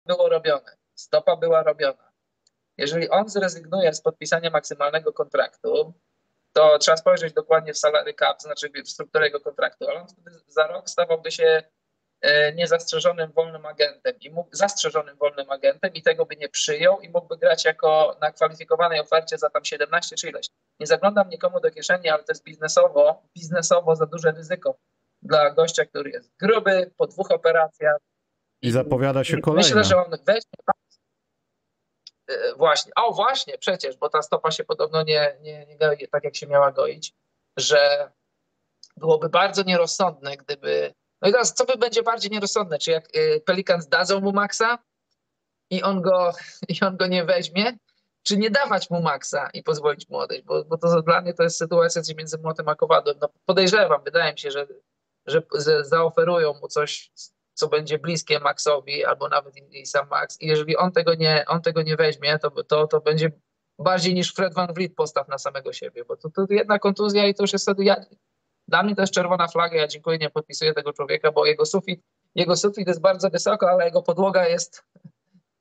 było 0.06 0.28
robione, 0.28 0.76
stopa 0.94 1.36
była 1.36 1.62
robiona. 1.62 2.08
Jeżeli 2.76 3.08
on 3.08 3.28
zrezygnuje 3.28 3.94
z 3.94 4.00
podpisania 4.00 4.50
maksymalnego 4.50 5.12
kontraktu, 5.12 5.94
to 6.58 6.78
trzeba 6.78 6.96
spojrzeć 6.96 7.32
dokładnie 7.32 7.72
w 7.72 7.78
salary 7.78 8.14
cap, 8.14 8.42
znaczy 8.42 8.70
w 8.84 8.90
strukturę 8.90 9.24
jego 9.24 9.40
kontraktu, 9.40 9.88
ale 9.88 10.00
on 10.00 10.08
wtedy 10.08 10.30
za 10.46 10.66
rok 10.66 10.90
stawałby 10.90 11.30
się 11.30 11.62
e, 12.20 12.52
niezastrzeżonym 12.52 13.32
wolnym 13.32 13.66
agentem 13.66 14.14
i 14.20 14.30
mógł, 14.30 14.48
zastrzeżonym 14.52 15.16
wolnym 15.16 15.50
agentem 15.50 15.92
i 15.94 16.02
tego 16.02 16.26
by 16.26 16.36
nie 16.36 16.48
przyjął 16.48 17.00
i 17.00 17.08
mógłby 17.08 17.36
grać 17.36 17.64
jako 17.64 18.16
na 18.20 18.32
kwalifikowanej 18.32 19.00
ofercie 19.00 19.38
za 19.38 19.50
tam 19.50 19.64
17 19.64 20.16
czy 20.16 20.28
ileś. 20.28 20.46
Nie 20.80 20.86
zaglądam 20.86 21.28
nikomu 21.28 21.60
do 21.60 21.70
kieszeni, 21.70 22.08
ale 22.08 22.24
to 22.24 22.32
jest 22.32 22.44
biznesowo, 22.44 23.22
biznesowo 23.36 23.96
za 23.96 24.06
duże 24.06 24.30
ryzyko 24.30 24.78
dla 25.22 25.50
gościa, 25.50 25.84
który 25.84 26.10
jest 26.10 26.36
gruby, 26.40 26.90
po 26.96 27.06
dwóch 27.06 27.30
operacjach. 27.30 27.96
I 28.62 28.70
zapowiada 28.70 29.24
się 29.24 29.40
kolejna. 29.40 29.68
Myślę, 29.68 29.84
że 29.84 29.96
on 29.96 30.10
weźmie 30.10 30.58
właśnie, 32.56 32.92
o 32.96 33.12
właśnie, 33.12 33.58
przecież, 33.58 33.96
bo 33.96 34.08
ta 34.08 34.22
stopa 34.22 34.50
się 34.50 34.64
podobno 34.64 35.02
nie, 35.02 35.36
nie, 35.40 35.66
nie 35.66 35.78
goi 35.78 36.08
tak, 36.08 36.24
jak 36.24 36.36
się 36.36 36.46
miała 36.46 36.72
goić, 36.72 37.14
że 37.56 38.10
byłoby 38.96 39.28
bardzo 39.28 39.62
nierozsądne, 39.62 40.36
gdyby. 40.36 40.94
No 41.22 41.28
i 41.28 41.32
teraz, 41.32 41.54
co 41.54 41.64
by 41.64 41.76
będzie 41.76 42.02
bardziej 42.02 42.30
nierozsądne? 42.30 42.78
Czy 42.78 42.90
jak 42.90 43.04
e, 43.16 43.40
Pelicans 43.40 43.88
dadzą 43.88 44.20
mu 44.20 44.32
maksa 44.32 44.78
i 45.70 45.82
on 45.82 46.02
go, 46.02 46.32
i 46.80 46.84
on 46.84 46.96
go 46.96 47.06
nie 47.06 47.24
weźmie, 47.24 47.78
czy 48.22 48.36
nie 48.36 48.50
dawać 48.50 48.90
mu 48.90 49.02
maksa 49.02 49.50
i 49.54 49.62
pozwolić 49.62 50.08
mu 50.08 50.16
odejść? 50.18 50.44
Bo, 50.44 50.64
bo 50.64 50.78
to 50.78 51.02
dla 51.02 51.20
mnie 51.20 51.34
to 51.34 51.42
jest 51.42 51.58
sytuacja 51.58 52.02
między 52.16 52.38
młotem 52.38 52.68
a 52.68 52.74
kowadłem. 52.74 53.16
No, 53.20 53.28
podejrzewam, 53.46 54.04
wydaje 54.04 54.32
mi 54.32 54.38
się, 54.38 54.50
że, 54.50 54.66
że 55.26 55.84
zaoferują 55.84 56.54
mu 56.54 56.68
coś 56.68 57.10
co 57.58 57.68
będzie 57.68 57.98
bliskie 57.98 58.40
Maxowi, 58.40 59.04
albo 59.04 59.28
nawet 59.28 59.54
i 59.72 59.86
sam 59.86 60.08
Max. 60.08 60.40
I 60.40 60.46
jeżeli 60.46 60.76
on 60.76 60.92
tego 60.92 61.14
nie, 61.14 61.44
on 61.48 61.62
tego 61.62 61.82
nie 61.82 61.96
weźmie, 61.96 62.38
to, 62.38 62.50
to, 62.50 62.86
to 62.86 63.00
będzie 63.00 63.30
bardziej 63.78 64.14
niż 64.14 64.34
Fred 64.34 64.54
Van 64.54 64.74
Vliet 64.74 64.94
postaw 64.94 65.28
na 65.28 65.38
samego 65.38 65.72
siebie, 65.72 66.04
bo 66.04 66.16
to, 66.16 66.30
to 66.30 66.46
jedna 66.50 66.78
kontuzja 66.78 67.26
i 67.26 67.34
to 67.34 67.42
już 67.42 67.52
jest 67.52 67.64
wtedy, 67.64 67.84
ja, 67.84 67.96
dla 68.68 68.82
mnie 68.82 68.94
to 68.94 69.02
jest 69.02 69.12
czerwona 69.12 69.48
flaga, 69.48 69.76
ja 69.76 69.86
dziękuję, 69.86 70.18
nie 70.18 70.30
podpisuję 70.30 70.74
tego 70.74 70.92
człowieka, 70.92 71.32
bo 71.32 71.46
jego 71.46 71.66
sufit, 71.66 72.02
jego 72.34 72.56
sufit 72.56 72.88
jest 72.88 73.00
bardzo 73.00 73.30
wysoko, 73.30 73.70
ale 73.70 73.84
jego 73.84 74.02
podłoga 74.02 74.48
jest 74.48 74.84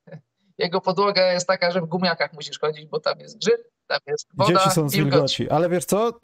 jego 0.58 0.80
podłoga 0.80 1.32
jest 1.32 1.46
taka, 1.46 1.70
że 1.70 1.80
w 1.80 1.86
gumiakach 1.86 2.32
musisz 2.32 2.58
chodzić, 2.58 2.86
bo 2.86 3.00
tam 3.00 3.20
jest 3.20 3.38
grzyb, 3.38 3.68
tam 3.86 4.00
jest 4.06 4.28
woda, 4.34 4.52
Dzieci 4.52 4.70
są 4.70 4.88
z 4.88 4.94
wilgoci. 4.94 5.50
Ale 5.50 5.68
wiesz 5.68 5.84
co? 5.84 6.20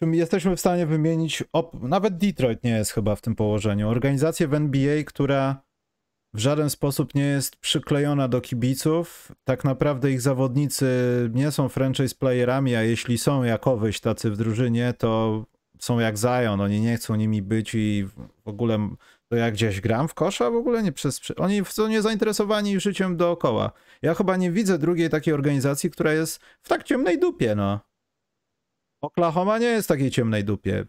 Jesteśmy 0.00 0.56
w 0.56 0.60
stanie 0.60 0.86
wymienić, 0.86 1.44
nawet 1.82 2.16
Detroit 2.16 2.64
nie 2.64 2.70
jest 2.70 2.90
chyba 2.90 3.16
w 3.16 3.20
tym 3.20 3.34
położeniu, 3.34 3.88
organizację 3.88 4.48
w 4.48 4.54
NBA, 4.54 5.04
która 5.04 5.66
w 6.34 6.38
żaden 6.38 6.70
sposób 6.70 7.14
nie 7.14 7.24
jest 7.24 7.56
przyklejona 7.56 8.28
do 8.28 8.40
kibiców. 8.40 9.32
Tak 9.44 9.64
naprawdę 9.64 10.10
ich 10.10 10.20
zawodnicy 10.20 10.86
nie 11.34 11.50
są 11.50 11.68
franchise 11.68 12.14
playerami, 12.14 12.74
a 12.74 12.82
jeśli 12.82 13.18
są 13.18 13.42
jakowyś 13.42 14.00
tacy 14.00 14.30
w 14.30 14.36
drużynie, 14.36 14.94
to 14.98 15.44
są 15.78 15.98
jak 15.98 16.16
Zion, 16.16 16.60
oni 16.60 16.80
nie 16.80 16.96
chcą 16.96 17.14
nimi 17.14 17.42
być 17.42 17.74
i 17.74 18.06
w 18.44 18.48
ogóle 18.48 18.88
to 19.28 19.36
jak 19.36 19.54
gdzieś 19.54 19.80
gram 19.80 20.08
w 20.08 20.14
kosza, 20.14 20.50
w 20.50 20.56
ogóle 20.56 20.82
nie 20.82 20.92
przez... 20.92 21.20
Oni 21.36 21.64
są 21.64 21.88
niezainteresowani 21.88 22.80
życiem 22.80 23.16
dookoła. 23.16 23.72
Ja 24.02 24.14
chyba 24.14 24.36
nie 24.36 24.50
widzę 24.50 24.78
drugiej 24.78 25.10
takiej 25.10 25.34
organizacji, 25.34 25.90
która 25.90 26.12
jest 26.12 26.40
w 26.62 26.68
tak 26.68 26.84
ciemnej 26.84 27.18
dupie, 27.20 27.54
no. 27.54 27.80
Oklahoma 29.06 29.58
nie 29.58 29.66
jest 29.66 29.88
takiej 29.88 30.10
ciemnej 30.10 30.44
dupie. 30.44 30.84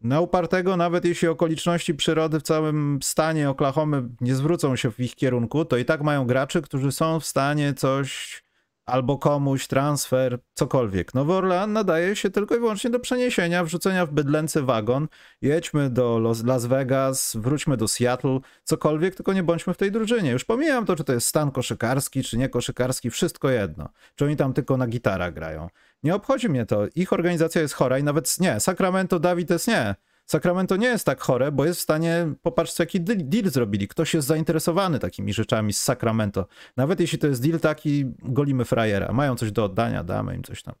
Na 0.00 0.20
upartego, 0.20 0.76
nawet 0.76 1.04
jeśli 1.04 1.28
okoliczności 1.28 1.94
przyrody 1.94 2.40
w 2.40 2.42
całym 2.42 2.98
stanie 3.02 3.50
Oklahomy 3.50 4.02
nie 4.20 4.34
zwrócą 4.34 4.76
się 4.76 4.90
w 4.90 5.00
ich 5.00 5.14
kierunku, 5.14 5.64
to 5.64 5.76
i 5.76 5.84
tak 5.84 6.02
mają 6.02 6.26
graczy, 6.26 6.62
którzy 6.62 6.92
są 6.92 7.20
w 7.20 7.26
stanie 7.26 7.74
coś 7.74 8.42
albo 8.90 9.18
komuś 9.18 9.66
transfer, 9.66 10.38
cokolwiek. 10.54 11.14
Nowy 11.14 11.32
Orlean 11.32 11.72
nadaje 11.72 12.16
się 12.16 12.30
tylko 12.30 12.56
i 12.56 12.58
wyłącznie 12.58 12.90
do 12.90 13.00
przeniesienia, 13.00 13.64
wrzucenia 13.64 14.06
w 14.06 14.12
bydlęcy 14.12 14.62
wagon, 14.62 15.08
jedźmy 15.42 15.90
do 15.90 16.34
Las 16.44 16.66
Vegas, 16.66 17.36
wróćmy 17.36 17.76
do 17.76 17.88
Seattle, 17.88 18.38
cokolwiek, 18.64 19.14
tylko 19.14 19.32
nie 19.32 19.42
bądźmy 19.42 19.74
w 19.74 19.76
tej 19.76 19.92
drużynie. 19.92 20.30
Już 20.30 20.44
pomijam 20.44 20.86
to, 20.86 20.96
czy 20.96 21.04
to 21.04 21.12
jest 21.12 21.26
stan 21.26 21.50
koszykarski, 21.50 22.22
czy 22.22 22.38
nie 22.38 22.48
koszykarski, 22.48 23.10
wszystko 23.10 23.50
jedno. 23.50 23.88
Czy 24.14 24.24
oni 24.24 24.36
tam 24.36 24.52
tylko 24.52 24.76
na 24.76 24.86
gitarach 24.86 25.34
grają. 25.34 25.68
Nie 26.02 26.14
obchodzi 26.14 26.48
mnie 26.48 26.66
to. 26.66 26.82
Ich 26.94 27.12
organizacja 27.12 27.60
jest 27.60 27.74
chora 27.74 27.98
i 27.98 28.02
nawet 28.02 28.40
nie, 28.40 28.60
Sacramento 28.60 29.18
Davides 29.18 29.66
nie. 29.66 29.94
Sacramento 30.30 30.76
nie 30.76 30.86
jest 30.86 31.06
tak 31.06 31.20
chore, 31.20 31.52
bo 31.52 31.64
jest 31.64 31.80
w 31.80 31.82
stanie, 31.82 32.34
popatrzcie 32.42 32.82
jaki 32.82 33.00
deal 33.00 33.50
zrobili. 33.50 33.88
Ktoś 33.88 34.14
jest 34.14 34.28
zainteresowany 34.28 34.98
takimi 34.98 35.32
rzeczami 35.32 35.72
z 35.72 35.82
Sacramento. 35.82 36.46
Nawet 36.76 37.00
jeśli 37.00 37.18
to 37.18 37.26
jest 37.26 37.42
deal 37.46 37.60
taki, 37.60 38.04
golimy 38.18 38.64
frajera. 38.64 39.12
Mają 39.12 39.36
coś 39.36 39.52
do 39.52 39.64
oddania, 39.64 40.04
damy 40.04 40.34
im 40.34 40.42
coś 40.42 40.62
tam. 40.62 40.74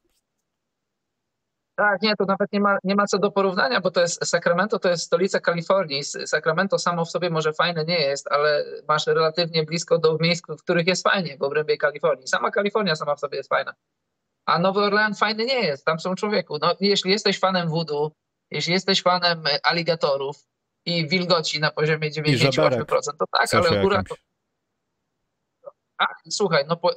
Tak, 1.76 2.02
nie, 2.02 2.16
to 2.16 2.24
nawet 2.24 2.52
nie 2.52 2.60
ma, 2.60 2.78
nie 2.84 2.94
ma 2.94 3.06
co 3.06 3.18
do 3.18 3.30
porównania, 3.30 3.80
bo 3.80 3.90
to 3.90 4.00
jest 4.00 4.26
Sacramento 4.26 4.78
to 4.78 4.88
jest 4.88 5.02
stolica 5.02 5.40
Kalifornii. 5.40 6.04
Sacramento 6.04 6.78
samo 6.78 7.04
w 7.04 7.10
sobie 7.10 7.30
może 7.30 7.52
fajne 7.52 7.84
nie 7.84 8.00
jest, 8.00 8.32
ale 8.32 8.64
masz 8.88 9.06
relatywnie 9.06 9.64
blisko 9.64 9.98
do 9.98 10.18
miejsc, 10.20 10.44
w 10.48 10.62
których 10.62 10.86
jest 10.86 11.02
fajnie 11.02 11.36
w 11.38 11.42
obrębie 11.42 11.76
Kalifornii. 11.76 12.28
Sama 12.28 12.50
Kalifornia 12.50 12.96
sama 12.96 13.16
w 13.16 13.20
sobie 13.20 13.36
jest 13.36 13.48
fajna. 13.48 13.74
A 14.46 14.58
Nowy 14.58 14.80
Orlean 14.80 15.14
fajny 15.14 15.44
nie 15.44 15.60
jest, 15.60 15.84
tam 15.84 16.00
są 16.00 16.14
człowieku. 16.14 16.58
No, 16.60 16.74
jeśli 16.80 17.10
jesteś 17.10 17.38
fanem 17.38 17.68
voodoo, 17.68 18.10
jeśli 18.50 18.72
jesteś 18.72 19.02
fanem 19.02 19.44
aligatorów 19.62 20.36
i 20.84 21.08
wilgoci 21.08 21.60
na 21.60 21.70
poziomie 21.70 22.10
98%, 22.10 22.86
to 23.18 23.24
tak, 23.32 23.54
ale 23.54 23.82
góra 23.82 24.02
to... 24.02 24.14
A, 25.98 26.06
słuchaj, 26.30 26.64
no 26.68 26.76
po, 26.76 26.94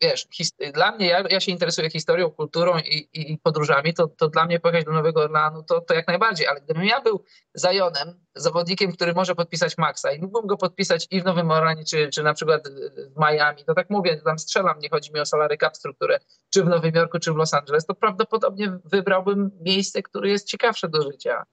wiesz, 0.00 0.26
dla 0.74 0.92
mnie, 0.92 1.06
ja, 1.06 1.24
ja, 1.30 1.40
się 1.40 1.52
interesuję 1.52 1.90
historią, 1.90 2.30
kulturą 2.30 2.78
i, 2.78 3.08
i 3.12 3.38
podróżami, 3.38 3.94
to, 3.94 4.08
to 4.08 4.28
dla 4.28 4.46
mnie 4.46 4.60
pojechać 4.60 4.84
do 4.84 4.92
Nowego 4.92 5.20
Orleanu 5.20 5.62
to, 5.62 5.80
to 5.80 5.94
jak 5.94 6.06
najbardziej, 6.06 6.46
ale 6.46 6.60
gdybym 6.60 6.84
ja 6.84 7.00
był 7.00 7.24
Zajonem, 7.54 8.24
zawodnikiem, 8.34 8.92
który 8.92 9.14
może 9.14 9.34
podpisać 9.34 9.78
Maxa 9.78 10.12
i 10.12 10.20
mógłbym 10.20 10.46
go 10.46 10.56
podpisać 10.56 11.06
i 11.10 11.20
w 11.20 11.24
Nowym 11.24 11.50
Orleanie, 11.50 11.84
czy, 11.84 12.08
czy 12.08 12.22
na 12.22 12.34
przykład 12.34 12.68
w 13.16 13.20
Miami, 13.20 13.64
to 13.64 13.74
tak 13.74 13.90
mówię, 13.90 14.16
tam 14.24 14.38
strzelam, 14.38 14.78
nie 14.78 14.88
chodzi 14.88 15.12
mi 15.12 15.20
o 15.20 15.26
salary 15.26 15.56
cap 15.56 15.76
strukturę, 15.76 16.18
czy 16.50 16.64
w 16.64 16.66
Nowym 16.66 16.94
Jorku, 16.94 17.18
czy 17.18 17.32
w 17.32 17.36
Los 17.36 17.54
Angeles, 17.54 17.86
to 17.86 17.94
prawdopodobnie 17.94 18.78
wybrałbym 18.84 19.50
miejsce, 19.60 20.02
które 20.02 20.30
jest 20.30 20.48
ciekawsze 20.48 20.88
do 20.88 21.02
życia 21.02 21.44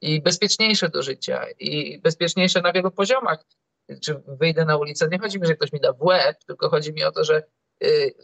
i 0.00 0.22
bezpieczniejsze 0.22 0.88
do 0.88 1.02
życia 1.02 1.46
i 1.58 2.00
bezpieczniejsze 2.00 2.60
na 2.60 2.72
wielu 2.72 2.90
poziomach. 2.90 3.44
Czy 4.02 4.22
wyjdę 4.26 4.64
na 4.64 4.76
ulicę, 4.76 5.08
nie 5.08 5.18
chodzi 5.18 5.40
mi, 5.40 5.46
że 5.46 5.54
ktoś 5.54 5.72
mi 5.72 5.80
da 5.80 5.92
w 5.92 6.02
łeb, 6.02 6.36
tylko 6.46 6.68
chodzi 6.68 6.92
mi 6.92 7.04
o 7.04 7.12
to, 7.12 7.24
że 7.24 7.42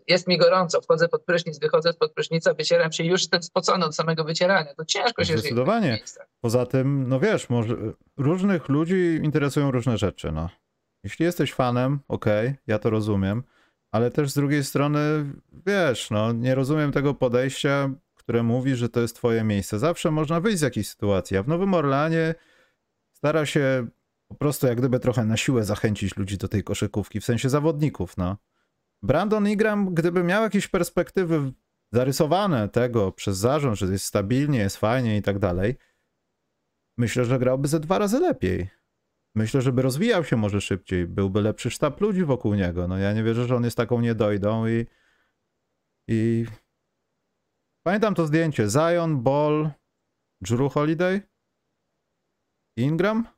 jest 0.09 0.29
mi 0.29 0.39
gorąco, 0.39 0.81
wchodzę 0.81 1.09
pod 1.09 1.25
prysznic, 1.25 1.59
wychodzę 1.59 1.95
pod 1.95 2.13
prysznica, 2.13 2.55
wycieram 2.55 2.93
się, 2.93 3.05
już 3.05 3.21
jestem 3.21 3.43
spocony 3.43 3.85
od 3.85 3.97
samego 3.97 4.25
wycierania. 4.25 4.75
To 4.75 4.85
ciężko 4.85 5.25
się 5.25 5.39
Zdecydowanie. 5.39 5.99
Poza 6.41 6.67
tym, 6.67 7.09
no 7.09 7.21
wiesz, 7.21 7.51
może, 7.51 7.77
różnych 8.17 8.69
ludzi 8.69 9.21
interesują 9.23 9.71
różne 9.71 9.99
rzeczy, 9.99 10.33
no. 10.33 10.51
Jeśli 11.05 11.25
jesteś 11.25 11.53
fanem, 11.55 12.01
okej, 12.09 12.47
okay, 12.49 12.59
ja 12.67 12.79
to 12.79 12.91
rozumiem, 12.91 13.43
ale 13.93 14.11
też 14.11 14.31
z 14.31 14.35
drugiej 14.35 14.65
strony, 14.65 15.01
wiesz, 15.67 16.11
no, 16.11 16.33
nie 16.33 16.55
rozumiem 16.55 16.93
tego 16.93 17.15
podejścia, 17.15 17.91
które 18.15 18.43
mówi, 18.43 18.77
że 18.77 18.89
to 18.89 19.01
jest 19.01 19.17
twoje 19.17 19.45
miejsce. 19.45 19.79
Zawsze 19.79 20.11
można 20.11 20.41
wyjść 20.41 20.59
z 20.59 20.63
jakiejś 20.63 20.89
sytuacji, 20.89 21.37
a 21.37 21.43
w 21.43 21.49
Nowym 21.49 21.75
Orlanie 21.75 22.35
stara 23.13 23.47
się 23.47 23.87
po 24.29 24.35
prostu 24.35 24.67
jak 24.67 24.79
gdyby 24.79 25.01
trochę 25.01 25.25
na 25.25 25.37
siłę 25.37 25.65
zachęcić 25.65 26.17
ludzi 26.17 26.39
do 26.39 26.49
tej 26.49 26.65
koszykówki, 26.65 27.21
w 27.21 27.25
sensie 27.25 27.49
zawodników, 27.49 28.17
no. 28.17 28.37
Brandon 29.03 29.49
Ingram, 29.49 29.95
gdyby 29.95 30.25
miał 30.25 30.43
jakieś 30.43 30.69
perspektywy 30.69 31.53
zarysowane 31.93 32.69
tego 32.69 33.13
przez 33.13 33.37
zarząd, 33.37 33.79
że 33.79 33.87
jest 33.87 34.05
stabilnie, 34.05 34.59
jest 34.59 34.77
fajnie 34.77 35.17
i 35.17 35.23
tak 35.23 35.39
dalej, 35.39 35.77
myślę, 36.99 37.25
że 37.25 37.39
grałby 37.39 37.69
ze 37.69 37.81
dwa 37.81 37.99
razy 37.99 38.21
lepiej. 38.21 38.71
Myślę, 39.35 39.63
żeby 39.63 39.83
rozwijał 39.83 40.25
się 40.25 40.37
może 40.37 40.61
szybciej, 40.61 41.07
byłby 41.07 41.43
lepszy 41.43 41.71
sztab 41.71 42.01
ludzi 42.01 42.25
wokół 42.25 42.55
niego. 42.55 42.89
No 42.89 42.99
ja 42.99 43.13
nie 43.13 43.23
wierzę, 43.23 43.47
że 43.47 43.57
on 43.57 43.65
jest 43.65 43.77
taką 43.77 44.01
niedojdą 44.01 44.67
i 44.67 44.87
i 46.09 46.47
pamiętam 47.87 48.15
to 48.15 48.27
zdjęcie. 48.27 48.69
Zion, 48.69 49.23
Ball, 49.23 49.71
Drew 50.41 50.73
Holiday, 50.73 51.21
Ingram. 52.77 53.36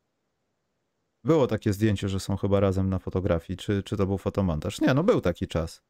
Było 1.25 1.47
takie 1.47 1.73
zdjęcie, 1.73 2.09
że 2.09 2.21
są 2.21 2.37
chyba 2.37 2.61
razem 2.61 2.89
na 2.89 2.99
fotografii. 2.99 3.57
Czy, 3.57 3.83
czy 3.83 3.97
to 3.97 4.07
był 4.07 4.19
fotomontaż? 4.19 4.81
Nie, 4.81 4.95
no 4.95 5.05
był 5.05 5.21
taki 5.21 5.49
czas. 5.49 5.83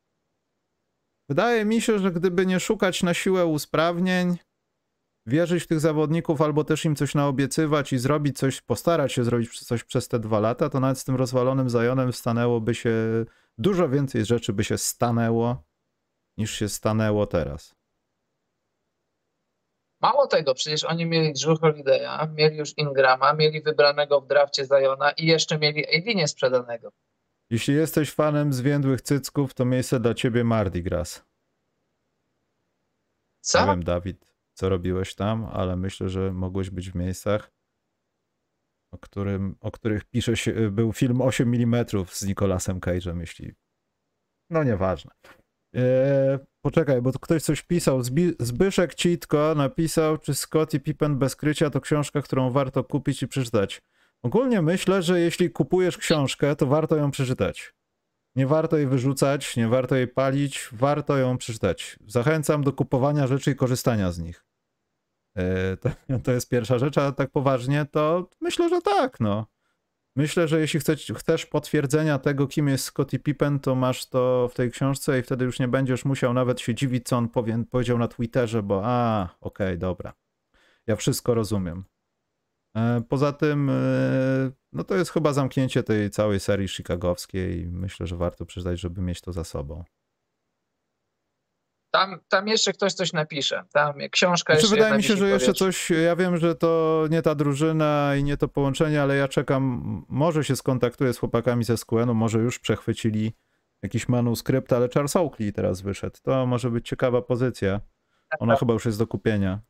Wydaje 1.29 1.65
mi 1.65 1.81
się, 1.81 1.99
że 1.99 2.13
gdyby 2.13 2.47
nie 2.47 2.61
szukać 2.61 3.03
na 3.03 3.15
siłę 3.15 3.47
usprawnień, 3.47 4.37
wierzyć 5.27 5.63
w 5.63 5.67
tych 5.67 5.81
zawodników 5.81 6.41
albo 6.41 6.65
też 6.65 6.85
im 6.85 6.97
coś 6.97 7.15
naobiecywać 7.15 7.93
i 7.93 7.99
zrobić 7.99 8.39
coś, 8.39 8.61
postarać 8.61 9.13
się 9.13 9.25
zrobić 9.25 9.61
coś 9.61 9.85
przez 9.85 10.09
te 10.09 10.19
dwa 10.19 10.41
lata, 10.41 10.69
to 10.69 10.81
nawet 10.81 10.99
z 10.99 11.05
tym 11.05 11.17
rozwalonym 11.17 11.71
Zajonem 11.71 12.13
stanęłoby 12.13 12.75
się, 12.75 12.95
dużo 13.59 13.89
więcej 13.89 14.25
rzeczy 14.25 14.53
by 14.53 14.65
się 14.65 14.79
stanęło 14.79 15.65
niż 16.39 16.51
się 16.51 16.69
stanęło 16.69 17.27
teraz. 17.27 17.78
Mało 20.01 20.27
tego, 20.27 20.55
przecież 20.55 20.85
oni 20.85 21.07
mieli 21.07 21.33
Drew 21.33 21.61
Holiday'a, 21.61 22.35
mieli 22.35 22.57
już 22.57 22.79
Ingrama, 22.79 23.33
mieli 23.33 23.63
wybranego 23.63 24.21
w 24.21 24.27
drafcie 24.27 24.67
Zajona 24.67 25.11
i 25.11 25.27
jeszcze 25.27 25.59
mieli 25.59 25.87
AD 25.97 26.15
niesprzedanego. 26.15 26.93
Jeśli 27.51 27.75
jesteś 27.75 28.13
fanem 28.13 28.53
zwiędłych 28.53 29.01
cycków, 29.01 29.55
to 29.55 29.65
miejsce 29.65 30.01
dla 30.01 30.15
ciebie 30.15 30.45
Mardi 30.45 30.83
Gras. 30.83 31.25
Co? 33.41 33.61
Nie 33.61 33.67
wiem, 33.67 33.85
Dawid, 33.85 34.35
co 34.55 34.69
robiłeś 34.69 35.15
tam, 35.15 35.45
ale 35.53 35.77
myślę, 35.77 36.09
że 36.09 36.33
mogłeś 36.33 36.71
być 36.71 36.91
w 36.91 36.95
miejscach, 36.95 37.51
o, 38.93 38.99
którym, 38.99 39.57
o 39.61 39.71
których 39.71 40.05
pisze 40.05 40.37
się, 40.37 40.71
był 40.71 40.93
film 40.93 41.21
8 41.21 41.55
mm 41.55 41.85
z 42.07 42.23
Nicolasem 42.23 42.81
Cage'em, 42.81 43.21
jeśli... 43.21 43.55
No 44.51 44.65
nieważne. 44.65 45.11
Eee, 45.75 46.39
poczekaj, 46.63 47.03
bo 47.03 47.13
ktoś 47.13 47.43
coś 47.43 47.63
pisał. 47.63 48.03
Zbi 48.03 48.33
Zbyszek 48.41 48.95
Citko 48.95 49.55
napisał, 49.57 50.19
czy 50.19 50.35
Scottie 50.35 50.81
Pippen 50.81 51.19
bez 51.19 51.37
krycia 51.37 51.71
to 51.71 51.81
książka, 51.81 52.23
którą 52.23 52.51
warto 52.51 52.85
kupić 52.85 53.23
i 53.23 53.29
przeczytać. 53.29 53.83
Ogólnie 54.23 54.63
myślę, 54.63 55.03
że 55.03 55.21
jeśli 55.21 55.51
kupujesz 55.51 55.99
książkę, 55.99 56.57
to 56.57 56.67
warto 56.67 56.97
ją 56.97 57.11
przeczytać. 57.11 57.75
Nie 58.37 58.47
warto 58.47 58.77
jej 58.77 58.87
wyrzucać, 58.87 59.57
nie 59.57 59.69
warto 59.69 59.97
jej 59.97 60.09
palić, 60.09 60.69
warto 60.73 61.17
ją 61.17 61.39
przeczytać. 61.39 61.99
Zachęcam 62.07 62.65
do 62.65 62.73
kupowania 62.73 63.27
rzeczy 63.27 63.51
i 63.51 63.55
korzystania 63.55 64.13
z 64.13 64.19
nich. 64.19 64.45
Eee, 65.37 65.77
to, 65.77 65.91
to 66.25 66.33
jest 66.33 66.49
pierwsza 66.49 66.79
rzecz, 66.79 66.99
a 66.99 67.13
tak 67.13 67.31
poważnie 67.31 67.87
to 67.91 68.31
myślę, 68.41 68.69
że 68.69 68.81
tak, 68.81 69.21
no. 69.21 69.47
Myślę, 70.19 70.49
że 70.49 70.61
jeśli 70.61 70.81
chcesz, 70.81 71.13
chcesz 71.17 71.47
potwierdzenia 71.47 72.19
tego, 72.19 72.47
kim 72.47 72.69
jest 72.69 72.85
Scottie 72.85 73.19
Pippen, 73.19 73.61
to 73.61 73.75
masz 73.75 74.07
to 74.07 74.49
w 74.53 74.55
tej 74.55 74.71
książce 74.71 75.19
i 75.19 75.23
wtedy 75.23 75.45
już 75.45 75.59
nie 75.59 75.69
będziesz 75.69 76.05
musiał 76.05 76.35
nawet 76.35 76.61
się 76.61 76.75
dziwić, 76.75 77.07
co 77.07 77.17
on 77.17 77.29
powie, 77.29 77.65
powiedział 77.71 77.99
na 77.99 78.09
Twitterze, 78.09 78.63
bo 78.63 78.83
a, 78.85 79.29
okej, 79.41 79.67
okay, 79.67 79.79
dobra. 79.79 80.13
Ja 80.87 80.97
wszystko 80.97 81.35
rozumiem. 81.35 81.85
E, 82.77 83.03
poza 83.09 83.33
tym, 83.33 83.71
e, 83.71 83.75
no 84.73 84.85
to 84.85 84.95
jest 84.95 85.11
chyba 85.11 85.33
zamknięcie 85.33 85.83
tej 85.83 86.11
całej 86.11 86.41
serii 86.41 86.69
chicagowskiej 86.69 87.61
i 87.61 87.69
myślę, 87.69 88.07
że 88.07 88.17
warto 88.17 88.47
przeczytać, 88.47 88.81
żeby 88.81 89.03
mieć 89.03 89.21
to 89.21 89.33
za 89.33 89.45
sobą. 89.45 89.85
Tam, 91.99 92.21
tam 92.29 92.49
jeszcze 92.49 92.73
ktoś 92.73 92.93
coś 92.93 93.13
napisze. 93.13 93.65
Tam 93.73 93.95
książka 94.11 94.53
znaczy, 94.53 94.65
jeszcze. 94.65 94.77
Wydaje 94.77 94.97
mi 94.97 95.03
się, 95.03 95.17
że 95.17 95.29
jeszcze 95.29 95.55
coś. 95.55 95.91
Ja 95.91 96.17
wiem, 96.17 96.37
że 96.37 96.55
to 96.55 97.05
nie 97.11 97.23
ta 97.23 97.35
drużyna 97.35 98.17
i 98.17 98.25
nie 98.25 98.37
to 98.37 98.49
połączenie, 98.49 99.03
ale 99.03 99.17
ja 99.17 99.29
czekam. 99.29 100.05
Może 100.09 100.45
się 100.45 100.57
skontaktuję 100.57 101.13
z 101.13 101.19
chłopakami 101.19 101.65
ze 101.65 101.77
SQN-u, 101.77 102.15
może 102.15 102.39
już 102.39 102.59
przechwycili 102.59 103.33
jakiś 103.83 104.09
manuskrypt, 104.09 104.73
ale 104.73 104.89
Charles 104.89 105.17
Oakley 105.17 105.53
teraz 105.53 105.81
wyszedł. 105.81 106.17
To 106.23 106.47
może 106.47 106.71
być 106.71 106.89
ciekawa 106.89 107.23
pozycja. 107.23 107.81
Ona 108.39 108.57
chyba 108.57 108.73
już 108.73 108.85
jest 108.85 108.99
do 108.99 109.07
kupienia. 109.07 109.61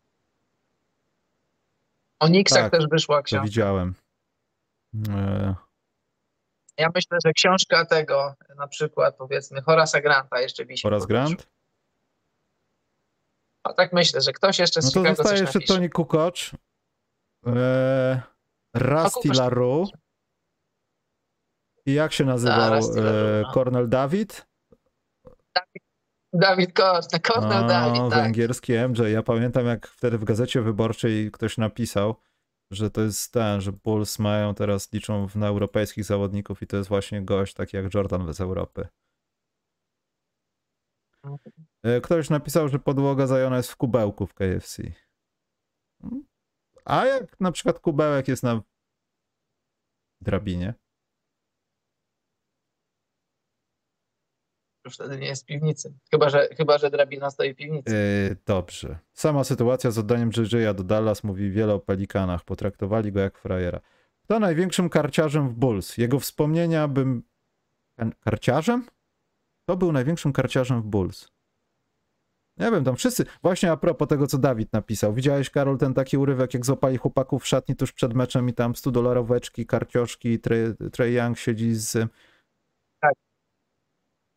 O 2.21 2.29
Nixach 2.29 2.63
tak, 2.63 2.73
też 2.73 2.89
wyszła 2.91 3.23
książka. 3.23 3.45
Widziałem. 3.45 3.95
E... 5.09 5.55
Ja 6.79 6.91
myślę, 6.95 7.19
że 7.25 7.33
książka 7.33 7.85
tego, 7.85 8.35
na 8.57 8.69
przykład 8.69 9.17
powiedzmy 9.17 9.63
Horasa 9.63 10.01
Granta 10.01 10.41
jeszcze 10.41 10.67
wisi. 10.67 10.83
Horace 10.83 11.07
Grant? 11.07 11.58
A 13.65 13.73
tak 13.73 13.93
myślę, 13.93 14.21
że 14.21 14.33
ktoś 14.33 14.59
jeszcze 14.59 14.83
z 14.83 14.85
No 14.85 14.91
to 14.91 15.01
Chicago 15.01 15.17
zostaje 15.17 15.41
jeszcze 15.41 15.59
napisze. 15.59 15.75
Tony 15.75 15.89
Kukoc, 15.89 16.51
e, 17.47 18.23
Rusty 18.75 19.29
LaRue 19.29 19.87
i 21.87 21.95
jak 21.95 22.13
się 22.13 22.25
nazywał 22.25 22.75
e, 22.75 22.81
no. 23.43 23.53
Cornel 23.53 23.89
David? 23.89 24.49
Dawid 26.33 26.73
Cornel, 26.73 27.21
Cornel 27.23 27.67
David, 27.67 28.11
tak. 28.11 28.23
Węgierski 28.23 28.73
MJ. 28.73 29.13
Ja 29.13 29.23
pamiętam 29.23 29.67
jak 29.67 29.87
wtedy 29.87 30.19
w 30.19 30.25
Gazecie 30.25 30.63
Wyborczej 30.63 31.31
ktoś 31.31 31.59
napisał, 31.59 32.17
że 32.73 32.91
to 32.91 33.01
jest 33.01 33.33
ten, 33.33 33.61
że 33.61 33.73
Bulls 33.73 34.19
mają 34.19 34.55
teraz, 34.55 34.93
liczą 34.93 35.29
na 35.35 35.49
europejskich 35.49 36.05
zawodników 36.05 36.63
i 36.63 36.67
to 36.67 36.77
jest 36.77 36.89
właśnie 36.89 37.23
gość 37.23 37.55
taki 37.55 37.77
jak 37.77 37.95
Jordan 37.95 38.33
z 38.33 38.41
Europy. 38.41 38.89
E, 41.83 42.01
Ktoś 42.01 42.31
napisał, 42.31 42.69
że 42.69 42.79
podłoga 42.79 43.27
zajona 43.27 43.57
jest 43.57 43.71
w 43.71 43.77
kubełku 43.77 44.27
w 44.27 44.35
KFC. 44.35 44.83
A 46.85 47.05
jak 47.07 47.41
na 47.41 47.53
przykład 47.53 47.79
kubełek 47.79 48.29
jest 48.29 48.43
na 48.43 48.63
drabinie? 50.21 50.75
Wtedy 54.91 55.19
nie 55.19 55.27
jest 55.27 55.43
w 55.43 55.47
piwnicy. 55.47 55.95
Chyba, 56.11 56.29
że, 56.29 56.49
chyba, 56.57 56.79
że 56.79 56.91
drabina 56.91 57.31
stoi 57.31 57.55
w 57.55 57.57
piwnicy. 57.57 57.95
Yy, 58.31 58.37
dobrze. 58.47 58.99
Sama 59.13 59.45
sytuacja 59.45 59.91
z 59.91 59.99
oddaniem 59.99 60.31
JJ'a 60.31 60.75
do 60.75 60.85
Dallas 60.85 61.25
mówi 61.25 61.51
wiele 61.51 61.75
o 61.75 61.81
pelikanach. 61.81 62.45
Potraktowali 62.45 63.13
go 63.13 63.21
jak 63.21 63.39
frajera. 63.39 63.81
Kto 64.25 64.39
największym 64.41 64.89
karciarzem 64.89 65.49
w 65.49 65.55
Bulls? 65.55 65.97
Jego 65.99 66.19
wspomnienia 66.21 66.89
bym... 66.89 67.23
Karciarzem? 68.21 68.87
Kto 69.65 69.77
był 69.77 69.93
największym 69.93 70.33
karciarzem 70.33 70.83
w 70.83 70.87
Bulls? 70.87 71.29
Nie 72.59 72.71
wiem, 72.71 72.85
tam 72.85 72.97
wszyscy... 72.97 73.25
Właśnie 73.43 73.73
a 73.73 73.77
propos 73.77 74.09
tego, 74.09 74.27
co 74.27 74.39
Dawid 74.39 74.73
napisał. 74.73 75.15
Widziałeś, 75.15 75.51
Karol, 75.51 75.79
ten 75.79 75.95
taki 75.95 76.17
urywek, 76.17 76.55
jak 76.55 76.67
złapali 76.67 76.97
chłopaków 76.97 77.43
w 77.43 77.47
szatni 77.47 77.77
tuż 77.77 77.93
przed 77.93 78.15
meczem 78.15 78.49
i 78.49 78.53
tam 78.53 78.77
100 78.77 78.91
dolaroweczki, 78.91 79.67
karcioszki, 79.67 80.39
Trey, 80.41 80.75
Trey 80.93 81.15
Young 81.15 81.39
siedzi 81.39 81.75
z... 81.75 81.93
Tak. 83.01 83.13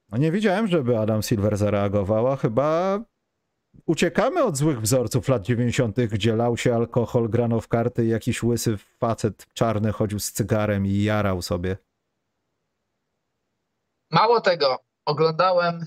No 0.09 0.17
nie 0.17 0.31
widziałem, 0.31 0.67
żeby 0.67 0.97
Adam 0.97 1.21
Silver 1.21 1.57
zareagowała. 1.57 2.35
Chyba 2.35 2.99
uciekamy 3.85 4.43
od 4.43 4.57
złych 4.57 4.81
wzorców 4.81 5.27
lat 5.27 5.41
90., 5.41 5.97
gdzie 5.97 6.35
lał 6.35 6.57
się 6.57 6.75
alkohol, 6.75 7.29
grano 7.29 7.61
w 7.61 7.67
karty 7.67 8.05
i 8.05 8.09
jakiś 8.09 8.43
łysy 8.43 8.77
facet 8.77 9.47
czarny 9.53 9.91
chodził 9.91 10.19
z 10.19 10.31
cygarem 10.31 10.85
i 10.85 11.03
jarał 11.03 11.41
sobie. 11.41 11.77
Mało 14.11 14.41
tego, 14.41 14.77
oglądałem 15.05 15.85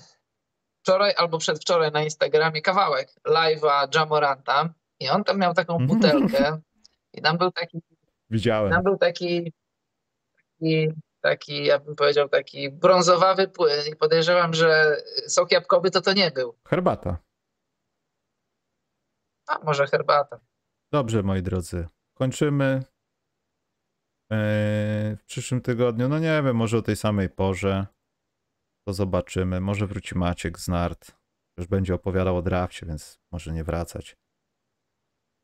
wczoraj 0.85 1.13
albo 1.17 1.39
przedwczoraj 1.39 1.93
na 1.93 2.03
Instagramie 2.03 2.63
kawałek 2.63 3.09
live'a 3.27 3.89
Jamoranta 3.95 4.75
i 5.01 5.09
on 5.09 5.25
tam 5.25 5.39
miał 5.39 5.55
taką 5.55 5.87
butelkę 5.87 6.61
i 7.13 7.23
tam 7.23 7.39
był 7.39 7.51
taki, 7.53 7.83
Widziałem. 8.31 8.73
tam 8.73 8.83
był 8.83 8.97
taki, 8.99 9.53
taki, 10.61 10.89
taki, 11.21 11.65
ja 11.65 11.79
bym 11.79 11.97
powiedział, 11.97 12.29
taki 12.29 12.71
brązowawy 12.71 13.49
płyn 13.49 13.93
i 13.93 13.97
podejrzewam, 13.97 14.55
że 14.55 14.97
sok 15.29 15.53
jabłkowy 15.53 15.91
to 15.91 16.01
to 16.01 16.13
nie 16.13 16.31
był. 16.31 16.55
Herbata. 16.69 17.19
A 19.47 19.59
może 19.59 19.87
herbata. 19.87 20.41
Dobrze, 20.93 21.23
moi 21.23 21.43
drodzy. 21.43 21.89
Kończymy 22.15 22.83
Eee, 24.31 25.17
w 25.17 25.25
przyszłym 25.25 25.61
tygodniu. 25.61 26.09
No 26.09 26.19
nie 26.19 26.43
wiem, 26.45 26.57
może 26.57 26.79
o 26.79 26.83
tej 26.83 26.97
samej 26.97 27.29
porze. 27.29 27.87
To 28.87 28.93
zobaczymy. 28.93 29.61
Może 29.61 29.87
wróci 29.87 30.19
Maciek 30.19 30.59
z 30.59 30.69
Nart. 30.69 31.17
Już 31.59 31.67
będzie 31.67 31.95
opowiadał 31.95 32.37
o 32.37 32.43
drafcie, 32.43 32.87
więc 32.87 33.19
może 33.33 33.53
nie 33.53 33.65
wracać. 33.65 34.17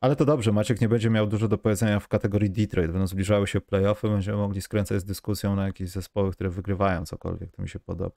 Ale 0.03 0.17
to 0.17 0.25
dobrze, 0.25 0.53
Maciek 0.53 0.81
nie 0.81 0.89
będzie 0.89 1.11
miał 1.11 1.27
dużo 1.27 1.49
do 1.49 1.59
powiedzenia 1.59 2.01
w 2.01 2.09
kategorii 2.09 2.51
Detroit. 2.51 2.91
Będą 2.91 3.07
zbliżały 3.07 3.47
się 3.47 3.61
playoffy, 3.61 4.09
będziemy 4.09 4.39
mogli 4.39 4.63
skręcać 4.63 5.01
z 5.01 5.05
dyskusją 5.05 5.57
na 5.57 5.67
jakieś 5.67 5.91
zespoły, 5.91 6.33
które 6.33 6.51
wygrywają 6.51 7.07
cokolwiek. 7.07 7.53
To 7.53 7.63
mi 7.63 7.69
się 7.69 7.81
podoba. 7.81 8.17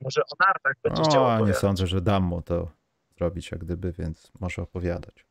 Może 0.00 0.22
o 0.22 0.44
nartach 0.46 0.74
będzie 0.82 1.02
chciał 1.02 1.24
O, 1.24 1.28
nie 1.28 1.34
opowiadać. 1.36 1.60
sądzę, 1.60 1.86
że 1.86 2.00
dam 2.00 2.22
mu 2.22 2.42
to 2.42 2.70
zrobić 3.18 3.50
jak 3.50 3.60
gdyby, 3.60 3.92
więc 3.92 4.32
może 4.40 4.62
opowiadać. 4.62 5.26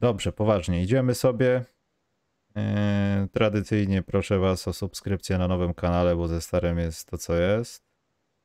Dobrze, 0.00 0.32
poważnie. 0.32 0.82
Idziemy 0.82 1.14
sobie. 1.14 1.64
Eee, 2.54 3.28
tradycyjnie 3.28 4.02
proszę 4.02 4.38
was 4.38 4.68
o 4.68 4.72
subskrypcję 4.72 5.38
na 5.38 5.48
nowym 5.48 5.74
kanale, 5.74 6.16
bo 6.16 6.28
ze 6.28 6.40
starym 6.40 6.78
jest 6.78 7.08
to, 7.10 7.18
co 7.18 7.36
jest. 7.36 7.84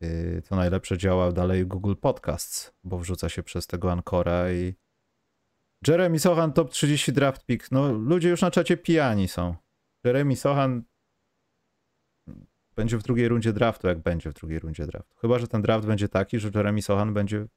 Eee, 0.01 0.41
to 0.41 0.55
najlepsze 0.55 0.97
działa 0.97 1.31
dalej 1.31 1.65
Google 1.65 1.95
Podcasts, 1.95 2.73
bo 2.83 2.97
wrzuca 2.97 3.29
się 3.29 3.43
przez 3.43 3.67
tego 3.67 3.91
Ancora 3.91 4.51
i 4.51 4.75
Jeremy 5.87 6.19
Sohan 6.19 6.53
top 6.53 6.69
30 6.69 7.13
draft 7.13 7.45
pick. 7.45 7.71
No, 7.71 7.91
ludzie 7.91 8.29
już 8.29 8.41
na 8.41 8.51
czacie 8.51 8.77
pijani 8.77 9.27
są. 9.27 9.55
Jeremy 10.03 10.35
Sohan 10.35 10.83
będzie 12.75 12.97
w 12.97 13.03
drugiej 13.03 13.27
rundzie 13.27 13.53
draftu, 13.53 13.87
jak 13.87 13.99
będzie 13.99 14.29
w 14.29 14.33
drugiej 14.33 14.59
rundzie 14.59 14.85
draftu. 14.87 15.15
Chyba, 15.21 15.39
że 15.39 15.47
ten 15.47 15.61
draft 15.61 15.87
będzie 15.87 16.09
taki, 16.09 16.39
że 16.39 16.49
Jeremy 16.55 16.81
Sohan 16.81 17.13
będzie. 17.13 17.47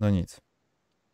No 0.00 0.10
nic. 0.10 0.40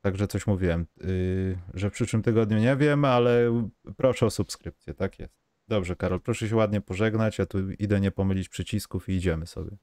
Także 0.04 0.26
coś 0.26 0.46
mówiłem, 0.46 0.86
yy, 0.96 1.58
że 1.74 1.90
w 1.90 1.92
przyszłym 1.92 2.22
tygodniu 2.22 2.58
nie 2.58 2.76
wiem, 2.76 3.04
ale 3.04 3.64
proszę 3.96 4.26
o 4.26 4.30
subskrypcję, 4.30 4.94
tak 4.94 5.18
jest. 5.18 5.34
Dobrze, 5.68 5.96
Karol, 5.96 6.20
proszę 6.20 6.48
się 6.48 6.56
ładnie 6.56 6.80
pożegnać, 6.80 7.38
ja 7.38 7.46
tu 7.46 7.70
idę 7.70 8.00
nie 8.00 8.10
pomylić 8.10 8.48
przycisków 8.48 9.08
i 9.08 9.12
idziemy 9.12 9.46
sobie. 9.46 9.76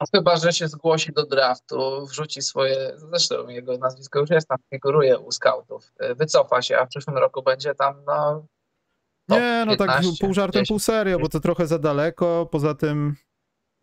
No 0.00 0.06
chyba, 0.14 0.36
że 0.36 0.52
się 0.52 0.68
zgłosi 0.68 1.12
do 1.12 1.26
draftu, 1.26 2.06
wrzuci 2.06 2.42
swoje, 2.42 2.92
zresztą 2.96 3.48
jego 3.48 3.78
nazwisko 3.78 4.20
już 4.20 4.30
jest 4.30 4.48
tam, 4.48 4.58
figuruje 4.70 5.18
u 5.18 5.32
scoutów, 5.32 5.92
y, 6.02 6.14
wycofa 6.14 6.62
się, 6.62 6.78
a 6.78 6.86
w 6.86 6.88
przyszłym 6.88 7.18
roku 7.18 7.42
będzie 7.42 7.74
tam, 7.74 8.04
no... 8.06 8.46
Nie, 9.28 9.64
no 9.66 9.76
tak 9.76 9.88
15, 9.88 10.26
pół 10.26 10.34
żartem, 10.34 10.60
10. 10.60 10.68
pół 10.68 10.78
serio, 10.78 11.18
bo 11.18 11.28
to 11.28 11.40
trochę 11.40 11.66
za 11.66 11.78
daleko. 11.78 12.48
Poza 12.50 12.74
tym 12.74 13.16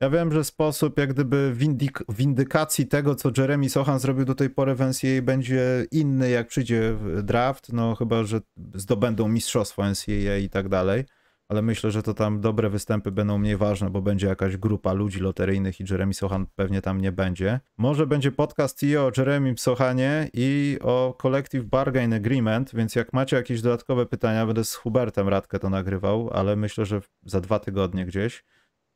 ja 0.02 0.10
wiem, 0.10 0.32
że 0.32 0.44
sposób 0.44 0.98
jak 0.98 1.14
gdyby 1.14 1.54
windik 1.56 2.00
windykacji 2.10 2.88
tego, 2.88 3.16
co 3.16 3.32
Jeremy 3.38 3.70
Sohan 3.70 4.00
zrobił 4.00 4.26
do 4.26 4.36
tej 4.36 4.50
pory 4.50 4.76
w 4.76 4.80
NCAA 4.80 5.22
będzie 5.22 5.86
inny, 5.92 6.30
jak 6.30 6.48
przyjdzie 6.48 6.98
draft, 7.24 7.74
no 7.74 7.96
chyba, 7.96 8.24
że 8.24 8.42
zdobędą 8.74 9.28
mistrzostwo 9.28 9.84
NCAA 9.90 10.38
i 10.38 10.50
tak 10.50 10.70
dalej. 10.70 11.04
Ale 11.50 11.62
myślę, 11.62 11.92
że 11.92 12.04
to 12.04 12.14
tam 12.14 12.42
dobre 12.42 12.70
występy 12.70 13.12
będą 13.12 13.38
mniej 13.38 13.58
ważne, 13.58 13.90
bo 13.90 14.02
będzie 14.02 14.28
jakaś 14.28 14.58
grupa 14.58 14.94
ludzi 14.94 15.20
loteryjnych 15.20 15.80
i 15.80 15.84
Jeremy 15.92 16.14
Sohan 16.14 16.46
pewnie 16.56 16.82
tam 16.82 17.02
nie 17.02 17.12
będzie. 17.12 17.60
Może 17.78 18.08
będzie 18.08 18.32
podcast 18.32 18.84
i 18.84 18.98
o 18.98 19.12
Jeremy 19.18 19.54
Sohanie 19.58 20.30
i 20.34 20.78
o 20.82 21.18
Collective 21.22 21.66
Bargain 21.66 22.14
Agreement, 22.14 22.76
więc 22.76 22.96
jak 22.96 23.14
macie 23.14 23.36
jakieś 23.36 23.62
dodatkowe 23.62 24.06
pytania, 24.06 24.46
będę 24.46 24.64
z 24.64 24.76
Hubertem 24.76 25.28
Radkę 25.28 25.60
to 25.60 25.70
nagrywał, 25.70 26.30
ale 26.34 26.56
myślę, 26.56 26.86
że 26.86 27.02
za 27.26 27.42
dwa 27.42 27.60
tygodnie 27.60 28.06
gdzieś, 28.06 28.44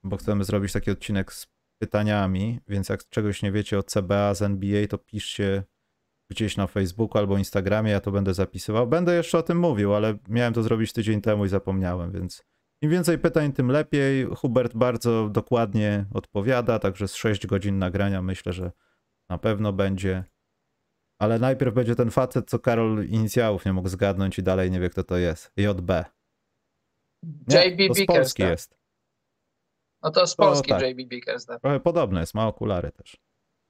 bo 0.06 0.18
chcemy 0.18 0.44
zrobić 0.44 0.74
taki 0.74 0.92
odcinek 0.92 1.34
z 1.34 1.48
pytaniami, 1.78 2.60
więc 2.68 2.90
jak 2.90 3.10
czegoś 3.10 3.42
nie 3.42 3.52
wiecie 3.52 3.80
o 3.80 3.84
CBA 3.84 4.34
z 4.34 4.42
NBA, 4.42 4.88
to 4.88 4.98
piszcie 4.98 5.64
gdzieś 6.30 6.58
na 6.58 6.68
Facebooku 6.68 7.18
albo 7.18 7.38
Instagramie, 7.38 7.92
ja 7.92 8.00
to 8.00 8.12
będę 8.12 8.34
zapisywał. 8.34 8.88
Będę 8.88 9.16
jeszcze 9.16 9.38
o 9.38 9.44
tym 9.44 9.60
mówił, 9.60 9.96
ale 9.96 10.18
miałem 10.30 10.54
to 10.54 10.64
zrobić 10.64 10.94
tydzień 10.94 11.22
temu 11.22 11.46
i 11.46 11.50
zapomniałem, 11.50 12.12
więc 12.12 12.44
im 12.82 12.92
więcej 12.92 13.18
pytań, 13.20 13.54
tym 13.54 13.72
lepiej. 13.72 14.26
Hubert 14.26 14.74
bardzo 14.74 15.30
dokładnie 15.30 16.06
odpowiada, 16.14 16.80
także 16.80 17.08
z 17.08 17.16
6 17.16 17.48
godzin 17.48 17.80
nagrania 17.80 18.22
myślę, 18.22 18.54
że 18.54 18.72
na 19.30 19.38
pewno 19.38 19.74
będzie. 19.74 20.24
Ale 21.20 21.40
najpierw 21.40 21.74
będzie 21.74 21.96
ten 21.96 22.12
facet, 22.12 22.50
co 22.50 22.60
Karol 22.60 23.06
inicjałów 23.06 23.66
nie 23.66 23.74
mógł 23.74 23.90
zgadnąć 23.90 24.40
i 24.40 24.44
dalej 24.44 24.72
nie 24.72 24.80
wie, 24.80 24.90
kto 24.90 25.04
to 25.04 25.18
jest. 25.18 25.52
JB. 25.58 25.92
Nie, 27.48 27.68
JB 27.68 27.88
to 27.88 27.94
z 27.94 28.06
Polski 28.06 28.44
Bickerstaff. 28.44 28.50
jest. 28.50 28.85
No 30.06 30.12
to 30.12 30.28
z 30.28 30.36
Polski 30.36 30.70
tak. 30.70 30.82
JB 30.82 31.10
Bickerstaff. 31.10 31.62
Trochę 31.62 31.80
podobne 31.80 32.20
jest, 32.20 32.34
ma 32.34 32.48
okulary 32.48 32.92
też. 32.92 33.18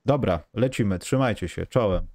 Dobra, 0.06 0.40
lecimy, 0.54 1.00
trzymajcie 1.00 1.48
się, 1.48 1.66
czołem. 1.66 2.08